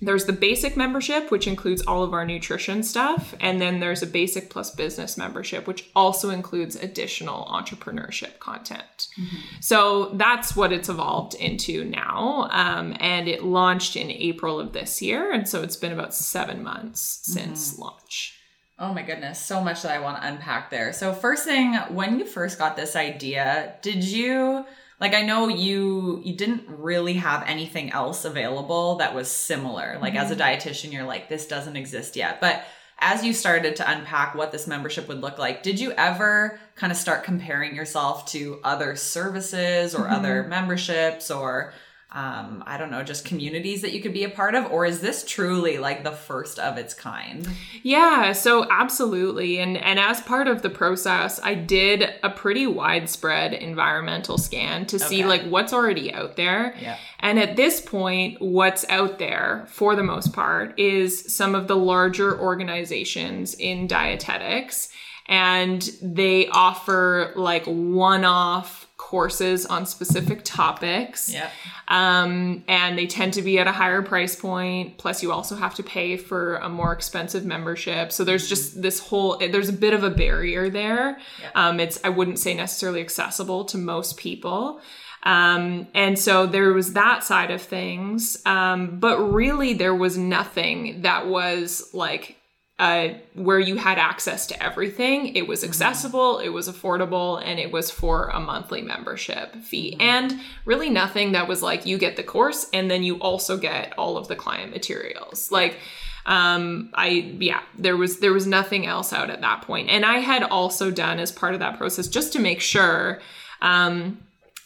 there's 0.00 0.24
the 0.24 0.32
basic 0.32 0.76
membership, 0.76 1.30
which 1.30 1.46
includes 1.46 1.82
all 1.82 2.02
of 2.02 2.12
our 2.12 2.26
nutrition 2.26 2.82
stuff. 2.82 3.34
And 3.40 3.60
then 3.60 3.80
there's 3.80 4.02
a 4.02 4.06
basic 4.06 4.50
plus 4.50 4.70
business 4.70 5.16
membership, 5.16 5.66
which 5.66 5.90
also 5.94 6.30
includes 6.30 6.76
additional 6.76 7.46
entrepreneurship 7.46 8.38
content. 8.38 9.08
Mm-hmm. 9.18 9.36
So 9.60 10.10
that's 10.14 10.56
what 10.56 10.72
it's 10.72 10.88
evolved 10.88 11.34
into 11.34 11.84
now. 11.84 12.48
Um, 12.50 12.96
and 13.00 13.28
it 13.28 13.44
launched 13.44 13.96
in 13.96 14.10
April 14.10 14.60
of 14.60 14.72
this 14.72 15.00
year. 15.00 15.32
And 15.32 15.48
so 15.48 15.62
it's 15.62 15.76
been 15.76 15.92
about 15.92 16.14
seven 16.14 16.62
months 16.62 17.20
since 17.22 17.72
mm-hmm. 17.72 17.82
launch. 17.82 18.40
Oh 18.76 18.92
my 18.92 19.02
goodness, 19.02 19.38
so 19.38 19.62
much 19.62 19.82
that 19.82 19.92
I 19.92 20.00
want 20.00 20.20
to 20.20 20.28
unpack 20.28 20.68
there. 20.68 20.92
So, 20.92 21.12
first 21.12 21.44
thing, 21.44 21.74
when 21.90 22.18
you 22.18 22.26
first 22.26 22.58
got 22.58 22.74
this 22.74 22.96
idea, 22.96 23.76
did 23.82 24.02
you 24.02 24.64
like 25.00 25.14
I 25.14 25.22
know 25.22 25.48
you 25.48 26.20
you 26.24 26.36
didn't 26.36 26.64
really 26.68 27.14
have 27.14 27.44
anything 27.46 27.90
else 27.90 28.24
available 28.24 28.96
that 28.96 29.14
was 29.14 29.28
similar. 29.28 29.98
Like 30.00 30.14
mm-hmm. 30.14 30.22
as 30.22 30.30
a 30.30 30.36
mm-hmm. 30.36 30.68
dietitian, 30.68 30.92
you're 30.92 31.04
like 31.04 31.28
this 31.28 31.46
doesn't 31.46 31.76
exist 31.76 32.16
yet. 32.16 32.40
But 32.40 32.64
as 33.00 33.24
you 33.24 33.32
started 33.32 33.76
to 33.76 33.90
unpack 33.90 34.34
what 34.34 34.52
this 34.52 34.66
membership 34.66 35.08
would 35.08 35.20
look 35.20 35.38
like, 35.38 35.62
did 35.62 35.80
you 35.80 35.92
ever 35.92 36.58
kind 36.76 36.92
of 36.92 36.96
start 36.96 37.24
comparing 37.24 37.74
yourself 37.74 38.26
to 38.26 38.60
other 38.62 38.96
services 38.96 39.94
or 39.94 40.02
mm-hmm. 40.04 40.14
other 40.14 40.44
memberships 40.44 41.30
or 41.30 41.72
um, 42.14 42.62
I 42.64 42.78
don't 42.78 42.92
know, 42.92 43.02
just 43.02 43.24
communities 43.24 43.82
that 43.82 43.92
you 43.92 44.00
could 44.00 44.12
be 44.12 44.22
a 44.22 44.28
part 44.28 44.54
of? 44.54 44.70
Or 44.70 44.86
is 44.86 45.00
this 45.00 45.24
truly 45.24 45.78
like 45.78 46.04
the 46.04 46.12
first 46.12 46.60
of 46.60 46.78
its 46.78 46.94
kind? 46.94 47.48
Yeah, 47.82 48.32
so 48.32 48.70
absolutely. 48.70 49.58
And 49.58 49.76
and 49.76 49.98
as 49.98 50.20
part 50.20 50.46
of 50.46 50.62
the 50.62 50.70
process, 50.70 51.40
I 51.42 51.54
did 51.54 52.14
a 52.22 52.30
pretty 52.30 52.68
widespread 52.68 53.52
environmental 53.52 54.38
scan 54.38 54.86
to 54.86 54.96
okay. 54.96 55.04
see 55.04 55.24
like 55.24 55.42
what's 55.42 55.72
already 55.72 56.12
out 56.14 56.36
there. 56.36 56.76
Yeah. 56.80 56.96
And 57.18 57.40
at 57.40 57.56
this 57.56 57.80
point, 57.80 58.40
what's 58.40 58.88
out 58.88 59.18
there 59.18 59.64
for 59.68 59.96
the 59.96 60.04
most 60.04 60.32
part 60.32 60.78
is 60.78 61.34
some 61.34 61.56
of 61.56 61.66
the 61.66 61.76
larger 61.76 62.38
organizations 62.38 63.54
in 63.54 63.88
dietetics 63.88 64.88
and 65.26 65.82
they 66.02 66.48
offer 66.48 67.32
like 67.34 67.64
one-off 67.64 68.83
courses 69.04 69.66
on 69.66 69.84
specific 69.84 70.40
topics. 70.44 71.30
Yeah. 71.30 71.50
Um, 71.88 72.64
and 72.66 72.96
they 72.96 73.06
tend 73.06 73.34
to 73.34 73.42
be 73.42 73.58
at 73.58 73.66
a 73.66 73.72
higher 73.72 74.00
price 74.00 74.34
point. 74.34 74.96
Plus, 74.96 75.22
you 75.22 75.30
also 75.30 75.56
have 75.56 75.74
to 75.74 75.82
pay 75.82 76.16
for 76.16 76.56
a 76.56 76.70
more 76.70 76.92
expensive 76.92 77.44
membership. 77.44 78.12
So 78.12 78.24
there's 78.24 78.48
just 78.48 78.80
this 78.80 78.98
whole 78.98 79.36
there's 79.36 79.68
a 79.68 79.74
bit 79.74 79.92
of 79.92 80.04
a 80.04 80.10
barrier 80.10 80.70
there. 80.70 81.18
Yeah. 81.42 81.50
Um, 81.54 81.80
it's 81.80 82.00
I 82.02 82.08
wouldn't 82.08 82.38
say 82.38 82.54
necessarily 82.54 83.02
accessible 83.02 83.66
to 83.66 83.78
most 83.78 84.16
people. 84.16 84.80
Um, 85.24 85.86
and 85.94 86.18
so 86.18 86.46
there 86.46 86.72
was 86.72 86.94
that 86.94 87.24
side 87.24 87.50
of 87.50 87.60
things. 87.60 88.40
Um, 88.46 88.98
but 89.00 89.18
really, 89.18 89.74
there 89.74 89.94
was 89.94 90.16
nothing 90.16 91.02
that 91.02 91.26
was 91.26 91.90
like 91.92 92.36
uh, 92.78 93.08
where 93.34 93.60
you 93.60 93.76
had 93.76 93.98
access 93.98 94.46
to 94.48 94.62
everything. 94.62 95.34
It 95.36 95.46
was 95.46 95.60
mm-hmm. 95.60 95.68
accessible, 95.68 96.38
it 96.38 96.48
was 96.48 96.68
affordable, 96.68 97.40
and 97.44 97.60
it 97.60 97.70
was 97.70 97.90
for 97.90 98.28
a 98.28 98.40
monthly 98.40 98.82
membership 98.82 99.54
fee. 99.56 99.92
Mm-hmm. 99.92 100.00
And 100.00 100.40
really 100.64 100.90
nothing 100.90 101.32
that 101.32 101.46
was 101.46 101.62
like 101.62 101.86
you 101.86 101.98
get 101.98 102.16
the 102.16 102.22
course 102.22 102.68
and 102.72 102.90
then 102.90 103.02
you 103.02 103.16
also 103.16 103.56
get 103.56 103.94
all 103.96 104.16
of 104.16 104.28
the 104.28 104.36
client 104.36 104.72
materials. 104.72 105.50
Like, 105.50 105.78
um 106.26 106.88
i 106.94 107.08
yeah 107.38 107.60
there 107.76 107.98
was 107.98 108.20
there 108.20 108.32
was 108.32 108.46
nothing 108.46 108.86
else 108.86 109.12
out 109.12 109.28
at 109.28 109.42
that 109.42 109.60
point 109.60 109.90
and 109.90 110.06
i 110.06 110.20
had 110.20 110.42
also 110.42 110.90
done 110.90 111.18
as 111.18 111.30
part 111.30 111.52
of 111.52 111.60
that 111.60 111.76
process 111.76 112.08
just 112.08 112.32
to 112.32 112.38
make 112.38 112.62
sure 112.62 113.20
um 113.60 114.18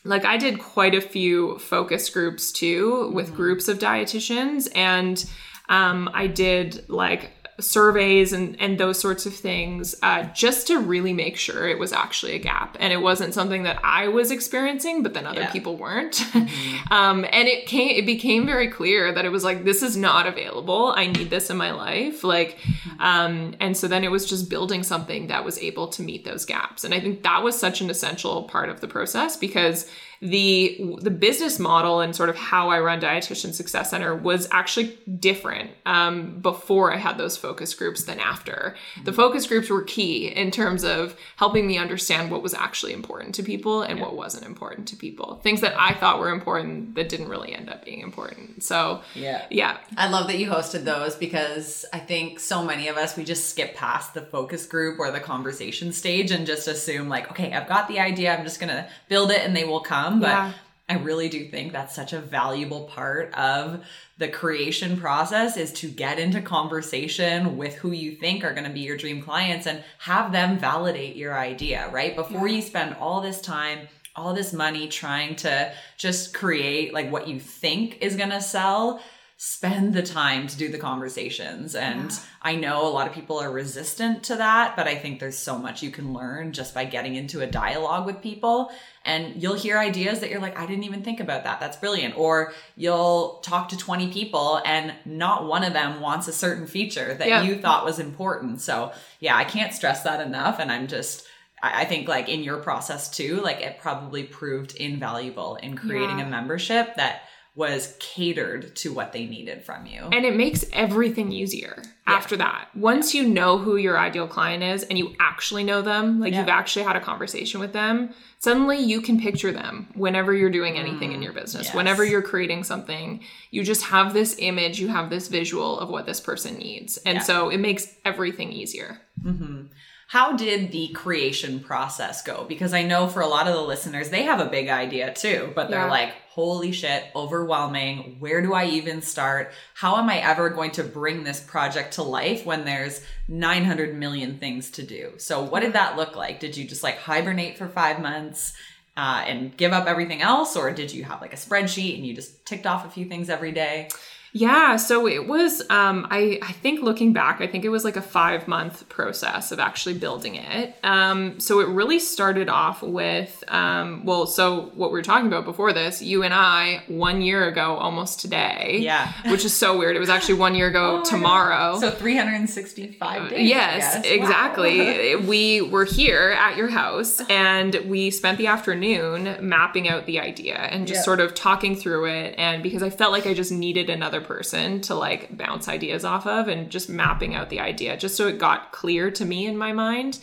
like 0.04 0.24
I 0.24 0.36
did 0.36 0.58
quite 0.58 0.94
a 0.94 1.00
few 1.00 1.58
focus 1.58 2.08
groups 2.08 2.52
too 2.52 3.10
with 3.12 3.26
mm-hmm. 3.26 3.36
groups 3.36 3.68
of 3.68 3.78
dietitians 3.78 4.68
and 4.74 5.28
um, 5.68 6.08
I 6.14 6.26
did 6.26 6.88
like 6.88 7.32
surveys 7.60 8.32
and 8.32 8.60
and 8.60 8.78
those 8.78 8.98
sorts 8.98 9.26
of 9.26 9.34
things 9.34 9.94
uh, 10.02 10.22
just 10.32 10.68
to 10.68 10.78
really 10.78 11.12
make 11.12 11.36
sure 11.36 11.66
it 11.66 11.78
was 11.78 11.92
actually 11.92 12.32
a 12.32 12.38
gap 12.38 12.76
and 12.78 12.92
it 12.92 12.98
wasn't 12.98 13.34
something 13.34 13.64
that 13.64 13.80
I 13.82 14.06
was 14.06 14.30
experiencing 14.30 15.02
but 15.02 15.12
then 15.12 15.26
other 15.26 15.40
yeah. 15.40 15.50
people 15.50 15.76
weren't 15.76 16.12
mm-hmm. 16.14 16.92
um, 16.92 17.24
and 17.24 17.48
it 17.48 17.66
came 17.66 17.96
it 17.96 18.06
became 18.06 18.46
very 18.46 18.68
clear 18.68 19.12
that 19.12 19.24
it 19.24 19.30
was 19.30 19.42
like 19.42 19.64
this 19.64 19.82
is 19.82 19.96
not 19.96 20.26
available 20.26 20.92
I 20.96 21.08
need 21.08 21.30
this 21.30 21.50
in 21.50 21.56
my 21.56 21.72
life 21.72 22.22
like 22.22 22.58
mm-hmm. 22.58 23.02
um, 23.02 23.54
and 23.58 23.76
so 23.76 23.88
then 23.88 24.04
it 24.04 24.10
was 24.10 24.28
just 24.28 24.48
building 24.48 24.84
something 24.84 25.26
that 25.26 25.44
was 25.44 25.58
able 25.58 25.88
to 25.88 26.02
meet 26.02 26.24
those 26.24 26.44
gaps 26.44 26.84
and 26.84 26.94
I 26.94 27.00
think 27.00 27.24
that 27.24 27.42
was 27.42 27.58
such 27.58 27.80
an 27.80 27.90
essential 27.90 28.44
part 28.44 28.68
of 28.68 28.80
the 28.80 28.88
process 28.88 29.36
because 29.36 29.90
the 30.20 30.96
the 31.00 31.10
business 31.10 31.58
model 31.58 32.00
and 32.00 32.14
sort 32.14 32.28
of 32.28 32.36
how 32.36 32.70
I 32.70 32.80
run 32.80 33.00
Dietitian 33.00 33.54
Success 33.54 33.90
Center 33.90 34.14
was 34.16 34.48
actually 34.50 34.98
different 35.18 35.70
um, 35.86 36.40
before 36.40 36.92
I 36.92 36.96
had 36.96 37.18
those 37.18 37.36
focus 37.36 37.72
groups 37.74 38.04
than 38.04 38.18
after. 38.18 38.74
The 39.04 39.12
focus 39.12 39.46
groups 39.46 39.70
were 39.70 39.82
key 39.82 40.26
in 40.26 40.50
terms 40.50 40.82
of 40.82 41.16
helping 41.36 41.66
me 41.66 41.78
understand 41.78 42.30
what 42.30 42.42
was 42.42 42.52
actually 42.52 42.94
important 42.94 43.34
to 43.36 43.42
people 43.44 43.82
and 43.82 43.98
yeah. 43.98 44.04
what 44.04 44.16
wasn't 44.16 44.44
important 44.44 44.88
to 44.88 44.96
people. 44.96 45.36
Things 45.42 45.60
that 45.60 45.78
I 45.78 45.94
thought 45.94 46.18
were 46.18 46.30
important 46.30 46.96
that 46.96 47.08
didn't 47.08 47.28
really 47.28 47.54
end 47.54 47.70
up 47.70 47.84
being 47.84 48.00
important. 48.00 48.64
So 48.64 49.02
yeah, 49.14 49.46
yeah. 49.50 49.78
I 49.96 50.08
love 50.08 50.26
that 50.28 50.38
you 50.38 50.48
hosted 50.50 50.82
those 50.82 51.14
because 51.14 51.84
I 51.92 52.00
think 52.00 52.40
so 52.40 52.64
many 52.64 52.88
of 52.88 52.96
us 52.96 53.16
we 53.16 53.24
just 53.24 53.50
skip 53.50 53.76
past 53.76 54.14
the 54.14 54.22
focus 54.22 54.66
group 54.66 54.98
or 54.98 55.12
the 55.12 55.20
conversation 55.20 55.92
stage 55.92 56.32
and 56.32 56.44
just 56.44 56.66
assume 56.66 57.08
like, 57.08 57.30
okay, 57.30 57.52
I've 57.52 57.68
got 57.68 57.86
the 57.86 58.00
idea, 58.00 58.36
I'm 58.36 58.44
just 58.44 58.58
gonna 58.58 58.88
build 59.08 59.30
it 59.30 59.42
and 59.42 59.54
they 59.54 59.64
will 59.64 59.80
come 59.80 60.07
but 60.20 60.28
yeah. 60.28 60.52
I 60.88 60.94
really 60.94 61.28
do 61.28 61.46
think 61.48 61.72
that's 61.72 61.94
such 61.94 62.14
a 62.14 62.20
valuable 62.20 62.84
part 62.84 63.34
of 63.34 63.84
the 64.16 64.28
creation 64.28 64.96
process 64.96 65.58
is 65.58 65.70
to 65.74 65.88
get 65.88 66.18
into 66.18 66.40
conversation 66.40 67.58
with 67.58 67.74
who 67.74 67.92
you 67.92 68.12
think 68.12 68.42
are 68.42 68.54
going 68.54 68.64
to 68.64 68.72
be 68.72 68.80
your 68.80 68.96
dream 68.96 69.20
clients 69.20 69.66
and 69.66 69.84
have 69.98 70.32
them 70.32 70.58
validate 70.58 71.14
your 71.14 71.38
idea, 71.38 71.90
right? 71.92 72.16
Before 72.16 72.48
yeah. 72.48 72.56
you 72.56 72.62
spend 72.62 72.96
all 72.96 73.20
this 73.20 73.42
time, 73.42 73.86
all 74.16 74.32
this 74.32 74.54
money 74.54 74.88
trying 74.88 75.36
to 75.36 75.72
just 75.98 76.32
create 76.32 76.94
like 76.94 77.12
what 77.12 77.28
you 77.28 77.38
think 77.38 77.98
is 78.00 78.16
going 78.16 78.30
to 78.30 78.40
sell 78.40 79.02
spend 79.40 79.94
the 79.94 80.02
time 80.02 80.48
to 80.48 80.56
do 80.56 80.68
the 80.68 80.78
conversations. 80.78 81.76
And 81.76 82.10
yeah. 82.10 82.18
I 82.42 82.56
know 82.56 82.84
a 82.84 82.90
lot 82.90 83.06
of 83.06 83.12
people 83.12 83.38
are 83.38 83.52
resistant 83.52 84.24
to 84.24 84.34
that, 84.34 84.74
but 84.74 84.88
I 84.88 84.96
think 84.96 85.20
there's 85.20 85.38
so 85.38 85.56
much 85.56 85.80
you 85.80 85.92
can 85.92 86.12
learn 86.12 86.52
just 86.52 86.74
by 86.74 86.84
getting 86.84 87.14
into 87.14 87.40
a 87.40 87.46
dialogue 87.46 88.04
with 88.04 88.20
people. 88.20 88.72
And 89.04 89.40
you'll 89.40 89.54
hear 89.54 89.78
ideas 89.78 90.18
that 90.20 90.30
you're 90.30 90.40
like, 90.40 90.58
I 90.58 90.66
didn't 90.66 90.82
even 90.82 91.04
think 91.04 91.20
about 91.20 91.44
that. 91.44 91.60
That's 91.60 91.76
brilliant. 91.76 92.18
Or 92.18 92.52
you'll 92.74 93.38
talk 93.44 93.68
to 93.68 93.76
20 93.76 94.12
people 94.12 94.60
and 94.66 94.92
not 95.04 95.46
one 95.46 95.62
of 95.62 95.72
them 95.72 96.00
wants 96.00 96.26
a 96.26 96.32
certain 96.32 96.66
feature 96.66 97.14
that 97.14 97.28
yeah. 97.28 97.42
you 97.44 97.60
thought 97.60 97.84
was 97.84 98.00
important. 98.00 98.60
So, 98.60 98.90
yeah, 99.20 99.36
I 99.36 99.44
can't 99.44 99.72
stress 99.72 100.02
that 100.02 100.20
enough. 100.20 100.58
And 100.58 100.72
I'm 100.72 100.88
just, 100.88 101.28
I 101.62 101.84
think 101.84 102.08
like 102.08 102.28
in 102.28 102.42
your 102.42 102.58
process 102.58 103.08
too, 103.08 103.40
like 103.40 103.60
it 103.60 103.78
probably 103.78 104.24
proved 104.24 104.74
invaluable 104.74 105.54
in 105.54 105.76
creating 105.76 106.18
yeah. 106.18 106.26
a 106.26 106.28
membership 106.28 106.96
that 106.96 107.22
was 107.58 107.96
catered 107.98 108.76
to 108.76 108.92
what 108.92 109.12
they 109.12 109.26
needed 109.26 109.64
from 109.64 109.84
you. 109.84 110.08
And 110.12 110.24
it 110.24 110.36
makes 110.36 110.64
everything 110.72 111.32
easier 111.32 111.82
yeah. 111.82 111.90
after 112.06 112.36
that. 112.36 112.68
Once 112.76 113.16
you 113.16 113.28
know 113.28 113.58
who 113.58 113.74
your 113.74 113.98
ideal 113.98 114.28
client 114.28 114.62
is 114.62 114.84
and 114.84 114.96
you 114.96 115.16
actually 115.18 115.64
know 115.64 115.82
them, 115.82 116.20
like 116.20 116.32
yeah. 116.32 116.38
you've 116.38 116.48
actually 116.48 116.84
had 116.84 116.94
a 116.94 117.00
conversation 117.00 117.58
with 117.58 117.72
them, 117.72 118.14
suddenly 118.38 118.78
you 118.78 119.00
can 119.00 119.20
picture 119.20 119.50
them 119.50 119.88
whenever 119.94 120.32
you're 120.32 120.50
doing 120.50 120.78
anything 120.78 121.10
mm, 121.10 121.14
in 121.14 121.22
your 121.22 121.32
business. 121.32 121.66
Yes. 121.66 121.74
Whenever 121.74 122.04
you're 122.04 122.22
creating 122.22 122.62
something, 122.62 123.24
you 123.50 123.64
just 123.64 123.82
have 123.86 124.12
this 124.14 124.36
image, 124.38 124.78
you 124.78 124.86
have 124.86 125.10
this 125.10 125.26
visual 125.26 125.80
of 125.80 125.88
what 125.88 126.06
this 126.06 126.20
person 126.20 126.58
needs. 126.58 126.96
And 126.98 127.16
yeah. 127.16 127.24
so 127.24 127.48
it 127.48 127.58
makes 127.58 127.92
everything 128.04 128.52
easier. 128.52 129.00
Mm-hmm. 129.20 129.62
How 130.08 130.32
did 130.32 130.72
the 130.72 130.88
creation 130.88 131.60
process 131.60 132.22
go? 132.22 132.46
Because 132.48 132.72
I 132.72 132.82
know 132.82 133.08
for 133.08 133.20
a 133.20 133.26
lot 133.26 133.46
of 133.46 133.52
the 133.52 133.60
listeners, 133.60 134.08
they 134.08 134.22
have 134.22 134.40
a 134.40 134.48
big 134.48 134.70
idea 134.70 135.12
too, 135.12 135.52
but 135.54 135.68
they're 135.68 135.80
yeah. 135.80 135.90
like, 135.90 136.14
holy 136.30 136.72
shit, 136.72 137.04
overwhelming. 137.14 138.16
Where 138.18 138.40
do 138.40 138.54
I 138.54 138.64
even 138.64 139.02
start? 139.02 139.52
How 139.74 139.98
am 139.98 140.08
I 140.08 140.20
ever 140.20 140.48
going 140.48 140.70
to 140.72 140.82
bring 140.82 141.24
this 141.24 141.40
project 141.40 141.92
to 141.94 142.02
life 142.02 142.46
when 142.46 142.64
there's 142.64 143.02
900 143.28 143.98
million 143.98 144.38
things 144.38 144.70
to 144.70 144.82
do? 144.82 145.12
So, 145.18 145.42
what 145.42 145.60
did 145.60 145.74
that 145.74 145.98
look 145.98 146.16
like? 146.16 146.40
Did 146.40 146.56
you 146.56 146.66
just 146.66 146.82
like 146.82 146.96
hibernate 146.96 147.58
for 147.58 147.68
five 147.68 148.00
months? 148.00 148.54
Uh, 148.96 149.22
and 149.28 149.56
give 149.56 149.72
up 149.72 149.86
everything 149.86 150.22
else, 150.22 150.56
or 150.56 150.72
did 150.72 150.92
you 150.92 151.04
have 151.04 151.20
like 151.20 151.32
a 151.32 151.36
spreadsheet 151.36 151.94
and 151.94 152.04
you 152.04 152.12
just 152.12 152.44
ticked 152.44 152.66
off 152.66 152.84
a 152.84 152.90
few 152.90 153.04
things 153.04 153.30
every 153.30 153.52
day? 153.52 153.88
Yeah, 154.32 154.76
so 154.76 155.06
it 155.06 155.26
was 155.26 155.62
um 155.70 156.06
I 156.10 156.38
I 156.42 156.52
think 156.52 156.82
looking 156.82 157.12
back, 157.12 157.40
I 157.40 157.46
think 157.46 157.64
it 157.64 157.70
was 157.70 157.84
like 157.84 157.96
a 157.96 158.02
5 158.02 158.48
month 158.48 158.88
process 158.88 159.52
of 159.52 159.58
actually 159.58 159.98
building 159.98 160.34
it. 160.36 160.76
Um 160.82 161.40
so 161.40 161.60
it 161.60 161.68
really 161.68 161.98
started 161.98 162.48
off 162.48 162.82
with 162.82 163.42
um 163.48 164.04
well, 164.04 164.26
so 164.26 164.70
what 164.74 164.90
we 164.90 164.98
were 164.98 165.02
talking 165.02 165.26
about 165.26 165.44
before 165.44 165.72
this, 165.72 166.02
you 166.02 166.22
and 166.22 166.34
I 166.34 166.82
1 166.88 167.22
year 167.22 167.48
ago 167.48 167.76
almost 167.76 168.20
today. 168.20 168.78
Yeah. 168.80 169.12
Which 169.30 169.44
is 169.44 169.54
so 169.54 169.78
weird. 169.78 169.96
It 169.96 170.00
was 170.00 170.10
actually 170.10 170.34
1 170.34 170.54
year 170.54 170.68
ago 170.74 171.00
oh 171.00 171.04
tomorrow. 171.04 171.78
So 171.80 171.90
365 171.90 173.30
days. 173.30 173.48
Yes, 173.48 174.04
exactly. 174.04 175.16
Wow. 175.16 175.22
we 175.26 175.62
were 175.62 175.84
here 175.84 176.36
at 176.38 176.56
your 176.56 176.68
house 176.68 177.20
and 177.30 177.74
we 177.86 178.10
spent 178.10 178.38
the 178.38 178.46
afternoon 178.46 179.36
mapping 179.40 179.88
out 179.88 180.06
the 180.06 180.20
idea 180.20 180.56
and 180.56 180.86
just 180.86 180.98
yep. 180.98 181.04
sort 181.04 181.20
of 181.20 181.34
talking 181.34 181.74
through 181.74 182.06
it 182.06 182.34
and 182.38 182.62
because 182.62 182.82
I 182.82 182.90
felt 182.90 183.12
like 183.12 183.26
I 183.26 183.34
just 183.34 183.52
needed 183.52 183.90
another 183.90 184.17
another 184.18 184.26
person 184.26 184.80
to 184.82 184.94
like 184.94 185.36
bounce 185.36 185.68
ideas 185.68 186.04
off 186.04 186.26
of 186.26 186.48
and 186.48 186.70
just 186.70 186.88
mapping 186.88 187.34
out 187.34 187.50
the 187.50 187.60
idea 187.60 187.96
just 187.96 188.16
so 188.16 188.26
it 188.26 188.38
got 188.38 188.72
clear 188.72 189.10
to 189.10 189.24
me 189.24 189.46
in 189.46 189.56
my 189.56 189.72
mind. 189.72 190.18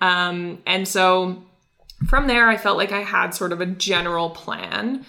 Um, 0.00 0.62
and 0.66 0.86
so 0.86 1.44
from 2.06 2.28
there, 2.28 2.48
I 2.48 2.56
felt 2.56 2.78
like 2.78 2.92
I 2.92 3.02
had 3.02 3.34
sort 3.34 3.52
of 3.52 3.60
a 3.60 3.66
general 3.66 4.30
plan. 4.30 5.04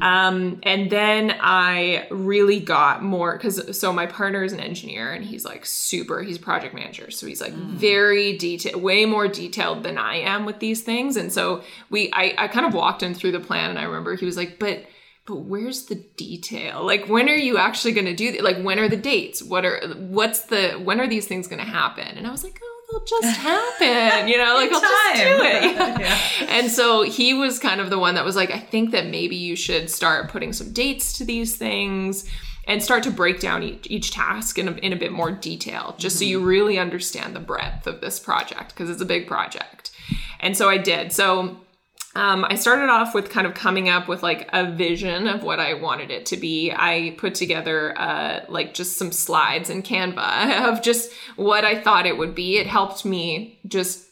Um, 0.00 0.60
and 0.62 0.88
then 0.88 1.36
I 1.40 2.06
really 2.10 2.60
got 2.60 3.02
more 3.02 3.32
because 3.36 3.76
so 3.76 3.92
my 3.92 4.06
partner 4.06 4.44
is 4.44 4.52
an 4.52 4.60
engineer 4.60 5.12
and 5.12 5.24
he's 5.24 5.44
like 5.44 5.66
super, 5.66 6.22
he's 6.22 6.38
project 6.38 6.72
manager. 6.72 7.10
So 7.10 7.26
he's 7.26 7.40
like 7.40 7.52
mm. 7.52 7.70
very 7.70 8.38
detailed, 8.38 8.80
way 8.80 9.06
more 9.06 9.26
detailed 9.26 9.82
than 9.82 9.98
I 9.98 10.18
am 10.18 10.46
with 10.46 10.60
these 10.60 10.82
things. 10.82 11.16
And 11.16 11.32
so 11.32 11.64
we, 11.90 12.10
I, 12.12 12.34
I 12.38 12.48
kind 12.48 12.64
of 12.64 12.74
walked 12.74 13.02
him 13.02 13.12
through 13.12 13.32
the 13.32 13.40
plan 13.40 13.70
and 13.70 13.78
I 13.78 13.82
remember 13.82 14.14
he 14.14 14.24
was 14.24 14.36
like, 14.36 14.60
but 14.60 14.84
but 15.26 15.36
where's 15.36 15.86
the 15.86 15.96
detail? 16.16 16.84
Like 16.84 17.08
when 17.08 17.28
are 17.28 17.34
you 17.34 17.58
actually 17.58 17.92
going 17.92 18.06
to 18.06 18.14
do 18.14 18.30
th- 18.30 18.42
like 18.42 18.62
when 18.62 18.78
are 18.78 18.88
the 18.88 18.96
dates? 18.96 19.42
What 19.42 19.64
are 19.64 19.80
what's 19.96 20.42
the 20.42 20.72
when 20.72 21.00
are 21.00 21.08
these 21.08 21.26
things 21.26 21.48
going 21.48 21.62
to 21.64 21.70
happen? 21.70 22.06
And 22.16 22.26
i 22.26 22.30
was 22.30 22.44
like 22.44 22.60
oh 22.62 22.76
they'll 22.90 23.04
just 23.04 23.36
happen 23.40 24.28
you 24.28 24.38
know 24.38 24.54
like 24.54 24.70
i'll 24.72 24.80
just 24.80 25.14
do 25.14 25.42
it. 25.42 26.00
Yeah. 26.00 26.18
and 26.48 26.70
so 26.70 27.02
he 27.02 27.34
was 27.34 27.58
kind 27.58 27.80
of 27.80 27.90
the 27.90 27.98
one 27.98 28.14
that 28.14 28.24
was 28.24 28.36
like 28.36 28.50
i 28.50 28.58
think 28.58 28.92
that 28.92 29.06
maybe 29.06 29.34
you 29.34 29.56
should 29.56 29.90
start 29.90 30.28
putting 30.28 30.52
some 30.52 30.72
dates 30.72 31.18
to 31.18 31.24
these 31.24 31.56
things 31.56 32.28
and 32.68 32.82
start 32.82 33.02
to 33.04 33.10
break 33.10 33.40
down 33.40 33.62
each, 33.62 33.86
each 33.90 34.10
task 34.10 34.58
in 34.58 34.68
a, 34.68 34.72
in 34.72 34.92
a 34.92 34.96
bit 34.96 35.12
more 35.12 35.30
detail 35.30 35.94
just 35.98 36.16
mm-hmm. 36.16 36.24
so 36.24 36.28
you 36.28 36.44
really 36.44 36.78
understand 36.78 37.34
the 37.34 37.40
breadth 37.40 37.86
of 37.86 38.00
this 38.00 38.18
project 38.18 38.70
because 38.70 38.90
it's 38.90 39.02
a 39.02 39.06
big 39.06 39.26
project. 39.26 39.90
And 40.40 40.56
so 40.56 40.68
i 40.68 40.76
did. 40.76 41.12
So 41.12 41.56
um, 42.16 42.46
I 42.48 42.54
started 42.54 42.88
off 42.88 43.14
with 43.14 43.28
kind 43.28 43.46
of 43.46 43.52
coming 43.52 43.90
up 43.90 44.08
with 44.08 44.22
like 44.22 44.48
a 44.54 44.72
vision 44.72 45.28
of 45.28 45.42
what 45.42 45.60
I 45.60 45.74
wanted 45.74 46.10
it 46.10 46.24
to 46.26 46.38
be. 46.38 46.72
I 46.72 47.14
put 47.18 47.34
together 47.34 47.96
uh, 47.98 48.40
like 48.48 48.72
just 48.72 48.96
some 48.96 49.12
slides 49.12 49.68
in 49.68 49.82
Canva 49.82 50.68
of 50.72 50.80
just 50.80 51.12
what 51.36 51.66
I 51.66 51.78
thought 51.78 52.06
it 52.06 52.16
would 52.16 52.34
be. 52.34 52.56
It 52.56 52.66
helped 52.66 53.04
me 53.04 53.58
just 53.68 54.08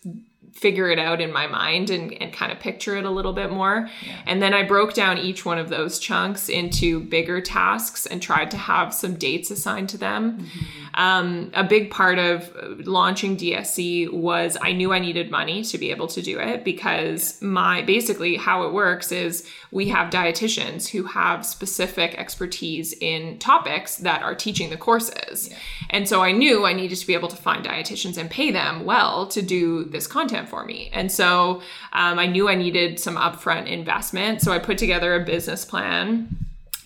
figure 0.55 0.89
it 0.89 0.99
out 1.01 1.21
in 1.21 1.33
my 1.33 1.47
mind 1.47 1.91
and, 1.91 2.13
and 2.23 2.33
kind 2.33 2.53
of 2.53 2.61
picture 2.61 2.97
it 2.97 3.05
a 3.05 3.11
little 3.11 3.33
bit 3.33 3.51
more. 3.51 3.91
Yeah. 4.07 4.23
And 4.25 4.41
then 4.41 4.55
I 4.55 4.63
broke 4.63 4.95
down 4.95 5.19
each 5.19 5.45
one 5.45 5.59
of 5.59 5.69
those 5.69 5.99
chunks 5.99 6.49
into 6.49 7.01
bigger 7.01 7.41
tasks 7.41 8.07
and 8.07 8.23
tried 8.23 8.53
to 8.53 8.57
have 8.57 8.95
some 8.95 9.17
dates 9.17 9.51
assigned 9.51 9.89
to 9.91 9.99
them. 9.99 10.39
Mm-hmm. 10.39 10.95
Um, 10.95 11.51
a 11.55 11.65
big 11.65 11.91
part 11.91 12.21
of 12.21 12.55
launching 12.87 13.37
DSC 13.37 14.13
was 14.13 14.57
I 14.63 14.73
knew 14.73 14.93
I 14.93 15.01
needed 15.01 15.29
money 15.29 15.65
to 15.65 15.77
be 15.77 15.91
able 15.91 16.07
to 16.09 16.23
do 16.23 16.39
it 16.39 16.65
because 16.65 17.43
my 17.43 17.83
basically 17.83 18.37
how 18.37 18.63
it 18.63 18.73
works 18.73 19.11
is 19.11 19.47
we 19.73 19.89
have 19.89 20.09
dietitians 20.11 20.89
who 20.89 21.03
have 21.03 21.45
specific 21.45 22.15
expertise 22.15 22.95
in 23.01 23.39
topics 23.39 23.97
that 23.99 24.23
are 24.23 24.37
teaching 24.37 24.71
the 24.71 24.77
courses. 24.77 25.49
Yeah. 25.51 25.59
And 25.91 26.09
so 26.09 26.23
I 26.23 26.31
knew 26.31 26.65
I 26.65 26.73
needed 26.75 26.97
to 26.97 27.07
be 27.07 27.15
able 27.15 27.29
to 27.29 27.37
find 27.37 27.65
dietitians 27.67 28.17
and 28.17 28.31
pay 28.31 28.53
them 28.53 28.85
well 28.85 29.27
to 29.27 29.43
do 29.43 29.85
this 29.85 30.07
content 30.07 30.43
for 30.47 30.64
me. 30.64 30.90
And 30.92 31.11
so 31.11 31.62
um, 31.92 32.18
I 32.18 32.26
knew 32.26 32.49
I 32.49 32.55
needed 32.55 32.99
some 32.99 33.16
upfront 33.16 33.66
investment. 33.66 34.40
So 34.40 34.53
I 34.53 34.59
put 34.59 34.78
together 34.78 35.14
a 35.14 35.24
business 35.24 35.64
plan 35.64 36.36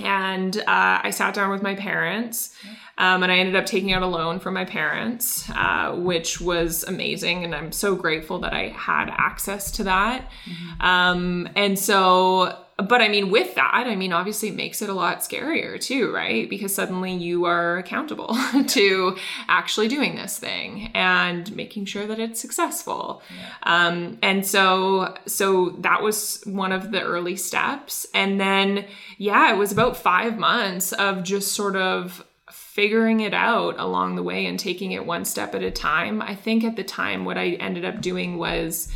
and 0.01 0.57
uh, 0.59 1.01
I 1.03 1.11
sat 1.11 1.35
down 1.35 1.51
with 1.51 1.63
my 1.63 1.75
parents. 1.75 2.55
Um, 2.99 3.23
and 3.23 3.31
I 3.31 3.39
ended 3.39 3.55
up 3.55 3.65
taking 3.65 3.93
out 3.93 4.03
a 4.03 4.07
loan 4.07 4.41
from 4.41 4.55
my 4.55 4.65
parents, 4.65 5.49
uh, 5.51 5.95
which 5.95 6.41
was 6.41 6.83
amazing. 6.83 7.45
And 7.45 7.55
I'm 7.55 7.71
so 7.71 7.95
grateful 7.95 8.41
that 8.41 8.53
I 8.53 8.71
had 8.71 9.09
access 9.11 9.71
to 9.73 9.85
that. 9.85 10.29
Mm-hmm. 10.45 10.83
Um, 10.83 11.49
and 11.55 11.79
so 11.79 12.59
but 12.79 13.03
I 13.03 13.09
mean, 13.09 13.31
with 13.31 13.57
that, 13.57 13.85
I 13.87 13.97
mean, 13.97 14.13
obviously 14.13 14.51
it 14.51 14.55
makes 14.55 14.81
it 14.83 14.89
a 14.89 14.95
lot 14.95 15.19
scarier 15.19 15.81
too, 15.81 16.13
right? 16.13 16.49
Because 16.49 16.73
suddenly 16.73 17.13
you 17.13 17.45
are 17.45 17.77
accountable 17.77 18.37
to 18.69 19.17
actually 19.49 19.89
doing 19.89 20.15
this 20.15 20.39
thing 20.39 20.93
and 20.95 21.55
making 21.57 21.87
sure 21.87 22.07
that 22.07 22.21
it's 22.21 22.41
successful. 22.41 23.21
Yeah. 23.37 23.87
Um, 23.89 24.19
and 24.23 24.47
so, 24.47 25.17
so 25.27 25.71
that 25.81 26.03
was 26.03 26.41
one 26.45 26.71
of 26.71 26.93
the 26.93 27.03
early 27.03 27.35
steps. 27.35 28.07
And 28.15 28.41
then, 28.41 28.87
yeah, 29.17 29.53
it 29.53 29.59
was 29.59 29.73
about 29.73 29.97
five 29.97 30.39
months 30.39 30.93
of 30.93 31.25
just 31.25 31.55
sort 31.55 31.75
of 31.75 32.25
figuring 32.49 33.19
it 33.19 33.35
out 33.35 33.75
along 33.81 34.15
the 34.15 34.23
way 34.23 34.47
and 34.47 34.57
taking 34.57 34.93
it 34.93 35.05
one 35.05 35.25
step 35.25 35.53
at 35.53 35.65
a 35.65 35.71
time. 35.73 36.23
I 36.23 36.37
think 36.37 36.63
at 36.63 36.77
the 36.77 36.85
time, 36.85 37.25
what 37.25 37.37
I 37.37 37.55
ended 37.55 37.85
up 37.85 38.01
doing 38.01 38.39
was, 38.39 38.89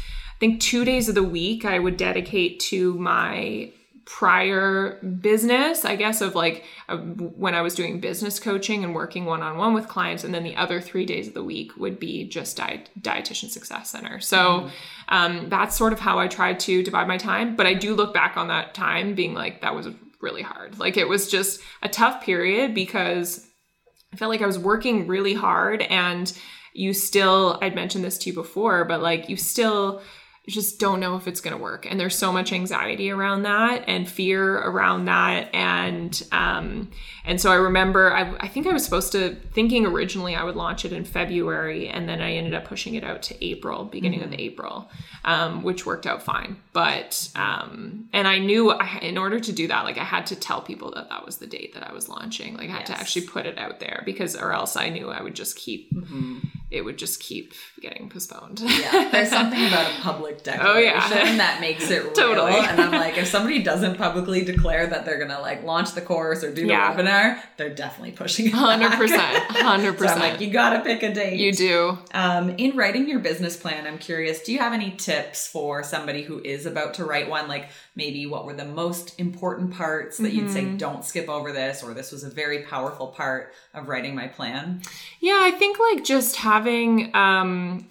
think 0.42 0.60
two 0.60 0.84
days 0.84 1.08
of 1.08 1.14
the 1.14 1.22
week 1.22 1.64
I 1.64 1.78
would 1.78 1.96
dedicate 1.96 2.58
to 2.60 2.94
my 2.94 3.70
prior 4.06 4.98
business, 5.20 5.84
I 5.84 5.94
guess, 5.94 6.20
of 6.20 6.34
like 6.34 6.64
uh, 6.88 6.96
when 6.96 7.54
I 7.54 7.62
was 7.62 7.76
doing 7.76 8.00
business 8.00 8.40
coaching 8.40 8.82
and 8.82 8.92
working 8.92 9.24
one 9.24 9.40
on 9.40 9.56
one 9.56 9.72
with 9.72 9.86
clients. 9.86 10.24
And 10.24 10.34
then 10.34 10.42
the 10.42 10.56
other 10.56 10.80
three 10.80 11.06
days 11.06 11.28
of 11.28 11.34
the 11.34 11.44
week 11.44 11.76
would 11.76 12.00
be 12.00 12.28
just 12.28 12.56
diet, 12.56 12.90
Dietitian 13.00 13.50
Success 13.50 13.90
Center. 13.90 14.18
So 14.18 14.38
mm. 14.38 14.70
um, 15.06 15.48
that's 15.48 15.76
sort 15.76 15.92
of 15.92 16.00
how 16.00 16.18
I 16.18 16.26
tried 16.26 16.58
to 16.60 16.82
divide 16.82 17.06
my 17.06 17.18
time. 17.18 17.54
But 17.54 17.66
I 17.66 17.74
do 17.74 17.94
look 17.94 18.12
back 18.12 18.36
on 18.36 18.48
that 18.48 18.74
time 18.74 19.14
being 19.14 19.34
like, 19.34 19.60
that 19.60 19.76
was 19.76 19.90
really 20.20 20.42
hard. 20.42 20.76
Like 20.76 20.96
it 20.96 21.06
was 21.06 21.30
just 21.30 21.60
a 21.82 21.88
tough 21.88 22.20
period 22.20 22.74
because 22.74 23.46
I 24.12 24.16
felt 24.16 24.30
like 24.30 24.42
I 24.42 24.46
was 24.46 24.58
working 24.58 25.06
really 25.06 25.34
hard 25.34 25.82
and 25.82 26.36
you 26.74 26.92
still, 26.94 27.60
I'd 27.62 27.76
mentioned 27.76 28.02
this 28.02 28.18
to 28.18 28.30
you 28.30 28.34
before, 28.34 28.84
but 28.84 29.00
like 29.00 29.28
you 29.28 29.36
still, 29.36 30.02
just 30.48 30.80
don't 30.80 30.98
know 30.98 31.14
if 31.14 31.28
it's 31.28 31.40
going 31.40 31.56
to 31.56 31.62
work 31.62 31.86
and 31.88 32.00
there's 32.00 32.16
so 32.16 32.32
much 32.32 32.52
anxiety 32.52 33.10
around 33.12 33.42
that 33.42 33.84
and 33.86 34.08
fear 34.08 34.56
around 34.58 35.04
that 35.04 35.48
and 35.54 36.26
um 36.32 36.90
and 37.24 37.40
so 37.40 37.52
i 37.52 37.54
remember 37.54 38.12
I, 38.12 38.34
I 38.40 38.48
think 38.48 38.66
i 38.66 38.72
was 38.72 38.84
supposed 38.84 39.12
to 39.12 39.36
thinking 39.52 39.86
originally 39.86 40.34
i 40.34 40.42
would 40.42 40.56
launch 40.56 40.84
it 40.84 40.92
in 40.92 41.04
february 41.04 41.88
and 41.88 42.08
then 42.08 42.20
i 42.20 42.32
ended 42.32 42.54
up 42.54 42.64
pushing 42.64 42.96
it 42.96 43.04
out 43.04 43.22
to 43.22 43.44
april 43.44 43.84
beginning 43.84 44.18
mm-hmm. 44.18 44.32
of 44.32 44.40
april 44.40 44.90
um, 45.24 45.62
which 45.62 45.86
worked 45.86 46.08
out 46.08 46.24
fine 46.24 46.56
but 46.72 47.30
um 47.36 48.08
and 48.12 48.26
i 48.26 48.40
knew 48.40 48.72
I, 48.72 48.98
in 48.98 49.18
order 49.18 49.38
to 49.38 49.52
do 49.52 49.68
that 49.68 49.84
like 49.84 49.96
i 49.96 50.04
had 50.04 50.26
to 50.26 50.36
tell 50.36 50.60
people 50.60 50.90
that 50.96 51.08
that 51.08 51.24
was 51.24 51.36
the 51.36 51.46
date 51.46 51.74
that 51.74 51.88
i 51.88 51.92
was 51.92 52.08
launching 52.08 52.56
like 52.56 52.68
i 52.68 52.72
had 52.72 52.88
yes. 52.88 52.88
to 52.88 52.98
actually 52.98 53.26
put 53.28 53.46
it 53.46 53.58
out 53.58 53.78
there 53.78 54.02
because 54.04 54.34
or 54.34 54.52
else 54.52 54.74
i 54.74 54.88
knew 54.88 55.08
i 55.08 55.22
would 55.22 55.36
just 55.36 55.56
keep 55.56 55.94
mm-hmm 55.94 56.38
it 56.72 56.84
would 56.84 56.96
just 56.96 57.20
keep 57.20 57.52
getting 57.80 58.08
postponed. 58.08 58.60
yeah, 58.60 59.10
there's 59.12 59.28
something 59.28 59.66
about 59.66 59.92
a 59.92 60.00
public 60.00 60.31
declaration 60.38 60.74
oh, 60.74 60.78
yeah. 60.78 61.36
that 61.36 61.58
makes 61.60 61.90
it 61.90 62.02
real. 62.02 62.12
Totally. 62.12 62.52
And 62.52 62.80
I'm 62.80 62.92
like, 62.92 63.18
if 63.18 63.28
somebody 63.28 63.62
doesn't 63.62 63.96
publicly 63.96 64.44
declare 64.44 64.86
that 64.86 65.04
they're 65.04 65.18
gonna 65.18 65.40
like 65.40 65.62
launch 65.64 65.92
the 65.92 66.00
course 66.00 66.42
or 66.42 66.52
do 66.52 66.66
yeah. 66.66 66.94
the 66.94 67.02
webinar, 67.02 67.38
they're 67.56 67.74
definitely 67.74 68.12
pushing 68.12 68.46
it. 68.46 68.52
Hundred 68.52 68.92
percent, 68.92 69.20
hundred 69.50 69.98
percent. 69.98 70.20
Like 70.20 70.40
you 70.40 70.50
gotta 70.50 70.80
pick 70.80 71.02
a 71.02 71.12
date. 71.12 71.38
You 71.38 71.52
do. 71.52 71.98
Um, 72.14 72.50
in 72.50 72.76
writing 72.76 73.08
your 73.08 73.20
business 73.20 73.56
plan, 73.56 73.86
I'm 73.86 73.98
curious. 73.98 74.42
Do 74.42 74.52
you 74.52 74.58
have 74.58 74.72
any 74.72 74.92
tips 74.92 75.46
for 75.46 75.82
somebody 75.82 76.22
who 76.22 76.40
is 76.40 76.66
about 76.66 76.94
to 76.94 77.04
write 77.04 77.28
one? 77.28 77.48
Like 77.48 77.68
maybe 77.94 78.26
what 78.26 78.46
were 78.46 78.54
the 78.54 78.64
most 78.64 79.18
important 79.20 79.72
parts 79.72 80.18
that 80.18 80.28
mm-hmm. 80.28 80.38
you'd 80.38 80.50
say 80.50 80.62
mm-hmm. 80.62 80.76
don't 80.76 81.04
skip 81.04 81.28
over 81.28 81.52
this, 81.52 81.82
or 81.82 81.94
this 81.94 82.12
was 82.12 82.24
a 82.24 82.30
very 82.30 82.62
powerful 82.62 83.08
part 83.08 83.52
of 83.74 83.88
writing 83.88 84.14
my 84.14 84.28
plan? 84.28 84.82
Yeah, 85.20 85.38
I 85.40 85.50
think 85.52 85.78
like 85.78 86.04
just 86.04 86.36
having 86.36 87.14
um 87.14 87.86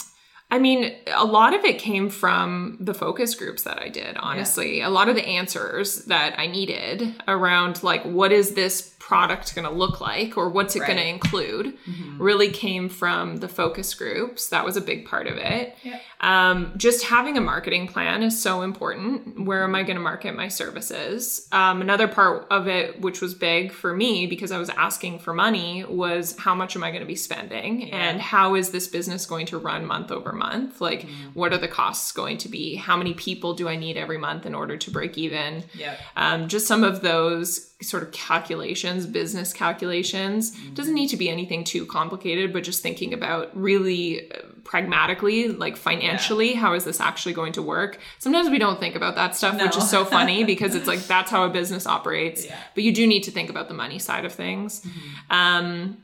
I 0.51 0.59
mean, 0.59 0.93
a 1.15 1.23
lot 1.23 1.53
of 1.53 1.63
it 1.63 1.79
came 1.79 2.09
from 2.09 2.75
the 2.81 2.93
focus 2.93 3.33
groups 3.35 3.63
that 3.63 3.81
I 3.81 3.87
did, 3.87 4.17
honestly. 4.17 4.79
Yeah. 4.79 4.89
A 4.89 4.91
lot 4.91 5.07
of 5.07 5.15
the 5.15 5.25
answers 5.25 6.03
that 6.05 6.37
I 6.37 6.47
needed 6.47 7.15
around 7.25 7.81
like 7.83 8.03
what 8.03 8.33
is 8.33 8.53
this 8.53 8.93
product 9.11 9.53
going 9.53 9.67
to 9.67 9.73
look 9.73 9.99
like 9.99 10.37
or 10.37 10.47
what's 10.47 10.73
it 10.73 10.79
right. 10.79 10.87
going 10.87 10.97
to 10.97 11.05
include 11.05 11.77
mm-hmm. 11.85 12.23
really 12.23 12.49
came 12.49 12.87
from 12.87 13.35
the 13.37 13.47
focus 13.49 13.93
groups. 13.93 14.47
That 14.47 14.63
was 14.63 14.77
a 14.77 14.81
big 14.81 15.05
part 15.05 15.27
of 15.27 15.35
it. 15.35 15.75
Yeah. 15.83 15.99
Um, 16.21 16.71
just 16.77 17.03
having 17.03 17.37
a 17.37 17.41
marketing 17.41 17.89
plan 17.89 18.23
is 18.23 18.41
so 18.41 18.61
important. 18.61 19.43
Where 19.43 19.65
am 19.65 19.75
I 19.75 19.83
going 19.83 19.97
to 19.97 20.01
market 20.01 20.33
my 20.33 20.47
services? 20.47 21.45
Um, 21.51 21.81
another 21.81 22.07
part 22.07 22.47
of 22.49 22.69
it, 22.69 23.01
which 23.01 23.19
was 23.19 23.33
big 23.33 23.73
for 23.73 23.93
me 23.93 24.27
because 24.27 24.49
I 24.49 24.57
was 24.57 24.69
asking 24.69 25.19
for 25.19 25.33
money, 25.33 25.83
was 25.83 26.37
how 26.37 26.55
much 26.55 26.77
am 26.77 26.83
I 26.83 26.91
going 26.91 27.01
to 27.01 27.05
be 27.07 27.15
spending 27.15 27.87
yeah. 27.87 27.97
and 27.97 28.21
how 28.21 28.55
is 28.55 28.69
this 28.69 28.87
business 28.87 29.25
going 29.25 29.45
to 29.47 29.57
run 29.57 29.85
month 29.85 30.09
over 30.09 30.31
month? 30.31 30.79
Like, 30.79 31.01
mm-hmm. 31.01 31.31
what 31.33 31.51
are 31.51 31.57
the 31.57 31.67
costs 31.67 32.13
going 32.13 32.37
to 32.37 32.47
be? 32.47 32.75
How 32.75 32.95
many 32.95 33.13
people 33.13 33.55
do 33.55 33.67
I 33.67 33.75
need 33.75 33.97
every 33.97 34.17
month 34.17 34.45
in 34.45 34.55
order 34.55 34.77
to 34.77 34.89
break 34.89 35.17
even? 35.17 35.65
Yeah. 35.73 35.97
Um, 36.15 36.47
just 36.47 36.65
some 36.65 36.85
of 36.85 37.01
those 37.01 37.70
sort 37.81 38.03
of 38.03 38.11
calculations, 38.11 39.05
business 39.05 39.53
calculations. 39.53 40.51
Mm-hmm. 40.51 40.73
Doesn't 40.73 40.93
need 40.93 41.07
to 41.07 41.17
be 41.17 41.29
anything 41.29 41.63
too 41.63 41.85
complicated, 41.85 42.53
but 42.53 42.63
just 42.63 42.83
thinking 42.83 43.13
about 43.13 43.55
really 43.55 44.31
uh, 44.31 44.41
pragmatically, 44.63 45.49
like 45.49 45.77
financially, 45.77 46.53
yeah. 46.53 46.59
how 46.59 46.73
is 46.73 46.85
this 46.85 46.99
actually 46.99 47.33
going 47.33 47.53
to 47.53 47.61
work? 47.61 47.99
Sometimes 48.19 48.49
we 48.49 48.59
don't 48.59 48.79
think 48.79 48.95
about 48.95 49.15
that 49.15 49.35
stuff, 49.35 49.57
no. 49.57 49.65
which 49.65 49.77
is 49.77 49.89
so 49.89 50.05
funny 50.05 50.43
because 50.53 50.75
it's 50.75 50.87
like 50.87 50.99
that's 50.99 51.31
how 51.31 51.43
a 51.43 51.49
business 51.49 51.87
operates. 51.87 52.45
Yeah. 52.45 52.57
But 52.75 52.83
you 52.83 52.93
do 52.93 53.07
need 53.07 53.23
to 53.23 53.31
think 53.31 53.49
about 53.49 53.67
the 53.67 53.73
money 53.73 53.99
side 53.99 54.25
of 54.25 54.33
things. 54.33 54.81
Mm-hmm. 54.81 55.33
Um, 55.33 55.97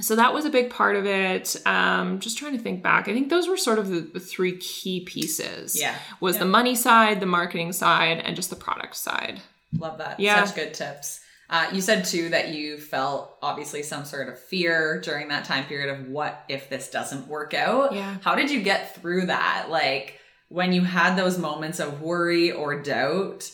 so 0.00 0.14
that 0.16 0.32
was 0.32 0.44
a 0.44 0.50
big 0.50 0.70
part 0.70 0.96
of 0.96 1.06
it 1.06 1.56
um, 1.66 2.20
just 2.20 2.38
trying 2.38 2.56
to 2.56 2.58
think 2.62 2.82
back 2.82 3.08
i 3.08 3.12
think 3.12 3.30
those 3.30 3.48
were 3.48 3.56
sort 3.56 3.78
of 3.78 3.88
the, 3.88 4.00
the 4.00 4.20
three 4.20 4.56
key 4.58 5.00
pieces 5.00 5.80
yeah 5.80 5.96
was 6.20 6.36
yeah. 6.36 6.40
the 6.40 6.46
money 6.46 6.74
side 6.74 7.20
the 7.20 7.26
marketing 7.26 7.72
side 7.72 8.18
and 8.18 8.36
just 8.36 8.50
the 8.50 8.56
product 8.56 8.96
side 8.96 9.40
love 9.76 9.98
that. 9.98 10.20
Yeah. 10.20 10.44
Such 10.44 10.54
good 10.54 10.74
tips. 10.74 11.20
Uh, 11.50 11.68
you 11.72 11.80
said 11.80 12.04
too 12.04 12.28
that 12.28 12.48
you 12.48 12.76
felt 12.76 13.38
obviously 13.40 13.82
some 13.82 14.04
sort 14.04 14.28
of 14.28 14.38
fear 14.38 15.00
during 15.00 15.28
that 15.28 15.46
time 15.46 15.64
period 15.64 15.98
of 15.98 16.08
what 16.08 16.44
if 16.48 16.68
this 16.68 16.90
doesn't 16.90 17.26
work 17.26 17.54
out. 17.54 17.94
Yeah. 17.94 18.16
How 18.22 18.34
did 18.34 18.50
you 18.50 18.62
get 18.62 18.94
through 18.96 19.26
that? 19.26 19.68
Like 19.70 20.20
when 20.48 20.72
you 20.72 20.82
had 20.82 21.16
those 21.16 21.38
moments 21.38 21.80
of 21.80 22.02
worry 22.02 22.52
or 22.52 22.82
doubt 22.82 23.50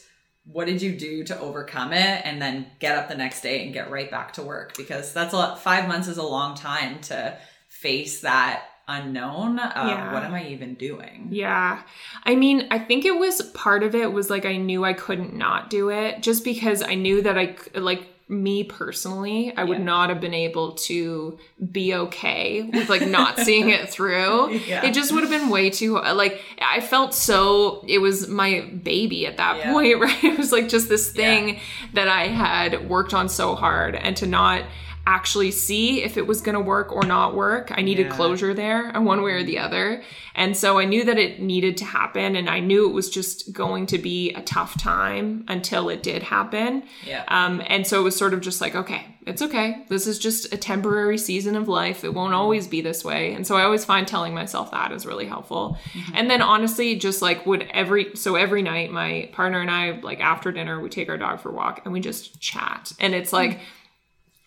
what 0.47 0.67
did 0.67 0.83
you 0.83 0.95
do 0.95 1.25
to 1.25 1.41
overcome 1.41 1.93
it 1.93 2.21
and 2.25 2.41
then 2.41 2.67
get 2.79 2.99
up 2.99 3.09
the 3.09 3.15
next 3.15 3.41
day 3.41 3.65
and 3.65 3.73
get 3.73 3.91
right 3.91 4.11
back 4.11 4.35
to 4.35 4.43
work? 4.43 4.77
Because 4.77 5.13
that's 5.13 5.33
a 5.33 5.37
lot, 5.37 5.63
five 5.63 5.89
months 5.89 6.09
is 6.09 6.19
a 6.19 6.23
long 6.23 6.55
time 6.55 7.01
to 7.03 7.37
face 7.69 8.21
that 8.21 8.65
unknown 8.87 9.59
of 9.59 9.89
yeah. 9.89 10.13
what 10.13 10.23
am 10.23 10.35
i 10.35 10.47
even 10.47 10.75
doing 10.75 11.29
yeah 11.31 11.83
i 12.25 12.35
mean 12.35 12.67
i 12.71 12.79
think 12.79 13.05
it 13.05 13.17
was 13.17 13.41
part 13.55 13.83
of 13.83 13.95
it 13.95 14.13
was 14.13 14.29
like 14.29 14.45
i 14.45 14.57
knew 14.57 14.85
i 14.85 14.93
couldn't 14.93 15.35
not 15.35 15.71
do 15.71 15.89
it 15.91 16.23
just 16.23 16.45
because 16.45 16.83
i 16.83 16.95
knew 16.95 17.23
that 17.23 17.39
i 17.39 17.57
like 17.75 18.15
me 18.29 18.65
personally, 18.65 19.55
I 19.55 19.65
would 19.65 19.81
not 19.81 20.09
have 20.09 20.19
been 20.21 20.33
able 20.33 20.73
to 20.73 21.39
be 21.71 21.95
okay 21.95 22.63
with 22.63 22.89
like 22.89 23.07
not 23.07 23.39
seeing 23.41 23.69
it 23.69 23.91
through. 23.91 24.55
Yeah. 24.55 24.85
It 24.85 24.95
just 24.95 25.13
would 25.13 25.23
have 25.23 25.31
been 25.31 25.51
way 25.51 25.69
too 25.69 25.99
uh, 25.99 26.15
like 26.15 26.41
I 26.61 26.81
felt 26.81 27.15
so 27.15 27.85
it 27.87 27.99
was 27.99 28.29
my 28.29 28.61
baby 28.83 29.27
at 29.27 29.37
that 29.37 29.59
yeah. 29.59 29.73
point, 29.73 30.01
right? 30.01 30.25
It 30.25 30.39
was 30.39 30.53
like 30.53 30.69
just 30.69 30.89
this 30.89 31.13
thing 31.13 31.61
that 31.93 32.09
I 32.09 32.29
had 32.29 32.89
worked 32.89 33.13
on 33.13 33.29
so 33.29 33.55
hard 33.55 33.95
and 33.95 34.17
to 34.17 34.27
not 34.27 34.65
actually 35.07 35.51
see 35.51 36.03
if 36.03 36.17
it 36.17 36.27
was 36.27 36.41
going 36.41 36.55
to 36.55 36.61
work 36.61 36.93
or 36.93 37.05
not 37.05 37.35
work. 37.35 37.71
I 37.75 37.83
needed 37.83 38.07
yeah. 38.07 38.17
closure 38.17 38.55
there, 38.55 38.91
one 39.01 39.23
way 39.23 39.33
or 39.33 39.43
the 39.43 39.59
other. 39.59 40.03
And 40.35 40.57
so 40.57 40.79
I 40.79 40.85
knew 40.85 41.05
that 41.05 41.19
it 41.19 41.41
needed 41.41 41.77
to 41.79 41.85
happen 41.85 42.37
and 42.37 42.49
I 42.49 42.61
knew 42.61 42.89
it 42.89 42.93
was 42.93 43.11
just 43.11 43.53
going 43.53 43.87
to 43.87 43.99
be 43.99 44.33
a 44.33 44.43
tough 44.43 44.81
time 44.81 45.45
until 45.49 45.89
it 45.89 46.03
did 46.03 46.23
happen. 46.23 46.85
Yeah. 47.07 47.25
Um, 47.29 47.63
and 47.67 47.87
so 47.87 48.01
it 48.01 48.05
was 48.05 48.17
sort 48.17 48.35
of 48.35 48.41
just 48.41 48.61
like, 48.61 48.75
okay, 48.75 49.07
it's 49.27 49.43
okay. 49.43 49.85
This 49.89 50.07
is 50.07 50.19
just 50.19 50.53
a 50.53 50.57
temporary 50.57 51.19
season 51.19 51.55
of 51.55 51.69
life. 51.69 52.03
It 52.03 52.15
won't 52.15 52.35
always 52.35 52.67
be 52.67 52.81
this 52.81 53.05
way. 53.05 53.33
And 53.35 53.47
so 53.47 53.57
I 53.57 53.63
always 53.63 53.85
find 53.85 54.09
telling 54.09 54.35
myself 54.35 54.71
that 54.71 54.91
is 54.91 55.07
really 55.07 55.27
helpful. 55.27 55.79
Mm-hmm. 55.93 56.13
And 56.15 56.31
then 56.31 56.43
honestly, 56.43 56.97
just 56.97 57.23
like 57.23 57.47
would 57.47 57.69
every, 57.71 58.17
so 58.17 58.37
every 58.37 58.63
night 58.63 58.91
my 58.91 59.29
partner 59.33 59.61
and 59.61 59.71
I, 59.71 60.01
like 60.01 60.21
after 60.21 60.51
dinner, 60.51 60.81
we 60.81 60.89
take 60.89 61.09
our 61.09 61.19
dog 61.19 61.41
for 61.41 61.51
a 61.51 61.55
walk 61.55 61.83
and 61.85 61.93
we 61.93 62.01
just 62.01 62.41
chat. 62.41 62.93
And 62.99 63.15
it's 63.15 63.33
like, 63.33 63.53
mm-hmm 63.53 63.65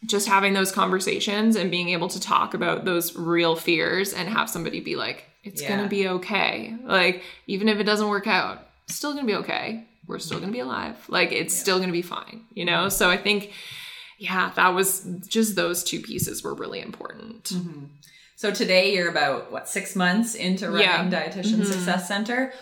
just 0.08 0.28
having 0.28 0.54
those 0.54 0.72
conversations 0.72 1.56
and 1.56 1.70
being 1.70 1.90
able 1.90 2.08
to 2.08 2.20
talk 2.20 2.54
about 2.54 2.86
those 2.86 3.16
real 3.16 3.56
fears 3.56 4.14
and 4.14 4.28
have 4.30 4.50
somebody 4.50 4.80
be 4.80 4.96
like, 4.96 5.26
it's 5.44 5.62
yeah. 5.62 5.76
gonna 5.76 5.88
be 5.88 6.08
okay. 6.08 6.76
Like, 6.84 7.24
even 7.46 7.70
if 7.70 7.80
it 7.80 7.84
doesn't 7.84 8.08
work 8.08 8.26
out, 8.26 8.66
still 8.88 9.14
gonna 9.14 9.28
be 9.28 9.36
okay. 9.36 9.86
We're 10.08 10.20
still 10.20 10.40
gonna 10.40 10.52
be 10.52 10.60
alive. 10.60 10.96
Like, 11.10 11.32
it's 11.32 11.54
yeah. 11.54 11.62
still 11.62 11.80
gonna 11.80 11.92
be 11.92 12.02
fine, 12.02 12.46
you 12.54 12.66
know? 12.66 12.90
So 12.90 13.10
I 13.10 13.18
think, 13.18 13.52
yeah, 14.18 14.52
that 14.56 14.70
was 14.70 15.06
just 15.28 15.56
those 15.56 15.84
two 15.84 16.02
pieces 16.02 16.44
were 16.44 16.56
really 16.56 16.82
important. 16.82 17.44
Mm-hmm. 17.46 17.86
So 18.36 18.52
today 18.52 18.94
you're 18.94 19.10
about 19.10 19.52
what, 19.52 19.68
six 19.68 19.96
months 19.96 20.36
into 20.36 20.68
running 20.68 20.82
yeah. 20.84 21.10
Dietitian 21.10 21.56
mm-hmm. 21.56 21.64
Success 21.64 22.08
Center 22.08 22.54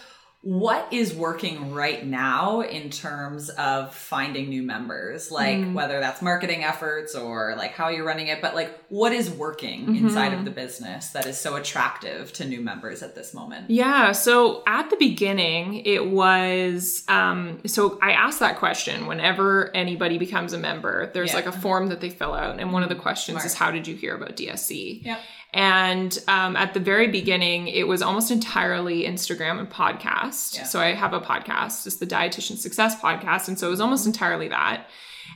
what 0.46 0.88
is 0.94 1.12
working 1.16 1.74
right 1.74 2.06
now 2.06 2.62
in 2.62 2.92
terms 2.92 3.50
of 3.50 3.92
finding 3.96 4.48
new 4.48 4.62
members 4.62 5.32
like 5.32 5.58
mm. 5.58 5.74
whether 5.74 6.00
that's 6.00 6.22
marketing 6.22 6.64
efforts 6.64 7.16
or 7.16 7.56
like 7.58 7.72
how 7.72 7.88
you're 7.88 8.06
running 8.06 8.28
it 8.28 8.44
but 8.44 8.54
like 8.54 8.80
what 8.90 9.12
is 9.12 9.28
working 9.28 9.88
mm-hmm. 9.88 10.06
inside 10.06 10.34
of 10.34 10.46
the 10.46 10.52
business 10.52 11.10
that 11.10 11.26
is 11.26 11.36
so 11.36 11.56
attractive 11.56 12.32
to 12.32 12.46
new 12.46 12.62
members 12.62 13.02
at 13.02 13.16
this 13.16 13.34
moment 13.34 13.68
yeah 13.72 14.12
so 14.12 14.62
at 14.68 14.88
the 14.92 14.98
beginning 14.98 15.84
it 15.84 16.06
was 16.12 17.04
um 17.08 17.60
so 17.66 17.98
i 18.04 18.12
asked 18.12 18.40
that 18.40 18.60
question 18.60 19.08
whenever 19.08 19.76
anybody 19.76 20.20
becomes 20.20 20.54
a 20.54 20.60
member 20.60 21.10
there's 21.16 21.32
yeah. 21.32 21.38
like 21.38 21.48
a 21.48 21.52
form 21.52 21.88
that 21.88 22.02
they 22.02 22.10
fill 22.12 22.36
out 22.36 22.60
and 22.60 22.72
one 22.72 22.84
of 22.84 22.90
the 22.90 22.94
questions 22.94 23.38
Smart. 23.38 23.46
is 23.48 23.56
how 23.56 23.72
did 23.72 23.88
you 23.88 23.96
hear 23.96 24.14
about 24.14 24.36
dsc 24.36 25.04
yeah 25.04 25.18
and 25.56 26.22
um, 26.28 26.58
at 26.58 26.74
the 26.74 26.82
very 26.82 27.08
beginning, 27.08 27.70
it 27.70 27.88
was 27.88 28.02
almost 28.02 28.30
entirely 28.30 29.04
Instagram 29.04 29.58
and 29.58 29.70
podcast. 29.70 30.58
Yeah. 30.58 30.64
So 30.64 30.82
I 30.82 30.94
have 30.94 31.14
a 31.14 31.22
podcast, 31.22 31.88
it's 31.88 31.96
the 31.96 32.06
Dietitian 32.06 32.58
Success 32.58 33.00
Podcast. 33.00 33.48
And 33.48 33.58
so 33.58 33.68
it 33.68 33.70
was 33.70 33.80
almost 33.80 34.06
entirely 34.06 34.50
that. 34.50 34.88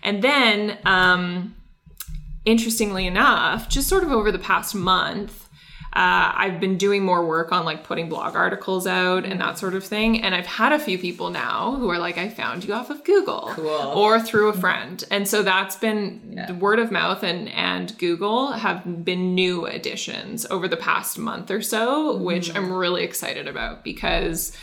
And 0.04 0.22
then, 0.22 0.78
um, 0.84 1.56
interestingly 2.44 3.08
enough, 3.08 3.70
just 3.70 3.88
sort 3.88 4.04
of 4.04 4.12
over 4.12 4.30
the 4.30 4.40
past 4.40 4.76
month, 4.76 5.49
uh, 5.92 6.32
I've 6.36 6.60
been 6.60 6.78
doing 6.78 7.04
more 7.04 7.26
work 7.26 7.52
on 7.52 7.66
like 7.66 7.84
putting 7.84 8.10
blog 8.10 8.36
articles 8.36 8.86
out 8.86 9.26
and 9.26 9.42
that 9.42 9.58
sort 9.58 9.74
of 9.74 9.84
thing. 9.84 10.22
And 10.22 10.36
I've 10.36 10.46
had 10.46 10.72
a 10.72 10.78
few 10.78 11.00
people 11.00 11.32
now 11.32 11.76
who 11.78 11.90
are 11.90 11.98
like, 11.98 12.18
I 12.20 12.30
found 12.30 12.64
you 12.64 12.76
off 12.76 12.92
of 12.92 13.04
Google 13.04 13.50
cool. 13.54 13.68
or 13.68 14.20
through 14.20 14.50
a 14.50 14.54
friend. 14.54 15.04
And 15.10 15.28
so 15.28 15.42
that's 15.42 15.76
been 15.78 16.34
yeah. 16.36 16.52
word 16.52 16.78
of 16.78 16.92
mouth 16.92 17.24
and, 17.24 17.50
and 17.50 17.98
Google 17.98 18.52
have 18.52 19.04
been 19.04 19.34
new 19.34 19.66
additions 19.66 20.46
over 20.52 20.68
the 20.68 20.78
past 20.78 21.18
month 21.18 21.50
or 21.50 21.62
so, 21.62 22.14
mm-hmm. 22.14 22.24
which 22.24 22.56
I'm 22.56 22.72
really 22.72 23.04
excited 23.04 23.48
about 23.48 23.84
because 23.84 24.56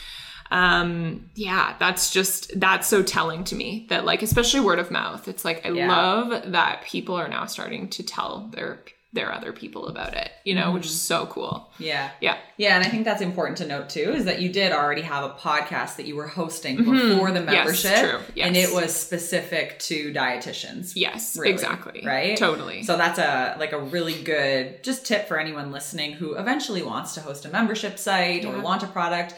um 0.52 1.28
yeah 1.34 1.74
that's 1.80 2.12
just 2.12 2.60
that's 2.60 2.86
so 2.86 3.02
telling 3.02 3.42
to 3.42 3.56
me 3.56 3.84
that 3.88 4.04
like 4.04 4.22
especially 4.22 4.60
word 4.60 4.78
of 4.78 4.92
mouth 4.92 5.26
it's 5.26 5.44
like 5.44 5.66
i 5.66 5.70
yeah. 5.70 5.88
love 5.88 6.52
that 6.52 6.82
people 6.84 7.16
are 7.16 7.26
now 7.26 7.46
starting 7.46 7.88
to 7.88 8.04
tell 8.04 8.48
their 8.54 8.84
there 9.16 9.28
are 9.28 9.32
other 9.32 9.52
people 9.52 9.88
about 9.88 10.14
it, 10.14 10.30
you 10.44 10.54
know, 10.54 10.70
mm 10.70 10.74
which 10.76 10.86
is 10.86 10.92
mm-hmm. 10.92 11.24
so 11.24 11.26
cool. 11.26 11.70
Yeah. 11.78 12.10
Yeah. 12.20 12.36
Yeah. 12.58 12.76
And 12.76 12.84
I 12.84 12.88
think 12.88 13.04
that's 13.04 13.22
important 13.22 13.56
to 13.58 13.66
note 13.66 13.88
too, 13.88 14.12
is 14.12 14.26
that 14.26 14.42
you 14.42 14.50
did 14.50 14.72
already 14.72 15.00
have 15.02 15.24
a 15.24 15.30
podcast 15.30 15.96
that 15.96 16.06
you 16.06 16.16
were 16.16 16.26
hosting 16.26 16.76
mm-hmm. 16.76 16.92
before 16.92 17.30
the 17.30 17.40
membership. 17.40 17.90
Yes, 17.90 18.10
true. 18.10 18.20
Yes. 18.34 18.46
And 18.46 18.56
it 18.56 18.74
was 18.74 18.94
specific 18.94 19.78
to 19.80 20.12
dietitians. 20.12 20.92
Yes, 20.94 21.36
really, 21.38 21.52
exactly. 21.52 22.02
Right? 22.04 22.36
Totally. 22.36 22.82
So 22.82 22.96
that's 22.98 23.18
a 23.18 23.56
like 23.58 23.72
a 23.72 23.80
really 23.80 24.22
good 24.22 24.84
just 24.84 25.06
tip 25.06 25.26
for 25.28 25.38
anyone 25.38 25.72
listening 25.72 26.12
who 26.12 26.34
eventually 26.34 26.82
wants 26.82 27.14
to 27.14 27.20
host 27.22 27.46
a 27.46 27.48
membership 27.48 27.98
site 27.98 28.44
yeah. 28.44 28.50
or 28.50 28.58
launch 28.58 28.82
a 28.82 28.88
product 28.88 29.34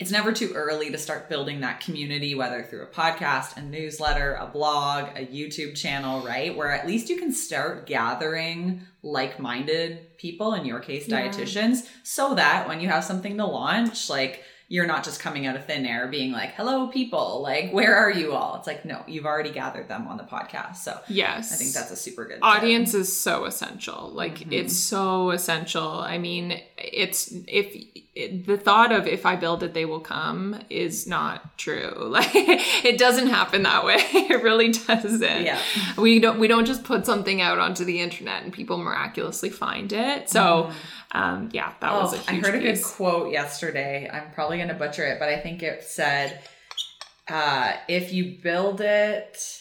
it's 0.00 0.10
never 0.10 0.32
too 0.32 0.50
early 0.54 0.90
to 0.90 0.96
start 0.96 1.28
building 1.28 1.60
that 1.60 1.80
community, 1.80 2.34
whether 2.34 2.62
through 2.62 2.82
a 2.82 2.86
podcast, 2.86 3.58
a 3.58 3.62
newsletter, 3.62 4.32
a 4.32 4.46
blog, 4.46 5.10
a 5.14 5.26
YouTube 5.26 5.76
channel, 5.76 6.22
right? 6.22 6.56
Where 6.56 6.72
at 6.72 6.86
least 6.86 7.10
you 7.10 7.18
can 7.18 7.32
start 7.32 7.86
gathering 7.86 8.80
like 9.02 9.38
minded 9.38 10.16
people, 10.16 10.54
in 10.54 10.64
your 10.64 10.80
case, 10.80 11.06
yeah. 11.06 11.28
dietitians, 11.28 11.86
so 12.02 12.34
that 12.34 12.66
when 12.66 12.80
you 12.80 12.88
have 12.88 13.04
something 13.04 13.36
to 13.36 13.44
launch, 13.44 14.08
like 14.08 14.42
you're 14.70 14.86
not 14.86 15.02
just 15.02 15.18
coming 15.18 15.46
out 15.46 15.56
of 15.56 15.66
thin 15.66 15.84
air 15.84 16.06
being 16.06 16.30
like, 16.30 16.52
hello, 16.52 16.86
people, 16.86 17.42
like, 17.42 17.72
where 17.72 17.96
are 17.96 18.10
you 18.10 18.32
all? 18.32 18.54
It's 18.54 18.68
like, 18.68 18.84
no, 18.84 19.02
you've 19.08 19.26
already 19.26 19.50
gathered 19.50 19.88
them 19.88 20.06
on 20.06 20.16
the 20.16 20.22
podcast. 20.22 20.76
So, 20.76 20.98
yes, 21.08 21.52
I 21.52 21.56
think 21.56 21.72
that's 21.72 21.90
a 21.90 21.96
super 21.96 22.24
good 22.24 22.38
audience 22.40 22.92
tip. 22.92 23.00
is 23.00 23.20
so 23.20 23.46
essential. 23.46 24.10
Like, 24.10 24.38
mm-hmm. 24.38 24.52
it's 24.52 24.76
so 24.76 25.30
essential. 25.30 25.90
I 25.90 26.18
mean, 26.18 26.60
it's 26.78 27.32
if 27.48 27.84
it, 28.20 28.46
the 28.46 28.56
thought 28.56 28.92
of 28.92 29.06
if 29.06 29.26
I 29.26 29.36
build 29.36 29.62
it, 29.62 29.74
they 29.74 29.84
will 29.84 30.00
come 30.00 30.60
is 30.68 31.06
not 31.06 31.56
true. 31.58 31.94
Like, 32.10 32.30
it 32.34 32.98
doesn't 32.98 33.28
happen 33.28 33.62
that 33.62 33.84
way. 33.84 33.94
it 33.98 34.42
really 34.42 34.72
doesn't. 34.72 35.22
Yeah. 35.22 35.60
We 35.96 36.18
don't, 36.18 36.40
we 36.40 36.48
don't 36.48 36.66
just 36.66 36.82
put 36.84 37.06
something 37.06 37.40
out 37.40 37.58
onto 37.58 37.84
the 37.84 38.00
internet 38.00 38.42
and 38.42 38.52
people 38.52 38.78
miraculously 38.78 39.48
find 39.48 39.92
it. 39.92 40.28
So, 40.28 40.70
mm 40.70 40.74
um, 41.12 41.48
yeah, 41.52 41.72
that 41.80 41.92
oh, 41.92 42.02
was 42.02 42.14
a 42.14 42.18
huge 42.18 42.44
I 42.44 42.48
heard 42.48 42.62
piece. 42.62 42.80
a 42.80 42.82
good 42.82 42.94
quote 42.94 43.32
yesterday. 43.32 44.08
I'm 44.12 44.30
probably 44.32 44.58
going 44.58 44.68
to 44.68 44.74
butcher 44.74 45.04
it, 45.04 45.18
but 45.18 45.28
I 45.28 45.40
think 45.40 45.62
it 45.62 45.82
said, 45.82 46.40
uh, 47.28 47.72
if 47.88 48.12
you 48.12 48.38
build 48.42 48.80
it, 48.80 49.59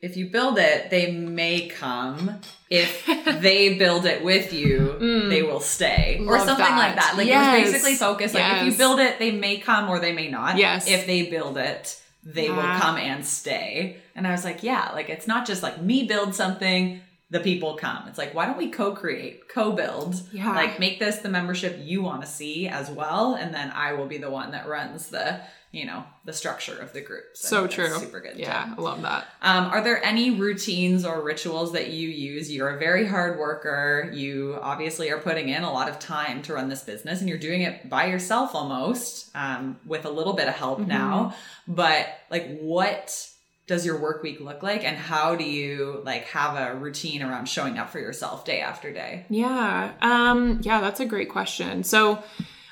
if 0.00 0.16
you 0.16 0.30
build 0.30 0.58
it, 0.58 0.90
they 0.90 1.10
may 1.10 1.68
come. 1.68 2.40
If 2.68 3.06
they 3.40 3.78
build 3.78 4.04
it 4.04 4.24
with 4.24 4.52
you, 4.52 4.96
mm. 5.00 5.28
they 5.28 5.42
will 5.42 5.60
stay. 5.60 6.20
Or 6.26 6.38
something 6.38 6.56
that. 6.58 6.76
like 6.76 6.96
that. 6.96 7.16
Like 7.16 7.26
yes. 7.26 7.58
it 7.58 7.62
was 7.62 7.72
basically 7.72 7.94
focused 7.96 8.34
like 8.34 8.42
yes. 8.42 8.60
if 8.66 8.72
you 8.72 8.78
build 8.78 9.00
it, 9.00 9.18
they 9.18 9.30
may 9.32 9.58
come 9.58 9.88
or 9.88 9.98
they 9.98 10.12
may 10.12 10.28
not. 10.28 10.58
Yes. 10.58 10.88
If 10.88 11.06
they 11.06 11.30
build 11.30 11.56
it, 11.56 12.00
they 12.24 12.50
will 12.50 12.56
come 12.56 12.96
and 12.96 13.24
stay. 13.24 13.98
And 14.14 14.26
I 14.26 14.32
was 14.32 14.44
like, 14.44 14.62
yeah, 14.62 14.90
like 14.92 15.08
it's 15.08 15.26
not 15.26 15.46
just 15.46 15.62
like 15.62 15.80
me 15.80 16.04
build 16.06 16.34
something, 16.34 17.00
the 17.30 17.40
people 17.40 17.76
come. 17.76 18.06
It's 18.08 18.18
like, 18.18 18.34
why 18.34 18.46
don't 18.46 18.58
we 18.58 18.68
co-create, 18.68 19.48
co-build? 19.48 20.20
Yeah. 20.32 20.54
Like 20.54 20.78
make 20.78 20.98
this 20.98 21.18
the 21.18 21.28
membership 21.28 21.78
you 21.80 22.02
want 22.02 22.22
to 22.22 22.26
see 22.26 22.68
as 22.68 22.90
well. 22.90 23.34
And 23.34 23.54
then 23.54 23.70
I 23.70 23.94
will 23.94 24.06
be 24.06 24.18
the 24.18 24.30
one 24.30 24.52
that 24.52 24.68
runs 24.68 25.08
the, 25.08 25.40
you 25.76 25.84
know, 25.84 26.02
the 26.24 26.32
structure 26.32 26.78
of 26.78 26.94
the 26.94 27.02
group. 27.02 27.24
So, 27.34 27.48
so 27.48 27.66
true. 27.66 27.98
Super 27.98 28.20
good. 28.20 28.38
Yeah, 28.38 28.74
I 28.76 28.80
love 28.80 29.02
that. 29.02 29.28
Um, 29.42 29.66
are 29.66 29.82
there 29.82 30.02
any 30.02 30.30
routines 30.30 31.04
or 31.04 31.22
rituals 31.22 31.74
that 31.74 31.90
you 31.90 32.08
use? 32.08 32.50
You're 32.50 32.70
a 32.70 32.78
very 32.78 33.06
hard 33.06 33.38
worker. 33.38 34.10
You 34.10 34.58
obviously 34.62 35.10
are 35.10 35.18
putting 35.18 35.50
in 35.50 35.64
a 35.64 35.70
lot 35.70 35.90
of 35.90 35.98
time 35.98 36.40
to 36.42 36.54
run 36.54 36.70
this 36.70 36.82
business 36.82 37.20
and 37.20 37.28
you're 37.28 37.36
doing 37.36 37.60
it 37.60 37.90
by 37.90 38.06
yourself 38.06 38.54
almost, 38.54 39.30
um, 39.36 39.78
with 39.84 40.06
a 40.06 40.10
little 40.10 40.32
bit 40.32 40.48
of 40.48 40.54
help 40.54 40.78
mm-hmm. 40.78 40.88
now. 40.88 41.34
But 41.68 42.08
like 42.30 42.58
what 42.60 43.28
does 43.66 43.84
your 43.84 44.00
work 44.00 44.22
week 44.22 44.40
look 44.40 44.62
like 44.62 44.82
and 44.82 44.96
how 44.96 45.34
do 45.34 45.44
you 45.44 46.00
like 46.04 46.24
have 46.28 46.56
a 46.56 46.74
routine 46.78 47.22
around 47.22 47.48
showing 47.48 47.78
up 47.78 47.90
for 47.90 47.98
yourself 47.98 48.44
day 48.44 48.60
after 48.60 48.92
day 48.92 49.26
yeah 49.28 49.92
um 50.02 50.60
yeah 50.62 50.80
that's 50.80 51.00
a 51.00 51.04
great 51.04 51.28
question 51.28 51.82
so 51.82 52.22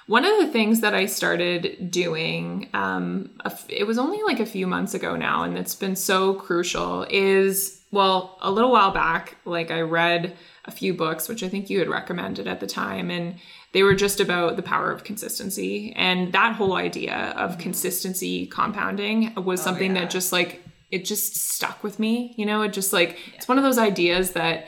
one 0.06 0.24
of 0.24 0.38
the 0.38 0.48
things 0.48 0.80
that 0.80 0.94
I 0.94 1.06
started 1.06 1.90
doing, 1.90 2.68
um, 2.74 3.30
it 3.68 3.86
was 3.86 3.98
only 3.98 4.22
like 4.22 4.40
a 4.40 4.46
few 4.46 4.66
months 4.66 4.94
ago 4.94 5.16
now, 5.16 5.44
and 5.44 5.56
it's 5.56 5.74
been 5.74 5.96
so 5.96 6.34
crucial, 6.34 7.06
is 7.08 7.82
well, 7.90 8.38
a 8.42 8.50
little 8.50 8.72
while 8.72 8.90
back, 8.90 9.36
like 9.44 9.70
I 9.70 9.80
read 9.80 10.36
a 10.64 10.70
few 10.70 10.92
books, 10.94 11.28
which 11.28 11.42
I 11.42 11.48
think 11.48 11.70
you 11.70 11.78
had 11.78 11.88
recommended 11.88 12.48
at 12.48 12.60
the 12.60 12.66
time, 12.66 13.10
and 13.10 13.36
they 13.72 13.82
were 13.82 13.94
just 13.94 14.20
about 14.20 14.56
the 14.56 14.62
power 14.62 14.90
of 14.90 15.04
consistency. 15.04 15.92
And 15.94 16.32
that 16.32 16.54
whole 16.54 16.74
idea 16.74 17.32
of 17.36 17.52
mm-hmm. 17.52 17.60
consistency 17.60 18.46
compounding 18.46 19.34
was 19.36 19.60
oh, 19.60 19.64
something 19.64 19.94
yeah. 19.94 20.02
that 20.02 20.10
just 20.10 20.32
like 20.32 20.62
it 20.90 21.04
just 21.04 21.36
stuck 21.36 21.82
with 21.82 21.98
me. 21.98 22.34
You 22.36 22.46
know, 22.46 22.62
it 22.62 22.72
just 22.72 22.92
like 22.92 23.12
yeah. 23.12 23.34
it's 23.36 23.48
one 23.48 23.58
of 23.58 23.64
those 23.64 23.78
ideas 23.78 24.32
that 24.32 24.66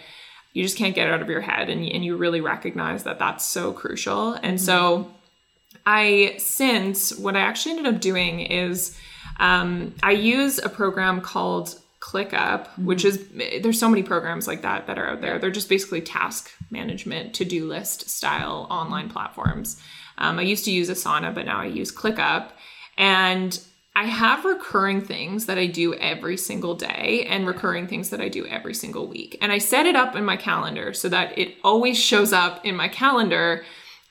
you 0.52 0.62
just 0.62 0.76
can't 0.76 0.94
get 0.94 1.08
out 1.08 1.20
of 1.20 1.28
your 1.28 1.40
head 1.40 1.68
and, 1.68 1.84
and 1.84 2.04
you 2.04 2.16
really 2.16 2.40
recognize 2.40 3.04
that 3.04 3.18
that's 3.18 3.44
so 3.44 3.72
crucial. 3.72 4.34
And 4.34 4.56
mm-hmm. 4.56 4.64
so 4.64 5.10
I 5.86 6.34
since 6.38 7.16
what 7.16 7.36
I 7.36 7.40
actually 7.40 7.78
ended 7.78 7.94
up 7.94 8.00
doing 8.00 8.40
is 8.40 8.98
um, 9.38 9.94
I 10.02 10.12
use 10.12 10.58
a 10.58 10.68
program 10.68 11.20
called 11.20 11.78
ClickUp, 12.00 12.30
mm-hmm. 12.30 12.86
which 12.86 13.04
is 13.04 13.26
there's 13.62 13.78
so 13.78 13.88
many 13.88 14.02
programs 14.02 14.46
like 14.46 14.62
that 14.62 14.86
that 14.86 14.98
are 14.98 15.08
out 15.08 15.20
there. 15.20 15.38
They're 15.38 15.50
just 15.50 15.68
basically 15.68 16.00
task 16.00 16.50
management, 16.70 17.34
to 17.34 17.44
do 17.44 17.66
list 17.66 18.10
style 18.10 18.66
online 18.70 19.08
platforms. 19.08 19.80
Um, 20.18 20.38
I 20.38 20.42
used 20.42 20.64
to 20.64 20.70
use 20.70 20.90
Asana, 20.90 21.34
but 21.34 21.46
now 21.46 21.60
I 21.60 21.66
use 21.66 21.92
ClickUp, 21.92 22.50
and 22.96 23.58
I 23.94 24.04
have 24.04 24.44
recurring 24.44 25.00
things 25.00 25.46
that 25.46 25.58
I 25.58 25.66
do 25.66 25.94
every 25.94 26.36
single 26.36 26.74
day 26.74 27.26
and 27.28 27.46
recurring 27.46 27.86
things 27.86 28.10
that 28.10 28.20
I 28.20 28.28
do 28.28 28.46
every 28.46 28.74
single 28.74 29.06
week. 29.06 29.38
And 29.40 29.50
I 29.50 29.58
set 29.58 29.86
it 29.86 29.96
up 29.96 30.14
in 30.14 30.24
my 30.24 30.36
calendar 30.36 30.92
so 30.92 31.08
that 31.08 31.36
it 31.38 31.54
always 31.64 31.98
shows 31.98 32.32
up 32.32 32.64
in 32.64 32.76
my 32.76 32.88
calendar. 32.88 33.64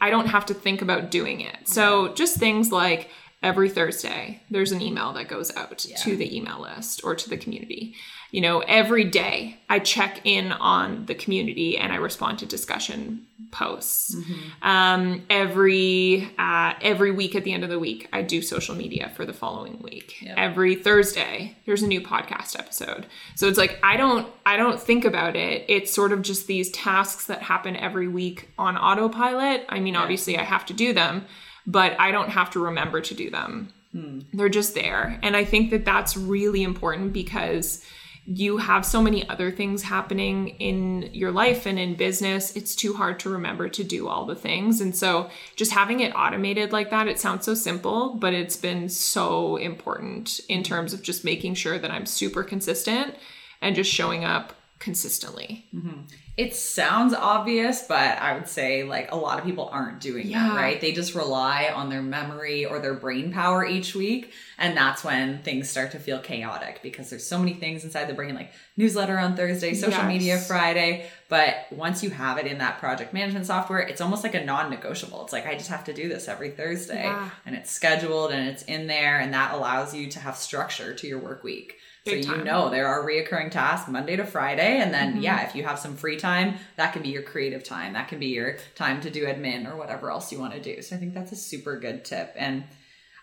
I 0.06 0.12
don't 0.12 0.28
have 0.28 0.46
to 0.48 0.54
think 0.54 0.84
about 0.84 1.10
doing 1.10 1.42
it. 1.42 1.68
So 1.68 2.14
just 2.14 2.38
things 2.38 2.72
like 2.72 3.10
every 3.42 3.70
Thursday, 3.70 4.44
there's 4.52 4.72
an 4.72 4.80
email 4.80 5.14
that 5.14 5.28
goes 5.28 5.56
out 5.56 5.84
yeah. 5.84 5.98
to 5.98 6.16
the 6.16 6.38
email 6.38 6.62
list 6.62 7.02
or 7.04 7.16
to 7.16 7.28
the 7.28 7.38
community 7.38 7.96
you 8.32 8.42
know, 8.42 8.60
every 8.60 9.04
day 9.06 9.58
I 9.70 9.80
check 9.80 10.22
in 10.26 10.52
on 10.52 11.06
the 11.06 11.16
community 11.16 11.78
and 11.78 11.94
I 11.94 11.98
respond 11.98 12.40
to 12.40 12.46
discussion 12.46 13.26
posts. 13.52 14.14
Mm-hmm. 14.14 14.68
Um, 14.68 15.26
every 15.30 16.30
uh, 16.38 16.74
every 16.82 17.12
week 17.12 17.36
at 17.36 17.44
the 17.44 17.54
end 17.54 17.64
of 17.64 17.70
the 17.70 17.80
week, 17.80 18.08
I 18.12 18.22
do 18.22 18.42
social 18.42 18.76
media 18.76 19.12
for 19.16 19.26
the 19.26 19.34
following 19.34 19.82
week. 19.82 20.22
Yep. 20.22 20.38
Every 20.38 20.76
Thursday, 20.76 21.56
there's 21.66 21.82
a 21.82 21.88
new 21.88 22.02
podcast 22.02 22.60
episode. 22.60 23.06
So 23.36 23.48
it's 23.48 23.58
like 23.58 23.80
I 23.82 23.98
don't 23.98 24.28
I 24.46 24.58
don't 24.58 24.80
think 24.80 25.06
about 25.06 25.36
it. 25.36 25.66
It's 25.68 25.94
sort 25.94 26.12
of 26.12 26.22
just 26.22 26.48
these 26.48 26.70
tasks 26.72 27.28
that 27.28 27.42
happen 27.42 27.76
every 27.76 28.08
week 28.08 28.50
on 28.58 28.78
autopilot. 28.78 29.66
I 29.70 29.80
mean, 29.80 29.96
obviously 29.96 30.38
I 30.38 30.44
have 30.44 30.66
to 30.68 30.74
do 30.74 30.94
them, 30.94 31.26
but 31.66 32.00
I 32.00 32.12
don't 32.12 32.30
have 32.30 32.52
to 32.52 32.60
remember 32.60 33.02
to 33.02 33.14
do 33.14 33.30
them. 33.30 33.74
Hmm. 33.94 34.20
They're 34.34 34.50
just 34.50 34.76
there, 34.76 35.18
and 35.24 35.38
I 35.38 35.46
think 35.46 35.72
that 35.72 35.86
that's 35.86 36.18
really 36.18 36.64
important 36.64 37.14
because 37.14 37.86
you 38.26 38.58
have 38.58 38.86
so 38.86 39.02
many 39.02 39.28
other 39.30 39.52
things 39.52 39.84
happening 39.84 40.50
in 40.50 41.10
your 41.14 41.32
life 41.32 41.66
and 41.68 41.78
in 41.78 41.96
business, 41.96 42.56
it's 42.56 42.76
too 42.76 42.94
hard 42.94 43.20
to 43.20 43.30
remember 43.30 43.70
to 43.70 43.84
do 43.84 44.08
all 44.08 44.26
the 44.26 44.36
things. 44.36 44.82
And 44.82 44.96
so, 44.96 45.30
just 45.56 45.72
having 45.72 46.00
it 46.00 46.16
automated 46.16 46.72
like 46.72 46.90
that, 46.90 47.08
it 47.08 47.20
sounds 47.20 47.46
so 47.46 47.54
simple, 47.54 48.16
but 48.16 48.34
it's 48.34 48.58
been 48.58 48.90
so 48.90 49.58
important 49.58 50.40
in 50.50 50.64
terms 50.64 50.94
of 50.94 51.04
just 51.04 51.24
making 51.24 51.54
sure 51.54 51.78
that 51.78 51.92
I'm 51.92 52.08
super 52.08 52.44
consistent 52.44 53.16
and 53.62 53.76
just 53.76 53.92
showing 53.92 54.26
up 54.26 54.54
consistently. 54.80 55.66
Mm-hmm 55.74 56.02
it 56.38 56.54
sounds 56.54 57.14
obvious, 57.14 57.84
but 57.88 58.20
I 58.20 58.34
would 58.34 58.50
say 58.50 58.84
like 58.84 59.14
a 59.14 59.16
lot 59.16 59.40
of 59.40 59.46
people 59.46 59.70
aren't 59.72 60.02
doing 60.02 60.28
yeah. 60.28 60.50
that, 60.50 60.56
right? 60.58 60.82
They 60.82 60.92
just 60.92 61.16
rely 61.16 61.72
on 61.74 61.90
their 61.90 62.02
memory 62.02 62.66
or 62.66 62.80
their 62.80 62.94
brain 62.94 63.32
power 63.32 63.66
each 63.66 63.96
week. 63.96 64.34
And 64.58 64.76
that's 64.76 65.02
when 65.02 65.42
things 65.44 65.70
start 65.70 65.92
to 65.92 66.00
feel 66.00 66.20
chaotic 66.20 66.82
because 66.84 67.10
there's 67.10 67.26
so 67.26 67.40
many 67.40 67.54
things 67.54 67.86
inside 67.86 68.10
the 68.10 68.14
brain, 68.14 68.36
like 68.36 68.52
newsletter 68.76 69.18
on 69.18 69.38
Thursday, 69.38 69.74
social 69.74 70.02
yes. 70.02 70.08
media 70.08 70.38
Friday. 70.38 71.06
But 71.30 71.68
once 71.72 72.04
you 72.04 72.10
have 72.10 72.38
it 72.38 72.48
in 72.48 72.58
that 72.58 72.80
project 72.80 73.14
management 73.14 73.46
software, 73.46 73.80
it's 73.80 74.02
almost 74.02 74.24
like 74.24 74.36
a 74.36 74.44
non 74.44 74.70
negotiable. 74.70 75.24
It's 75.24 75.32
like, 75.32 75.48
I 75.48 75.54
just 75.54 75.70
have 75.70 75.86
to 75.86 75.94
do 75.94 76.10
this 76.10 76.28
every 76.28 76.52
Thursday. 76.52 77.04
Yeah. 77.04 77.30
And 77.46 77.56
it's 77.56 77.72
scheduled 77.72 78.32
and 78.32 78.50
it's 78.50 78.64
in 78.64 78.88
there. 78.88 79.20
And 79.20 79.34
that 79.34 79.54
allows 79.54 79.96
you 79.96 80.10
to 80.12 80.20
have 80.20 80.36
structure 80.36 80.94
to 80.96 81.08
your 81.08 81.20
work 81.20 81.46
week. 81.46 81.78
Big 82.06 82.24
so 82.24 82.36
you 82.36 82.44
know 82.44 82.70
there 82.70 82.88
are 82.88 83.04
reoccurring 83.04 83.50
tasks 83.50 83.90
Monday 83.90 84.16
to 84.16 84.26
Friday. 84.26 84.78
And 84.78 84.94
then, 84.94 85.14
mm-hmm. 85.14 85.22
yeah, 85.22 85.48
if 85.48 85.56
you 85.56 85.64
have 85.64 85.80
some 85.80 85.96
free 85.96 86.18
time, 86.18 86.56
that 86.76 86.94
can 86.94 87.02
be 87.02 87.10
your 87.10 87.24
creative 87.24 87.64
time. 87.64 87.94
That 87.94 88.08
can 88.08 88.20
be 88.20 88.28
your 88.28 88.58
time 88.76 89.02
to 89.02 89.10
do 89.10 89.26
admin 89.26 89.68
or 89.68 89.76
whatever 89.76 90.12
else 90.12 90.32
you 90.32 90.40
want 90.40 90.54
to 90.54 90.62
do. 90.62 90.84
So 90.84 90.96
I 90.96 91.00
think 91.00 91.16
that's 91.16 91.32
a 91.32 91.36
super 91.36 91.80
good 91.80 92.06
tip. 92.06 92.32
And 92.36 92.64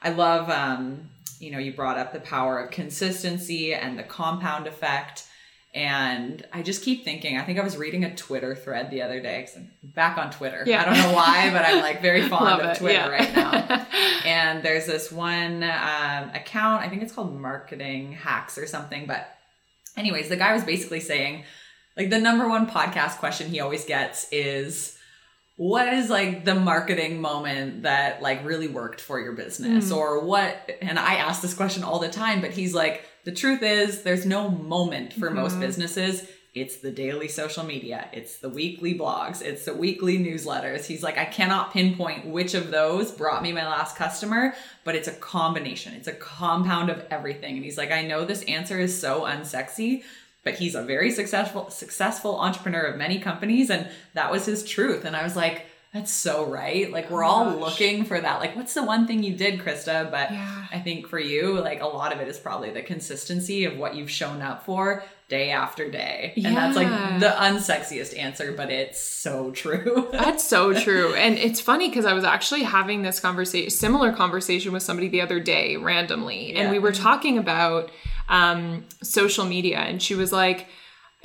I 0.03 0.11
love, 0.11 0.51
um, 0.51 1.11
you 1.39 1.53
know, 1.53 1.59
you 1.59 1.73
brought 1.73 1.97
up 1.97 2.13
the 2.13 2.21
power 2.21 2.59
of 2.59 2.73
consistency 2.73 3.73
and 3.73 3.97
the 3.97 4.03
compound 4.03 4.67
effect. 4.67 5.27
And 5.75 6.47
I 6.53 6.61
just 6.63 6.83
keep 6.83 7.03
thinking, 7.03 7.39
I 7.39 7.45
think 7.45 7.59
I 7.59 7.63
was 7.63 7.79
reading 7.79 8.05
a 8.05 8.15
Twitter 8.15 8.55
thread 8.55 8.91
the 8.91 9.01
other 9.01 9.21
day 9.21 9.41
because 9.41 9.57
I'm 9.57 9.71
back 9.83 10.19
on 10.19 10.31
Twitter. 10.31 10.65
Yeah. 10.67 10.83
I 10.83 10.85
don't 10.85 10.99
know 10.99 11.15
why, 11.15 11.51
but 11.51 11.65
I'm 11.65 11.81
like 11.81 12.03
very 12.03 12.23
fond 12.29 12.61
of 12.61 12.77
Twitter 12.77 12.95
yeah. 12.95 13.09
right 13.09 13.35
now. 13.35 13.87
and 14.27 14.63
there's 14.63 14.85
this 14.85 15.11
one 15.11 15.63
um, 15.63 16.31
account, 16.35 16.83
I 16.83 16.89
think 16.91 17.03
it's 17.03 17.13
called 17.13 17.35
Marketing 17.41 18.13
Hacks 18.13 18.59
or 18.59 18.67
something. 18.67 19.07
But, 19.07 19.27
anyways, 19.97 20.29
the 20.29 20.37
guy 20.37 20.53
was 20.53 20.63
basically 20.63 21.01
saying, 21.01 21.45
like, 21.97 22.11
the 22.11 22.21
number 22.21 22.47
one 22.47 22.69
podcast 22.69 23.17
question 23.17 23.49
he 23.49 23.61
always 23.61 23.87
gets 23.87 24.31
is, 24.31 24.99
what 25.57 25.93
is 25.93 26.11
like 26.11 26.45
the 26.45 26.55
marketing 26.55 27.21
moment 27.21 27.83
that 27.83 28.23
like 28.23 28.45
really 28.45 28.69
worked 28.69 29.01
for 29.01 29.21
your 29.21 29.33
business 29.33 29.93
mm. 29.93 29.97
or 29.97 30.25
what 30.25 30.71
and 30.81 30.99
i 30.99 31.17
ask 31.17 31.43
this 31.43 31.53
question 31.53 31.85
all 31.85 31.99
the 31.99 32.09
time 32.09 32.41
but 32.41 32.51
he's 32.51 32.75
like 32.75 33.05
the 33.25 33.33
truth 33.33 33.63
is, 33.63 34.03
there's 34.03 34.27
no 34.27 34.49
moment 34.49 35.13
for 35.13 35.27
mm-hmm. 35.27 35.37
most 35.37 35.61
businesses. 35.61 36.29
It's 36.55 36.77
the 36.77 36.91
daily 36.91 37.29
social 37.29 37.65
media, 37.65 38.11
it's 38.13 38.37
the 38.37 38.51
weekly 38.51 38.93
blogs, 38.93 39.41
it's 39.41 39.65
the 39.65 39.73
weekly 39.73 40.19
newsletters. 40.19 40.85
He's 40.85 41.03
like, 41.03 41.17
I 41.17 41.25
cannot 41.25 41.73
pinpoint 41.73 42.27
which 42.27 42.53
of 42.53 42.71
those 42.71 43.11
brought 43.11 43.43
me 43.43 43.53
my 43.53 43.67
last 43.67 43.97
customer, 43.97 44.55
but 44.85 44.95
it's 44.95 45.09
a 45.09 45.15
combination, 45.15 45.95
it's 45.95 46.09
a 46.09 46.13
compound 46.13 46.91
of 46.91 47.07
everything. 47.11 47.57
And 47.57 47.65
he's 47.65 47.79
like, 47.79 47.91
I 47.91 48.03
know 48.03 48.27
this 48.27 48.43
answer 48.43 48.79
is 48.79 49.01
so 49.01 49.23
unsexy, 49.23 50.03
but 50.45 50.55
he's 50.57 50.75
a 50.75 50.83
very 50.83 51.11
successful 51.11 51.71
successful 51.71 52.39
entrepreneur 52.39 52.83
of 52.83 52.99
many 52.99 53.19
companies 53.19 53.71
and 53.71 53.89
that 54.15 54.31
was 54.31 54.45
his 54.45 54.65
truth 54.65 55.05
and 55.05 55.15
i 55.15 55.23
was 55.23 55.37
like 55.37 55.67
that's 55.93 56.11
so 56.11 56.47
right. 56.47 56.91
Like 56.91 57.11
we're 57.11 57.25
oh 57.25 57.29
all 57.29 57.45
gosh. 57.51 57.61
looking 57.61 58.05
for 58.05 58.19
that. 58.19 58.41
Like 58.41 58.57
what's 58.57 58.73
the 58.73 58.83
one 58.83 59.07
thing 59.07 59.23
you 59.23 59.35
did, 59.35 59.61
Krista? 59.61 60.11
But 60.11 60.31
yeah. 60.31 60.67
I 60.73 60.79
think 60.79 61.07
for 61.07 61.19
you, 61.19 61.61
like 61.61 61.83
a 61.83 61.87
lot 61.87 62.15
of 62.15 62.21
it 62.21 62.29
is 62.29 62.39
probably 62.39 62.71
the 62.71 62.81
consistency 62.81 63.67
of 63.67 63.77
what 63.77 63.95
you've 63.95 64.11
shown 64.11 64.41
up 64.41 64.65
for 64.65 65.05
day 65.29 65.51
after 65.51 65.91
day. 65.91 66.33
And 66.37 66.45
yeah. 66.45 66.55
that's 66.55 66.77
like 66.77 67.21
the 67.21 67.27
unsexiest 67.29 68.19
answer, 68.19 68.53
but 68.53 68.71
it's 68.71 69.03
so 69.03 69.51
true. 69.55 70.09
that's 70.13 70.43
so 70.43 70.73
true. 70.73 71.15
And 71.15 71.37
it's 71.37 71.61
funny 71.61 71.89
because 71.91 72.07
I 72.07 72.15
was 72.15 72.25
actually 72.25 72.63
having 72.63 73.03
this 73.03 73.21
conversation, 73.21 73.69
similar 73.69 74.13
conversation 74.13 74.73
with 74.73 74.83
somebody 74.83 75.09
the 75.09 75.21
other 75.21 75.41
day 75.41 75.77
randomly. 75.77 76.53
Yeah. 76.53 76.61
And 76.61 76.71
we 76.71 76.79
were 76.79 76.93
talking 76.93 77.37
about 77.37 77.91
um, 78.31 78.85
social 79.03 79.45
media. 79.45 79.79
And 79.79 80.03
she 80.03 80.15
was 80.15 80.33
like, 80.33 80.69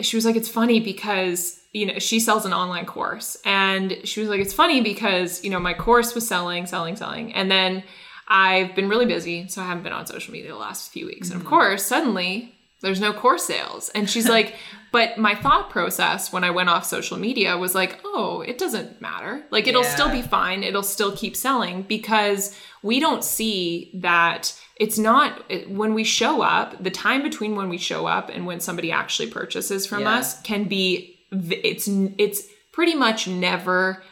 she 0.02 0.18
was 0.18 0.26
like, 0.26 0.36
it's 0.36 0.50
funny 0.50 0.80
because 0.80 1.57
you 1.74 1.86
know, 1.86 2.00
she 2.00 2.20
sells 2.20 2.46
an 2.46 2.54
online 2.54 2.86
course. 2.86 3.38
And 3.46 3.98
she 4.04 4.20
was 4.20 4.30
like, 4.30 4.40
it's 4.40 4.54
funny 4.54 4.82
because, 4.82 5.44
you 5.44 5.50
know, 5.50 5.60
my 5.60 5.74
course 5.74 6.16
was 6.16 6.28
selling, 6.28 6.66
selling, 6.66 6.96
selling. 6.96 7.34
And 7.34 7.52
then 7.52 7.84
I've 8.28 8.76
been 8.76 8.90
really 8.90 9.06
busy. 9.06 9.48
So 9.48 9.62
I 9.62 9.66
haven't 9.66 9.84
been 9.84 9.94
on 9.94 10.06
social 10.06 10.34
media 10.34 10.52
the 10.52 10.58
last 10.58 10.92
few 10.92 11.06
weeks. 11.06 11.28
Mm-hmm. 11.28 11.34
And 11.34 11.42
of 11.42 11.48
mm-hmm. 11.48 11.56
course, 11.56 11.86
suddenly 11.86 12.54
there's 12.82 13.02
no 13.02 13.14
course 13.14 13.46
sales. 13.46 13.90
And 13.90 14.10
she's 14.10 14.30
like, 14.30 14.56
but 14.92 15.18
my 15.18 15.36
thought 15.36 15.70
process 15.70 16.32
when 16.32 16.44
I 16.44 16.52
went 16.52 16.70
off 16.70 16.86
social 16.86 17.18
media 17.18 17.58
was 17.58 17.76
like, 17.76 18.00
oh, 18.06 18.42
it 18.42 18.58
doesn't 18.58 19.02
matter. 19.02 19.46
Like 19.52 19.68
it'll 19.68 19.84
yeah. 19.84 19.94
still 19.94 20.10
be 20.10 20.22
fine. 20.22 20.64
It'll 20.64 20.84
still 20.84 21.16
keep 21.16 21.36
selling 21.36 21.84
because 21.84 22.58
we 22.82 23.00
don't 23.00 23.24
see 23.24 23.92
that 23.96 24.58
it's 24.80 24.98
not 24.98 25.44
when 25.68 25.94
we 25.94 26.04
show 26.04 26.42
up, 26.42 26.82
the 26.82 26.92
time 26.92 27.24
between 27.24 27.56
when 27.56 27.68
we 27.68 27.78
show 27.78 28.06
up 28.06 28.30
and 28.30 28.46
when 28.46 28.60
somebody 28.60 28.92
actually 28.92 29.30
purchases 29.30 29.86
from 29.86 30.02
yeah. 30.02 30.16
us 30.16 30.40
can 30.42 30.66
be 30.66 31.17
it's 31.32 31.88
it's 32.18 32.44
pretty 32.72 32.96
much 32.96 33.28
never 33.28 34.04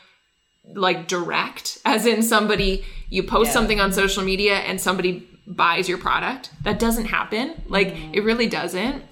like 0.73 1.07
direct 1.07 1.79
as 1.85 2.05
in 2.05 2.23
somebody 2.23 2.83
you 3.09 3.23
post 3.23 3.47
yeah. 3.47 3.53
something 3.53 3.79
on 3.79 3.93
social 3.93 4.23
media 4.23 4.55
and 4.55 4.81
somebody 4.81 5.27
buys 5.47 5.87
your 5.87 5.97
product 5.97 6.49
that 6.63 6.79
doesn't 6.79 7.05
happen 7.05 7.61
like 7.67 7.93
mm. 7.93 8.09
it 8.13 8.21
really 8.21 8.47
doesn't 8.47 9.03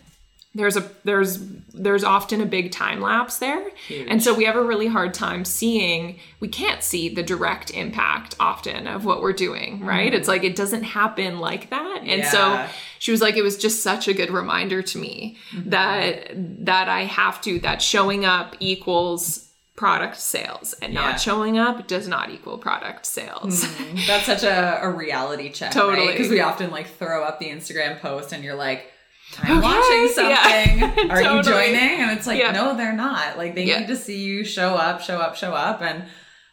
there's 0.55 0.77
a 0.77 0.87
there's 1.03 1.39
there's 1.73 2.03
often 2.03 2.39
a 2.41 2.45
big 2.45 2.71
time 2.71 3.01
lapse 3.01 3.39
there 3.39 3.69
Huge. 3.87 4.07
and 4.09 4.21
so 4.21 4.33
we 4.33 4.45
have 4.45 4.55
a 4.55 4.63
really 4.63 4.87
hard 4.87 5.13
time 5.13 5.45
seeing 5.45 6.19
we 6.39 6.47
can't 6.47 6.83
see 6.83 7.09
the 7.09 7.23
direct 7.23 7.71
impact 7.71 8.35
often 8.39 8.87
of 8.87 9.05
what 9.05 9.21
we're 9.21 9.33
doing 9.33 9.83
right 9.83 10.11
mm. 10.11 10.15
it's 10.15 10.27
like 10.27 10.43
it 10.43 10.55
doesn't 10.55 10.83
happen 10.83 11.39
like 11.39 11.69
that 11.71 11.99
and 12.01 12.19
yeah. 12.19 12.29
so 12.29 12.67
she 12.99 13.11
was 13.11 13.21
like 13.21 13.35
it 13.35 13.41
was 13.41 13.57
just 13.57 13.81
such 13.81 14.07
a 14.07 14.13
good 14.13 14.29
reminder 14.29 14.81
to 14.81 14.97
me 14.97 15.37
mm-hmm. 15.51 15.69
that 15.69 16.29
that 16.35 16.87
i 16.87 17.01
have 17.01 17.41
to 17.41 17.59
that 17.59 17.81
showing 17.81 18.25
up 18.25 18.55
equals 18.59 19.49
product 19.75 20.17
sales 20.17 20.73
and 20.83 20.93
yeah. 20.93 21.01
not 21.01 21.19
showing 21.19 21.57
up 21.57 21.87
does 21.87 22.07
not 22.07 22.29
equal 22.29 22.59
product 22.59 23.07
sales. 23.07 23.65
Mm, 23.65 24.05
that's 24.07 24.25
such 24.27 24.43
a, 24.43 24.79
a 24.83 24.89
reality 24.89 25.51
check. 25.51 25.71
Totally. 25.71 26.11
Because 26.11 26.27
right? 26.27 26.35
we 26.35 26.41
often 26.41 26.69
like 26.69 26.87
throw 26.87 27.23
up 27.23 27.39
the 27.39 27.49
Instagram 27.49 27.99
post 27.99 28.33
and 28.33 28.43
you're 28.43 28.55
like, 28.55 28.92
I'm 29.39 29.57
okay. 29.57 29.67
watching 29.67 30.07
something. 30.13 30.79
Yeah. 30.79 31.07
Are 31.09 31.21
totally. 31.21 31.37
you 31.37 31.43
joining? 31.43 32.01
And 32.01 32.17
it's 32.17 32.27
like, 32.27 32.39
yeah. 32.39 32.51
no, 32.51 32.75
they're 32.75 32.93
not. 32.93 33.37
Like 33.37 33.55
they 33.55 33.65
yeah. 33.65 33.79
need 33.79 33.87
to 33.87 33.95
see 33.95 34.21
you 34.21 34.43
show 34.43 34.75
up, 34.75 35.01
show 35.01 35.19
up, 35.19 35.35
show 35.35 35.53
up. 35.53 35.81
And 35.81 36.05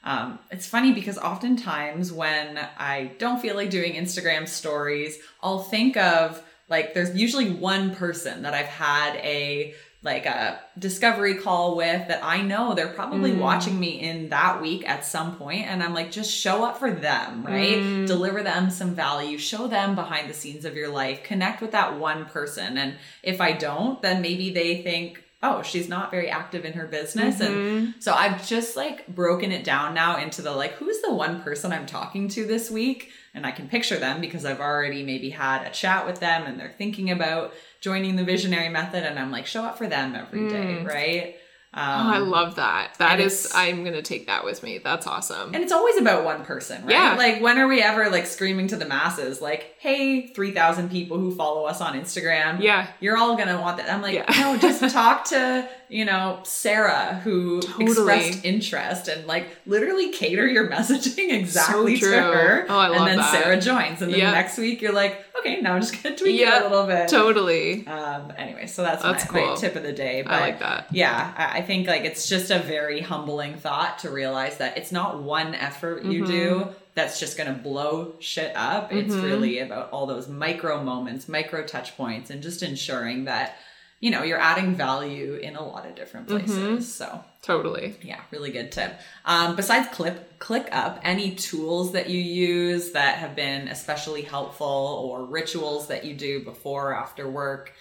um, 0.05 0.39
it's 0.51 0.67
funny 0.67 0.93
because 0.93 1.19
oftentimes 1.19 2.13
when 2.13 2.59
I 2.79 3.13
don't 3.19 3.41
feel 3.41 3.55
like 3.55 3.71
doing 3.71 3.95
Instagram 3.95 4.49
stories, 4.49 5.19
I'll 5.43 5.63
think 5.63 5.97
of 5.97 6.43
like 6.69 6.95
there's 6.95 7.15
usually 7.15 7.51
one 7.51 7.95
person 7.95 8.43
that 8.43 8.55
I've 8.55 8.67
had 8.67 9.17
a 9.17 9.75
like 10.03 10.25
a 10.25 10.59
discovery 10.79 11.35
call 11.35 11.77
with 11.77 12.09
that 12.09 12.25
I 12.25 12.41
know 12.41 12.75
they're 12.75 12.89
probably 12.89 13.33
mm. 13.33 13.39
watching 13.39 13.79
me 13.79 14.01
in 14.01 14.31
that 14.31 14.63
week 14.63 14.89
at 14.89 15.05
some 15.05 15.37
point 15.37 15.67
and 15.67 15.83
I'm 15.83 15.93
like 15.93 16.11
just 16.11 16.33
show 16.33 16.65
up 16.65 16.79
for 16.79 16.91
them, 16.91 17.45
right? 17.45 17.77
Mm. 17.77 18.07
Deliver 18.07 18.43
them 18.43 18.71
some 18.71 18.95
value, 18.95 19.37
show 19.37 19.67
them 19.67 19.95
behind 19.95 20.31
the 20.31 20.35
scenes 20.35 20.65
of 20.65 20.75
your 20.75 20.89
life, 20.89 21.23
connect 21.23 21.61
with 21.61 21.73
that 21.73 21.99
one 21.99 22.25
person 22.25 22.79
and 22.79 22.95
if 23.23 23.43
I 23.43 23.53
don't, 23.53 24.01
then 24.01 24.23
maybe 24.23 24.51
they 24.51 24.83
think 24.83 25.23
oh, 25.43 25.63
she's 25.63 25.89
not 25.89 26.11
very 26.11 26.29
active 26.29 26.65
in 26.65 26.75
her 26.75 26.87
business. 26.87 27.39
Mm-hmm. 27.39 27.55
And 27.55 27.95
so 27.99 28.13
I've 28.13 28.47
just 28.47 28.77
like 28.77 29.07
broken 29.09 29.53
it 29.53 29.65
down 29.65 29.95
now 29.95 30.19
into 30.19 30.43
the 30.43 30.53
like, 30.53 30.73
who's 30.73 31.01
the 31.01 31.15
one 31.15 31.43
person 31.43 31.73
I'm 31.73 31.87
talking 31.87 32.29
to 32.29 32.47
this 32.47 32.71
week? 32.71 33.11
And 33.33 33.47
I 33.47 33.51
can 33.51 33.69
picture 33.69 33.97
them 33.97 34.21
because 34.21 34.45
I've 34.45 34.61
already 34.61 35.03
maybe 35.03 35.31
had 35.31 35.67
a 35.67 35.71
chat 35.71 36.05
with 36.05 36.21
them 36.21 36.45
and 36.45 36.61
they're 36.61 36.75
thinking 36.77 37.11
about 37.11 37.55
joining 37.81 38.17
the 38.17 38.25
visionary 38.25 38.69
method 38.69 39.05
and 39.05 39.19
I'm 39.19 39.31
like, 39.31 39.47
show 39.47 39.65
up 39.65 39.79
for 39.79 39.87
them 39.87 40.15
every 40.15 40.49
day, 40.49 40.79
mm. 40.81 40.87
right? 40.87 41.37
Um, 41.73 41.85
oh, 41.85 42.11
I 42.11 42.19
love 42.19 42.57
that. 42.57 42.97
That 42.99 43.21
is, 43.21 43.53
I'm 43.55 43.85
gonna 43.85 44.03
take 44.03 44.27
that 44.27 44.45
with 44.45 44.65
me. 44.65 44.79
That's 44.79 45.07
awesome. 45.07 45.55
And 45.55 45.63
it's 45.63 45.73
always 45.73 45.97
about 45.99 46.25
one 46.25 46.45
person, 46.45 46.83
right? 46.83 46.91
Yeah. 46.91 47.15
Like, 47.17 47.41
when 47.41 47.59
are 47.59 47.69
we 47.69 47.81
ever 47.81 48.11
like 48.11 48.27
screaming 48.27 48.67
to 48.69 48.77
the 48.77 48.87
masses, 48.87 49.41
like, 49.41 49.77
"Hey, 49.79 50.27
three 50.27 50.51
thousand 50.51 50.91
people 50.91 51.19
who 51.19 51.33
follow 51.33 51.67
us 51.67 51.81
on 51.81 51.95
Instagram, 51.95 52.61
yeah, 52.61 52.89
you're 52.99 53.17
all 53.17 53.37
gonna 53.37 53.61
want 53.61 53.77
that." 53.77 53.89
I'm 53.89 54.03
like, 54.03 54.15
yeah. 54.15 54.25
no, 54.41 54.59
just 54.59 54.83
talk 54.93 55.27
to 55.27 55.69
you 55.91 56.05
know, 56.05 56.41
Sarah 56.45 57.21
who 57.25 57.61
totally. 57.61 57.85
expressed 57.85 58.45
interest 58.45 59.09
and 59.09 59.27
like 59.27 59.49
literally 59.67 60.13
cater 60.13 60.47
your 60.47 60.69
messaging 60.71 61.33
exactly 61.33 61.97
so 61.97 62.11
to 62.11 62.17
her. 62.17 62.67
Oh, 62.69 62.79
I 62.79 62.89
love 62.89 62.99
And 62.99 63.07
then 63.09 63.17
that. 63.19 63.33
Sarah 63.33 63.61
joins. 63.61 64.01
And 64.01 64.13
then 64.13 64.21
yep. 64.21 64.33
next 64.33 64.57
week 64.57 64.81
you're 64.81 64.93
like, 64.93 65.25
okay, 65.41 65.61
now 65.61 65.75
I'm 65.75 65.81
just 65.81 66.01
gonna 66.03 66.17
tweak 66.19 66.39
yep, 66.39 66.63
it 66.63 66.67
a 66.67 66.69
little 66.69 66.87
bit. 66.87 67.09
Totally. 67.09 67.87
Um 67.87 68.33
anyway, 68.39 68.67
so 68.67 68.83
that's, 68.83 69.03
that's 69.03 69.31
my, 69.31 69.41
cool. 69.41 69.51
my, 69.51 69.57
tip 69.57 69.75
of 69.77 69.83
the 69.83 69.93
day. 69.93 70.23
But 70.23 70.33
I 70.33 70.41
like 70.41 70.61
that. 70.61 70.87
Yeah, 70.93 71.35
I, 71.37 71.59
I, 71.59 71.63
think 71.63 71.89
like 71.89 72.05
it's 72.05 72.29
just 72.29 72.51
a 72.51 72.61
very 72.61 73.01
humbling 73.01 73.57
thought 73.57 73.99
to 74.01 74.11
realize 74.11 74.59
that 74.59 74.79
it's 74.79 74.93
not 74.93 75.23
one 75.23 75.55
effort 75.55 76.05
you 76.05 76.23
mm-hmm. 76.23 76.33
do 76.33 76.69
that's 76.95 77.21
just 77.21 77.37
going 77.37 77.53
to 77.53 77.59
blow 77.59 78.15
shit 78.19 78.55
up. 78.57 78.91
Mm-hmm. 78.91 78.99
It's 78.99 79.15
really 79.15 79.61
about 79.61 79.91
all 79.91 80.07
those 80.07 80.29
micro 80.29 80.83
moments, 80.83 81.29
micro 81.29 81.65
touch 81.65 81.97
points, 81.97 82.31
and 82.31 82.43
just 82.43 82.63
ensuring 82.63 83.25
that 83.25 83.57
you 84.01 84.11
know, 84.11 84.23
you're 84.23 84.41
adding 84.41 84.75
value 84.75 85.35
in 85.35 85.57
a 85.57 85.65
lot 85.65 85.87
of 85.87 85.95
different 85.95 86.27
mm-hmm. 86.27 86.39
places. 86.39 86.59
Mm-hmm. 86.59 86.81
So 86.81 87.25
totally. 87.43 87.97
Yeah, 88.03 88.21
really 88.31 88.51
good 88.51 88.73
tip. 88.73 88.99
Um, 89.25 89.57
besides 89.57 89.89
Clip 89.95 90.39
ClickUp, 90.39 91.01
any 91.03 91.35
tools 91.35 91.93
that 91.93 92.09
you 92.09 92.19
use 92.19 92.93
that 92.93 93.19
have 93.19 93.37
been 93.37 93.69
especially 93.69 94.23
helpful 94.23 94.67
or 95.07 95.25
rituals 95.25 95.89
that 95.89 96.05
you 96.05 96.15
do 96.15 96.43
before 96.43 96.91
or 96.91 96.95
after 96.95 97.29
work 97.29 97.73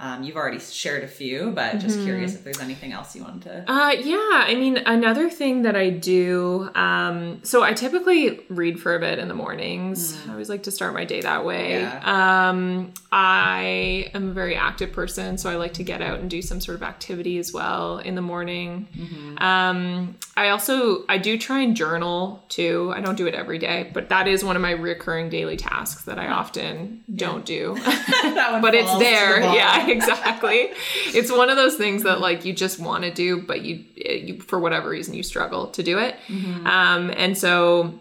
um, 0.00 0.22
you've 0.22 0.36
already 0.36 0.60
shared 0.60 1.02
a 1.02 1.08
few, 1.08 1.50
but 1.50 1.78
just 1.80 1.96
mm-hmm. 1.96 2.04
curious 2.04 2.34
if 2.34 2.44
there's 2.44 2.60
anything 2.60 2.92
else 2.92 3.16
you 3.16 3.24
wanted 3.24 3.42
to. 3.42 3.72
Uh, 3.72 3.90
yeah, 3.90 4.44
I 4.46 4.54
mean, 4.54 4.76
another 4.76 5.28
thing 5.28 5.62
that 5.62 5.74
I 5.74 5.90
do. 5.90 6.70
Um, 6.76 7.40
so 7.42 7.64
I 7.64 7.72
typically 7.72 8.40
read 8.48 8.78
for 8.78 8.94
a 8.94 9.00
bit 9.00 9.18
in 9.18 9.26
the 9.26 9.34
mornings. 9.34 10.12
Mm. 10.12 10.28
I 10.28 10.32
always 10.32 10.48
like 10.48 10.62
to 10.64 10.70
start 10.70 10.94
my 10.94 11.04
day 11.04 11.20
that 11.22 11.44
way. 11.44 11.80
Yeah. 11.80 12.48
Um, 12.48 12.92
I 13.10 14.10
am 14.14 14.30
a 14.30 14.32
very 14.32 14.54
active 14.54 14.92
person, 14.92 15.36
so 15.36 15.50
I 15.50 15.56
like 15.56 15.74
to 15.74 15.82
get 15.82 16.00
out 16.00 16.20
and 16.20 16.30
do 16.30 16.42
some 16.42 16.60
sort 16.60 16.76
of 16.76 16.84
activity 16.84 17.38
as 17.38 17.52
well 17.52 17.98
in 17.98 18.14
the 18.14 18.22
morning. 18.22 18.86
Mm-hmm. 18.96 19.42
Um, 19.42 20.16
I 20.36 20.50
also 20.50 21.04
I 21.08 21.18
do 21.18 21.36
try 21.36 21.60
and 21.60 21.74
journal 21.74 22.44
too. 22.48 22.92
I 22.94 23.00
don't 23.00 23.16
do 23.16 23.26
it 23.26 23.34
every 23.34 23.58
day, 23.58 23.90
but 23.92 24.10
that 24.10 24.28
is 24.28 24.44
one 24.44 24.54
of 24.54 24.62
my 24.62 24.70
recurring 24.70 25.28
daily 25.28 25.56
tasks 25.56 26.04
that 26.04 26.20
I 26.20 26.28
often 26.28 27.02
yeah. 27.08 27.26
don't 27.26 27.44
do. 27.44 27.74
but 27.82 28.74
it's 28.74 28.98
there. 28.98 29.40
The 29.40 29.54
yeah 29.54 29.87
exactly. 29.96 30.70
It's 31.06 31.30
one 31.30 31.50
of 31.50 31.56
those 31.56 31.76
things 31.76 32.02
that 32.02 32.20
like 32.20 32.44
you 32.44 32.52
just 32.52 32.78
want 32.78 33.04
to 33.04 33.12
do, 33.12 33.42
but 33.42 33.62
you, 33.62 33.84
you 33.96 34.40
for 34.40 34.58
whatever 34.58 34.88
reason 34.88 35.14
you 35.14 35.22
struggle 35.22 35.68
to 35.68 35.82
do 35.82 35.98
it. 35.98 36.16
Mm-hmm. 36.28 36.66
Um, 36.66 37.10
and 37.16 37.36
so 37.36 37.98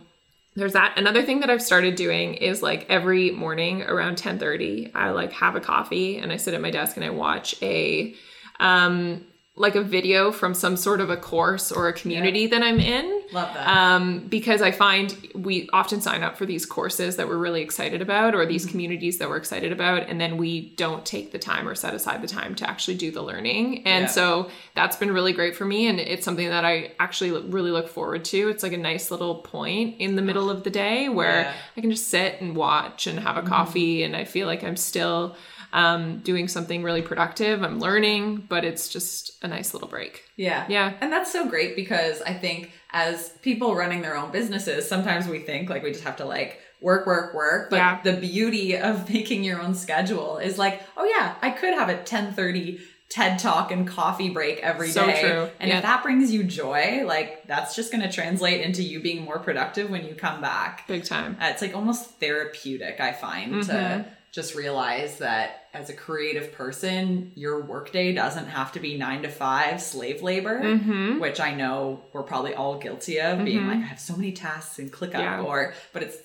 there's 0.56 0.74
that. 0.74 0.98
Another 0.98 1.24
thing 1.24 1.42
that 1.42 1.50
I've 1.50 1.62
started 1.62 1.96
doing 1.96 2.34
is 2.34 2.62
like 2.62 2.86
every 2.90 3.32
morning 3.32 3.84
around 3.84 4.18
10:30, 4.18 4.92
I 4.96 5.12
like 5.12 5.32
have 5.34 5.56
a 5.56 5.62
coffee 5.62 6.18
and 6.18 6.32
I 6.32 6.38
sit 6.38 6.54
at 6.54 6.62
my 6.62 6.72
desk 6.72 6.98
and 6.98 7.06
I 7.06 7.12
watch 7.12 7.56
a 7.62 8.16
um 8.60 9.26
like 9.58 9.76
a 9.76 9.82
video 9.82 10.32
from 10.32 10.54
some 10.54 10.78
sort 10.78 11.02
of 11.02 11.10
a 11.10 11.18
course 11.18 11.72
or 11.72 11.88
a 11.88 11.94
community 11.94 12.42
yeah. 12.42 12.50
that 12.50 12.64
I'm 12.64 12.80
in. 12.80 13.24
Love 13.34 13.54
that. 13.56 13.68
Um, 13.68 14.20
because 14.28 14.62
I 14.62 14.70
find 14.72 15.16
we 15.34 15.68
often 15.74 16.00
sign 16.00 16.22
up 16.22 16.38
for 16.38 16.46
these 16.46 16.66
courses 16.66 17.16
that 17.16 17.28
we're 17.28 17.38
really 17.38 17.62
excited 17.62 18.02
about 18.02 18.36
or 18.36 18.46
these 18.46 18.64
mm-hmm. 18.64 18.72
communities 18.72 19.18
that 19.18 19.28
we're 19.28 19.38
excited 19.38 19.72
about, 19.72 20.08
and 20.08 20.22
then 20.22 20.38
we 20.38 20.70
don't 20.76 21.04
take 21.06 21.32
the 21.32 21.40
time 21.40 21.68
or 21.68 21.74
set 21.74 21.96
aside 21.96 22.22
the 22.22 22.28
time 22.28 22.54
to 22.56 22.70
actually 22.70 22.96
do 22.96 23.10
the 23.10 23.24
learning. 23.24 23.86
And 23.88 24.04
yeah. 24.04 24.12
so 24.12 24.50
that's 24.76 24.96
been 24.96 25.12
really 25.12 25.34
great 25.34 25.56
for 25.56 25.66
me. 25.66 25.88
And 25.88 26.00
it's 26.00 26.24
something 26.24 26.48
that 26.48 26.64
I 26.64 26.92
actually 27.00 27.32
really 27.32 27.72
look 27.72 27.90
forward 27.90 28.24
to. 28.26 28.50
It's 28.50 28.62
like 28.62 28.74
a 28.74 28.78
nice 28.78 29.10
little 29.10 29.36
point 29.36 29.96
in 30.00 30.16
the 30.16 30.22
middle 30.22 30.52
of 30.52 30.64
the 30.64 30.70
day 30.70 31.10
where 31.10 31.42
yeah. 31.42 31.54
I 31.76 31.82
can 31.82 31.90
just 31.90 32.10
sit 32.10 32.40
and 32.42 32.56
watch 32.56 33.08
and 33.08 33.20
have 33.20 33.38
a 33.38 33.40
mm-hmm. 33.40 33.50
coffee, 33.50 34.04
and 34.04 34.16
I 34.16 34.24
feel 34.24 34.46
like 34.46 34.64
I'm 34.64 34.78
still 34.78 35.36
um, 35.74 36.20
doing 36.20 36.48
something 36.48 36.84
really 36.84 37.02
productive. 37.02 37.64
I'm 37.64 37.80
learning, 37.80 38.48
but 38.50 38.64
it's 38.64 38.88
just 38.90 39.44
a 39.44 39.48
nice 39.48 39.74
little 39.74 39.90
break. 39.90 40.24
Yeah. 40.36 40.66
Yeah. 40.70 40.94
And 41.02 41.12
that's 41.12 41.32
so 41.32 41.48
great 41.48 41.76
because 41.76 42.22
I 42.22 42.34
think 42.34 42.72
as 42.92 43.30
people 43.42 43.76
running 43.76 44.02
their 44.02 44.16
own 44.16 44.32
businesses, 44.32 44.88
sometimes 44.88 45.28
we 45.28 45.40
think 45.40 45.70
like 45.70 45.84
we 45.84 45.92
just 45.92 46.04
have 46.04 46.18
to 46.18 46.26
like 46.26 46.60
work, 46.82 47.06
work, 47.06 47.34
work. 47.34 47.70
But 47.70 47.78
yeah. 47.78 48.02
the 48.02 48.14
beauty 48.14 48.78
of 48.78 49.10
making 49.14 49.44
your 49.44 49.62
own 49.62 49.76
schedule 49.76 50.38
is 50.38 50.58
like, 50.58 50.82
oh 50.96 51.06
yeah, 51.06 51.36
I 51.42 51.52
could 51.52 51.74
have 51.74 51.90
a 51.90 51.96
1030 51.96 52.80
TED 53.10 53.40
talk 53.40 53.72
and 53.72 53.88
coffee 53.88 54.30
break 54.30 54.60
every 54.60 54.90
so 54.90 55.06
day. 55.06 55.22
True. 55.22 55.50
And 55.60 55.70
yeah. 55.70 55.78
if 55.78 55.84
that 55.84 56.04
brings 56.04 56.32
you 56.32 56.44
joy, 56.44 57.04
like 57.06 57.48
that's 57.48 57.76
just 57.76 57.92
going 57.92 58.04
to 58.04 58.12
translate 58.12 58.62
into 58.62 58.84
you 58.84 59.00
being 59.00 59.24
more 59.24 59.40
productive 59.40 59.90
when 59.90 60.06
you 60.06 60.14
come 60.14 60.42
back. 60.42 60.86
Big 60.88 61.06
time. 61.06 61.38
Uh, 61.40 61.48
it's 61.48 61.62
like 61.62 61.74
almost 61.74 62.20
therapeutic, 62.20 63.00
I 63.00 63.14
find, 63.14 63.54
mm-hmm. 63.54 63.70
to 63.70 64.06
just 64.38 64.54
realize 64.54 65.18
that 65.18 65.64
as 65.74 65.90
a 65.90 65.94
creative 65.94 66.54
person, 66.54 67.32
your 67.34 67.66
workday 67.66 68.14
doesn't 68.14 68.46
have 68.46 68.72
to 68.72 68.80
be 68.80 68.96
nine 68.96 69.24
to 69.24 69.30
five 69.30 69.82
slave 69.82 70.22
labor, 70.22 70.62
mm-hmm. 70.62 71.20
which 71.20 71.40
I 71.40 71.56
know 71.56 72.04
we're 72.14 72.22
probably 72.22 72.54
all 72.54 72.78
guilty 72.78 73.20
of 73.20 73.38
mm-hmm. 73.38 73.46
being 73.46 73.68
like, 73.68 73.78
I 73.78 73.88
have 73.88 74.00
so 74.00 74.16
many 74.16 74.34
tasks 74.34 74.78
and 74.78 74.94
ClickUp 74.94 75.14
yeah. 75.14 75.42
or, 75.42 75.74
but 75.92 76.04
it's 76.04 76.20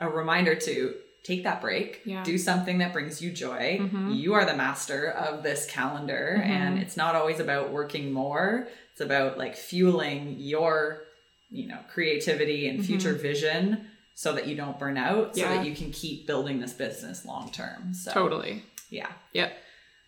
a 0.00 0.08
reminder 0.08 0.54
to 0.54 0.94
take 1.24 1.44
that 1.44 1.60
break, 1.60 2.00
yeah. 2.06 2.24
do 2.24 2.38
something 2.38 2.78
that 2.78 2.94
brings 2.94 3.20
you 3.20 3.30
joy. 3.32 3.80
Mm-hmm. 3.82 4.12
You 4.12 4.32
are 4.32 4.46
the 4.46 4.56
master 4.56 5.10
of 5.10 5.42
this 5.42 5.66
calendar, 5.66 6.38
mm-hmm. 6.40 6.50
and 6.50 6.78
it's 6.78 6.96
not 6.96 7.14
always 7.14 7.38
about 7.38 7.70
working 7.70 8.14
more. 8.14 8.68
It's 8.92 9.02
about 9.02 9.36
like 9.36 9.56
fueling 9.56 10.36
your, 10.38 11.02
you 11.50 11.68
know, 11.68 11.80
creativity 11.92 12.66
and 12.66 12.82
future 12.82 13.12
mm-hmm. 13.12 13.20
vision 13.20 13.90
so 14.18 14.32
that 14.32 14.48
you 14.48 14.56
don't 14.56 14.80
burn 14.80 14.98
out, 14.98 15.36
yeah. 15.36 15.44
so 15.44 15.54
that 15.54 15.64
you 15.64 15.72
can 15.72 15.92
keep 15.92 16.26
building 16.26 16.58
this 16.58 16.72
business 16.72 17.24
long 17.24 17.52
term. 17.52 17.94
So 17.94 18.12
totally, 18.12 18.64
yeah, 18.90 19.12
yep. 19.32 19.52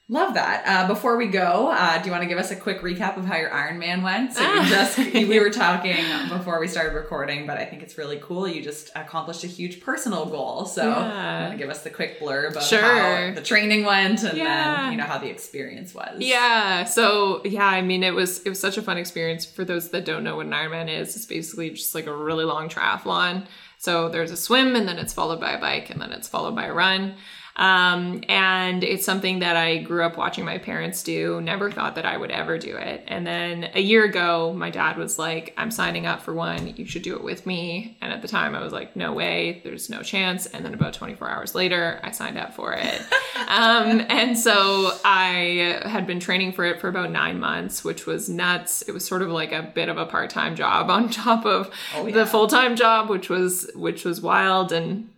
Love 0.09 0.35
that. 0.35 0.65
Uh, 0.67 0.89
before 0.89 1.17
we 1.17 1.29
go, 1.29 1.71
uh, 1.73 1.97
do 1.99 2.07
you 2.07 2.11
want 2.11 2.25
to 2.25 2.29
give 2.29 2.37
us 2.37 2.51
a 2.51 2.57
quick 2.57 2.81
recap 2.81 3.17
of 3.17 3.25
how 3.25 3.37
your 3.37 3.51
Ironman 3.51 4.03
went? 4.03 4.33
So 4.33 4.43
you 4.43 4.69
just 4.69 4.99
we 5.15 5.39
were 5.39 5.51
talking 5.51 6.05
before 6.29 6.59
we 6.59 6.67
started 6.67 6.97
recording, 6.97 7.47
but 7.47 7.59
I 7.59 7.65
think 7.65 7.85
it's 7.85 7.97
really 7.97 8.19
cool. 8.21 8.49
You 8.49 8.61
just 8.61 8.91
accomplished 8.97 9.45
a 9.45 9.47
huge 9.47 9.81
personal 9.81 10.27
goal. 10.27 10.67
So 10.67 10.89
yeah. 10.89 11.55
give 11.55 11.71
us 11.71 11.85
the 11.85 11.91
quick 11.91 12.19
blurb 12.19 12.57
of 12.57 12.65
sure. 12.65 12.81
how 12.81 13.33
the 13.33 13.43
training 13.43 13.85
went 13.85 14.25
and 14.25 14.37
yeah. 14.37 14.81
then 14.83 14.91
you 14.91 14.99
know 14.99 15.05
how 15.05 15.19
the 15.19 15.31
experience 15.31 15.95
was. 15.95 16.17
Yeah. 16.19 16.83
So 16.83 17.43
yeah, 17.45 17.69
I 17.69 17.81
mean 17.81 18.03
it 18.03 18.13
was 18.13 18.43
it 18.43 18.49
was 18.49 18.59
such 18.59 18.77
a 18.77 18.83
fun 18.83 18.99
experience. 18.99 19.45
For 19.45 19.65
those 19.65 19.91
that 19.91 20.05
don't 20.05 20.25
know 20.25 20.35
what 20.35 20.47
an 20.47 20.53
Ironman 20.53 20.89
is, 20.89 21.15
it's 21.15 21.27
basically 21.27 21.71
just 21.71 21.95
like 21.95 22.07
a 22.07 22.17
really 22.17 22.45
long 22.45 22.69
triathlon. 22.69 23.47
So 23.81 24.11
there's 24.11 24.31
a 24.31 24.37
swim 24.37 24.77
and 24.77 24.87
then 24.87 24.99
it's 24.99 25.15
followed 25.15 25.41
by 25.41 25.53
a 25.53 25.59
bike 25.59 25.89
and 25.89 26.03
then 26.03 26.13
it's 26.13 26.29
followed 26.29 26.55
by 26.55 26.67
a 26.67 26.73
run. 26.73 27.15
Um, 27.57 28.23
and 28.29 28.83
it's 28.83 29.05
something 29.05 29.41
that 29.41 29.57
I 29.57 29.79
grew 29.79 30.05
up 30.05 30.17
watching 30.17 30.45
my 30.45 30.59
parents 30.59 31.03
do, 31.03 31.41
never 31.41 31.71
thought 31.71 31.95
that 31.97 32.07
I 32.07 32.17
would 32.17 32.31
ever 32.31 32.59
do 32.59 32.77
it. 32.77 33.05
And 33.07 33.27
then 33.27 33.71
a 33.75 33.81
year 33.81 34.05
ago, 34.05 34.55
my 34.55 34.71
dad 34.71 34.97
was 34.97 35.19
like, 35.19 35.53
I'm 35.57 35.71
signing 35.71 36.07
up 36.07 36.23
for 36.23 36.33
one. 36.33 36.75
You 36.77 36.87
should 36.87 37.03
do 37.03 37.15
it 37.17 37.23
with 37.23 37.47
me. 37.47 37.99
And 38.01 38.13
at 38.13 38.23
the 38.23 38.29
time, 38.29 38.55
I 38.55 38.63
was 38.63 38.73
like, 38.73 38.97
no 38.97 39.13
way, 39.13 39.61
there's 39.65 39.91
no 39.91 40.03
chance. 40.03 40.47
And 40.47 40.65
then 40.65 40.75
about 40.75 40.95
24 40.95 41.29
hours 41.29 41.55
later, 41.55 42.01
I 42.03 42.13
signed 42.13 42.39
up 42.39 42.55
for 42.55 42.73
it. 42.73 43.01
um, 43.49 44.07
and 44.09 44.39
so 44.39 44.93
I 45.05 45.83
had 45.85 46.07
been 46.07 46.21
training 46.21 46.53
for 46.53 46.65
it 46.65 46.81
for 46.81 46.89
about 46.89 47.11
nine 47.11 47.39
months, 47.41 47.85
which 47.85 48.07
was 48.07 48.29
nuts. 48.29 48.83
It 48.83 48.93
was 48.93 49.05
sort 49.05 49.23
of 49.23 49.29
like 49.29 49.53
a 49.53 49.63
bit 49.63 49.89
of 49.89 49.99
a 49.99 50.07
part 50.07 50.31
time 50.31 50.57
job 50.57 50.91
on 50.91 51.11
top 51.11 51.45
of 51.45 51.71
oh, 51.95 52.07
yeah. 52.07 52.15
the 52.15 52.27
full 52.27 52.47
time 52.47 52.77
job, 52.77 53.11
which 53.11 53.29
was 53.29 53.71
which 53.75 54.05
was 54.05 54.21
wild. 54.21 54.73
And 54.73 55.11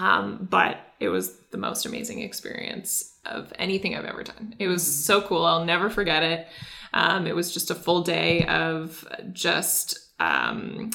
um, 0.00 0.46
but 0.50 0.78
it 1.00 1.08
was 1.08 1.37
the 1.50 1.58
most 1.58 1.86
amazing 1.86 2.20
experience 2.20 3.14
of 3.24 3.52
anything 3.58 3.96
I've 3.96 4.04
ever 4.04 4.22
done. 4.22 4.54
It 4.58 4.68
was 4.68 4.82
mm-hmm. 4.82 4.90
so 4.90 5.22
cool. 5.22 5.44
I'll 5.44 5.64
never 5.64 5.90
forget 5.90 6.22
it. 6.22 6.46
Um, 6.92 7.26
it 7.26 7.36
was 7.36 7.52
just 7.52 7.70
a 7.70 7.74
full 7.74 8.02
day 8.02 8.46
of 8.46 9.06
just 9.32 9.98
um, 10.20 10.90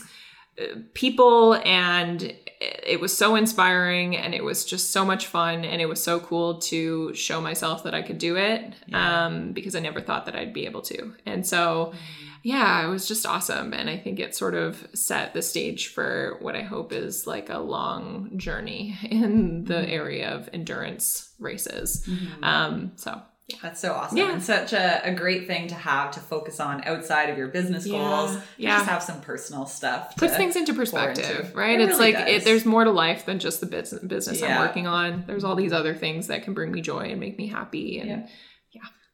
people, 0.94 1.56
and 1.66 2.34
it 2.60 3.00
was 3.00 3.16
so 3.16 3.36
inspiring, 3.36 4.16
and 4.18 4.34
it 4.34 4.44
was 4.44 4.66
just 4.66 4.92
so 4.92 5.06
much 5.06 5.28
fun, 5.28 5.66
and 5.66 5.82
it 5.82 5.88
was 5.88 6.02
so 6.02 6.20
cool 6.20 6.60
to 6.62 7.14
show 7.14 7.42
myself 7.42 7.84
that 7.84 7.94
I 7.94 8.02
could 8.02 8.18
do 8.18 8.38
it 8.38 8.74
yeah. 8.88 9.26
um, 9.26 9.52
because 9.52 9.76
I 9.76 9.80
never 9.80 10.02
thought 10.02 10.26
that 10.26 10.36
I'd 10.36 10.54
be 10.54 10.66
able 10.66 10.82
to. 10.84 11.14
And 11.26 11.46
so. 11.46 11.94
Mm-hmm 11.96 12.30
yeah, 12.44 12.86
it 12.86 12.90
was 12.90 13.08
just 13.08 13.26
awesome. 13.26 13.74
And 13.74 13.90
I 13.90 13.98
think 13.98 14.20
it 14.20 14.36
sort 14.36 14.54
of 14.54 14.86
set 14.94 15.34
the 15.34 15.42
stage 15.42 15.88
for 15.88 16.38
what 16.42 16.56
I 16.56 16.62
hope 16.62 16.92
is 16.92 17.26
like 17.26 17.50
a 17.50 17.60
long 17.60 18.32
journey 18.38 18.98
in 19.10 19.64
the 19.64 19.76
mm-hmm. 19.76 19.92
area 19.92 20.30
of 20.30 20.50
endurance 20.52 21.34
races. 21.40 22.06
Mm-hmm. 22.06 22.44
Um, 22.44 22.92
so 22.98 23.22
yeah. 23.48 23.58
That's 23.62 23.82
so 23.82 23.94
awesome. 23.94 24.18
Yeah. 24.18 24.34
And 24.34 24.44
such 24.44 24.72
a, 24.72 25.02
a 25.06 25.14
great 25.14 25.48
thing 25.48 25.68
to 25.68 25.76
have 25.76 26.12
to 26.12 26.22
focus 26.22 26.62
on 26.62 26.84
outside 26.86 27.30
of 27.30 27.38
your 27.38 27.50
business 27.50 27.86
goals. 27.86 28.38
Yeah. 28.58 28.78
Just 28.78 28.90
have 28.90 29.04
some 29.04 29.20
personal 29.22 29.66
stuff. 29.66 30.16
Puts 30.16 30.38
things 30.38 30.56
into 30.56 30.74
perspective, 30.74 31.48
into. 31.48 31.58
right? 31.58 31.80
It 31.80 31.90
it's 31.90 32.00
really 32.00 32.14
like 32.14 32.28
it, 32.28 32.46
there's 32.46 32.66
more 32.66 32.86
to 32.86 32.92
life 32.92 33.26
than 33.26 33.40
just 33.40 33.60
the 33.60 33.66
business, 33.66 34.02
business 34.02 34.40
yeah. 34.40 34.56
I'm 34.56 34.68
working 34.68 34.88
on. 34.88 35.26
There's 35.28 35.44
all 35.44 35.56
these 35.56 35.74
other 35.74 35.94
things 35.94 36.28
that 36.28 36.44
can 36.44 36.54
bring 36.54 36.72
me 36.72 36.80
joy 36.82 37.10
and 37.10 37.20
make 37.20 37.38
me 37.38 37.48
happy. 37.48 38.00
And 38.00 38.10
yeah. 38.10 38.28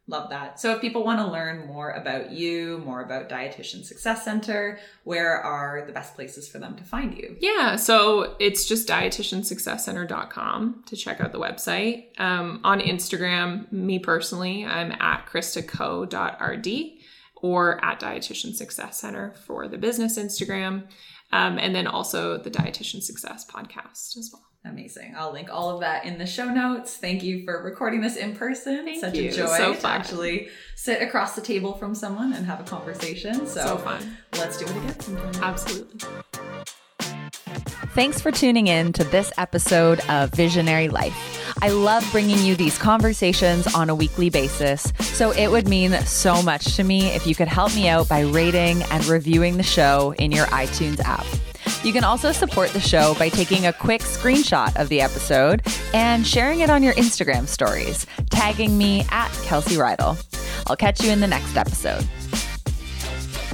Love 0.10 0.32
that. 0.32 0.60
So 0.60 0.74
if 0.74 0.82
people 0.82 1.04
want 1.04 1.20
to 1.20 1.32
learn 1.32 1.68
more 1.68 1.92
about 1.92 2.32
you, 2.32 2.80
more 2.84 3.02
about 3.02 3.30
Dietitian 3.30 3.86
Success 3.86 4.26
Center, 4.26 4.80
where 5.04 5.40
are 5.40 5.84
the 5.86 5.94
best 5.94 6.16
places 6.16 6.50
for 6.50 6.58
them 6.58 6.76
to 6.78 6.84
find 6.84 7.16
you? 7.16 7.38
Yeah, 7.40 7.76
so 7.76 8.36
it's 8.40 8.66
just 8.66 8.88
dietitiansuccesscenter.com 8.88 10.84
to 10.88 10.96
check 10.96 11.22
out 11.22 11.32
the 11.32 11.40
website. 11.40 12.20
Um, 12.20 12.60
on 12.64 12.80
Instagram, 12.80 13.72
me 13.72 14.00
personally, 14.00 14.66
I'm 14.66 14.92
at 14.94 15.28
kristaco.rd 15.28 16.68
or 17.36 17.86
at 17.86 18.00
Dietitian 18.00 18.56
Success 18.56 19.00
Center 19.00 19.36
for 19.46 19.68
the 19.68 19.78
business 19.78 20.18
Instagram. 20.18 20.88
Um, 21.32 21.60
and 21.60 21.76
then 21.76 21.86
also 21.86 22.40
the 22.40 22.50
Dietitian 22.50 23.04
Success 23.04 23.46
podcast 23.46 24.18
as 24.18 24.32
well. 24.34 24.49
Amazing. 24.70 25.16
I'll 25.18 25.32
link 25.32 25.50
all 25.52 25.72
of 25.72 25.80
that 25.82 26.06
in 26.06 26.18
the 26.18 26.26
show 26.26 26.46
notes. 26.46 26.96
Thank 26.96 27.24
you 27.24 27.44
for 27.44 27.64
recording 27.64 28.02
this 28.02 28.16
in 28.16 28.36
person. 28.36 28.86
Thank 28.86 29.02
Such 29.02 29.16
you. 29.16 29.30
a 29.30 29.32
joy 29.32 29.58
so 29.58 29.74
to 29.74 29.88
actually 29.88 30.50
sit 30.76 31.02
across 31.02 31.36
the 31.36 31.42
table 31.42 31.74
from 31.74 31.96
someone 31.96 32.34
and 32.34 32.46
have 32.46 32.60
a 32.60 32.64
conversation. 32.64 33.48
So, 33.48 33.66
so 33.66 33.78
fun. 33.78 34.18
Let's 34.34 34.58
do 34.58 34.66
it 34.66 34.72
again. 34.72 35.42
Absolutely. 35.42 36.00
Thanks 37.96 38.22
for 38.22 38.32
tuning 38.32 38.68
in 38.68 38.94
to 38.94 39.04
this 39.04 39.32
episode 39.38 40.00
of 40.10 40.32
Visionary 40.32 40.90
Life. 40.90 41.16
I 41.62 41.70
love 41.70 42.08
bringing 42.12 42.38
you 42.46 42.56
these 42.56 42.78
conversations 42.78 43.74
on 43.74 43.90
a 43.90 43.96
weekly 43.96 44.30
basis, 44.30 44.94
so 45.00 45.32
it 45.32 45.50
would 45.50 45.68
mean 45.68 45.94
so 46.04 46.42
much 46.44 46.76
to 46.76 46.84
me 46.84 47.08
if 47.08 47.26
you 47.26 47.34
could 47.34 47.48
help 47.48 47.76
me 47.76 47.90
out 47.90 48.08
by 48.08 48.22
rating 48.22 48.84
and 48.84 49.06
reviewing 49.08 49.58
the 49.58 49.64
show 49.64 50.14
in 50.20 50.32
your 50.32 50.46
iTunes 50.46 51.00
app. 51.02 51.26
You 51.84 51.94
can 51.94 52.04
also 52.04 52.32
support 52.32 52.72
the 52.72 52.80
show 52.80 53.16
by 53.16 53.30
taking 53.30 53.66
a 53.66 53.74
quick 53.74 54.02
screenshot 54.02 54.76
of 54.76 54.90
the 54.90 55.02
episode 55.02 55.62
and 55.94 56.26
sharing 56.28 56.60
it 56.60 56.70
on 56.70 56.84
your 56.84 56.94
Instagram 56.94 57.48
stories, 57.48 58.06
tagging 58.30 58.78
me 58.78 59.06
at 59.12 59.32
Kelsey 59.44 59.76
Reidl. 59.76 60.24
I'll 60.68 60.76
catch 60.76 61.02
you 61.02 61.12
in 61.12 61.20
the 61.20 61.28
next 61.28 61.56
episode. 61.56 62.08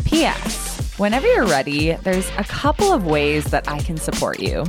P.S. 0.06 0.94
Whenever 0.98 1.28
you're 1.28 1.46
ready, 1.46 1.94
there's 2.04 2.30
a 2.38 2.44
couple 2.44 2.92
of 2.92 3.06
ways 3.06 3.46
that 3.46 3.70
I 3.70 3.80
can 3.80 3.98
support 3.98 4.40
you. 4.40 4.64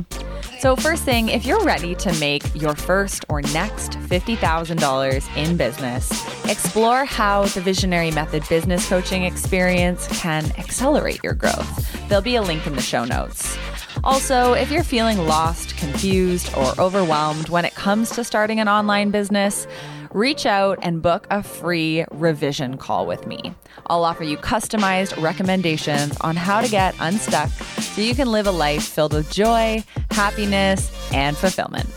So, 0.59 0.75
first 0.75 1.03
thing, 1.03 1.29
if 1.29 1.45
you're 1.45 1.63
ready 1.63 1.93
to 1.93 2.11
make 2.19 2.43
your 2.55 2.73
first 2.73 3.25
or 3.29 3.43
next 3.43 3.91
$50,000 3.91 5.37
in 5.37 5.55
business, 5.55 6.09
explore 6.45 7.05
how 7.05 7.45
the 7.45 7.61
Visionary 7.61 8.09
Method 8.09 8.43
business 8.49 8.89
coaching 8.89 9.23
experience 9.23 10.07
can 10.19 10.45
accelerate 10.57 11.23
your 11.23 11.35
growth. 11.35 12.09
There'll 12.09 12.23
be 12.23 12.37
a 12.37 12.41
link 12.41 12.65
in 12.65 12.73
the 12.73 12.81
show 12.81 13.05
notes. 13.05 13.55
Also, 14.03 14.53
if 14.53 14.71
you're 14.71 14.83
feeling 14.83 15.19
lost, 15.27 15.77
confused, 15.77 16.51
or 16.57 16.73
overwhelmed 16.79 17.49
when 17.49 17.63
it 17.63 17.75
comes 17.75 18.09
to 18.11 18.23
starting 18.23 18.59
an 18.59 18.67
online 18.67 19.11
business, 19.11 19.67
reach 20.11 20.45
out 20.45 20.79
and 20.81 21.01
book 21.01 21.27
a 21.29 21.43
free 21.43 22.05
revision 22.11 22.77
call 22.77 23.05
with 23.05 23.27
me. 23.27 23.53
I'll 23.87 24.03
offer 24.03 24.23
you 24.23 24.37
customized 24.37 25.21
recommendations 25.21 26.17
on 26.21 26.35
how 26.35 26.61
to 26.61 26.69
get 26.69 26.95
unstuck 26.99 27.49
so 27.49 28.01
you 28.01 28.15
can 28.15 28.31
live 28.31 28.47
a 28.47 28.51
life 28.51 28.83
filled 28.83 29.13
with 29.13 29.31
joy, 29.31 29.83
happiness, 30.11 30.91
and 31.13 31.35
fulfillment. 31.35 31.87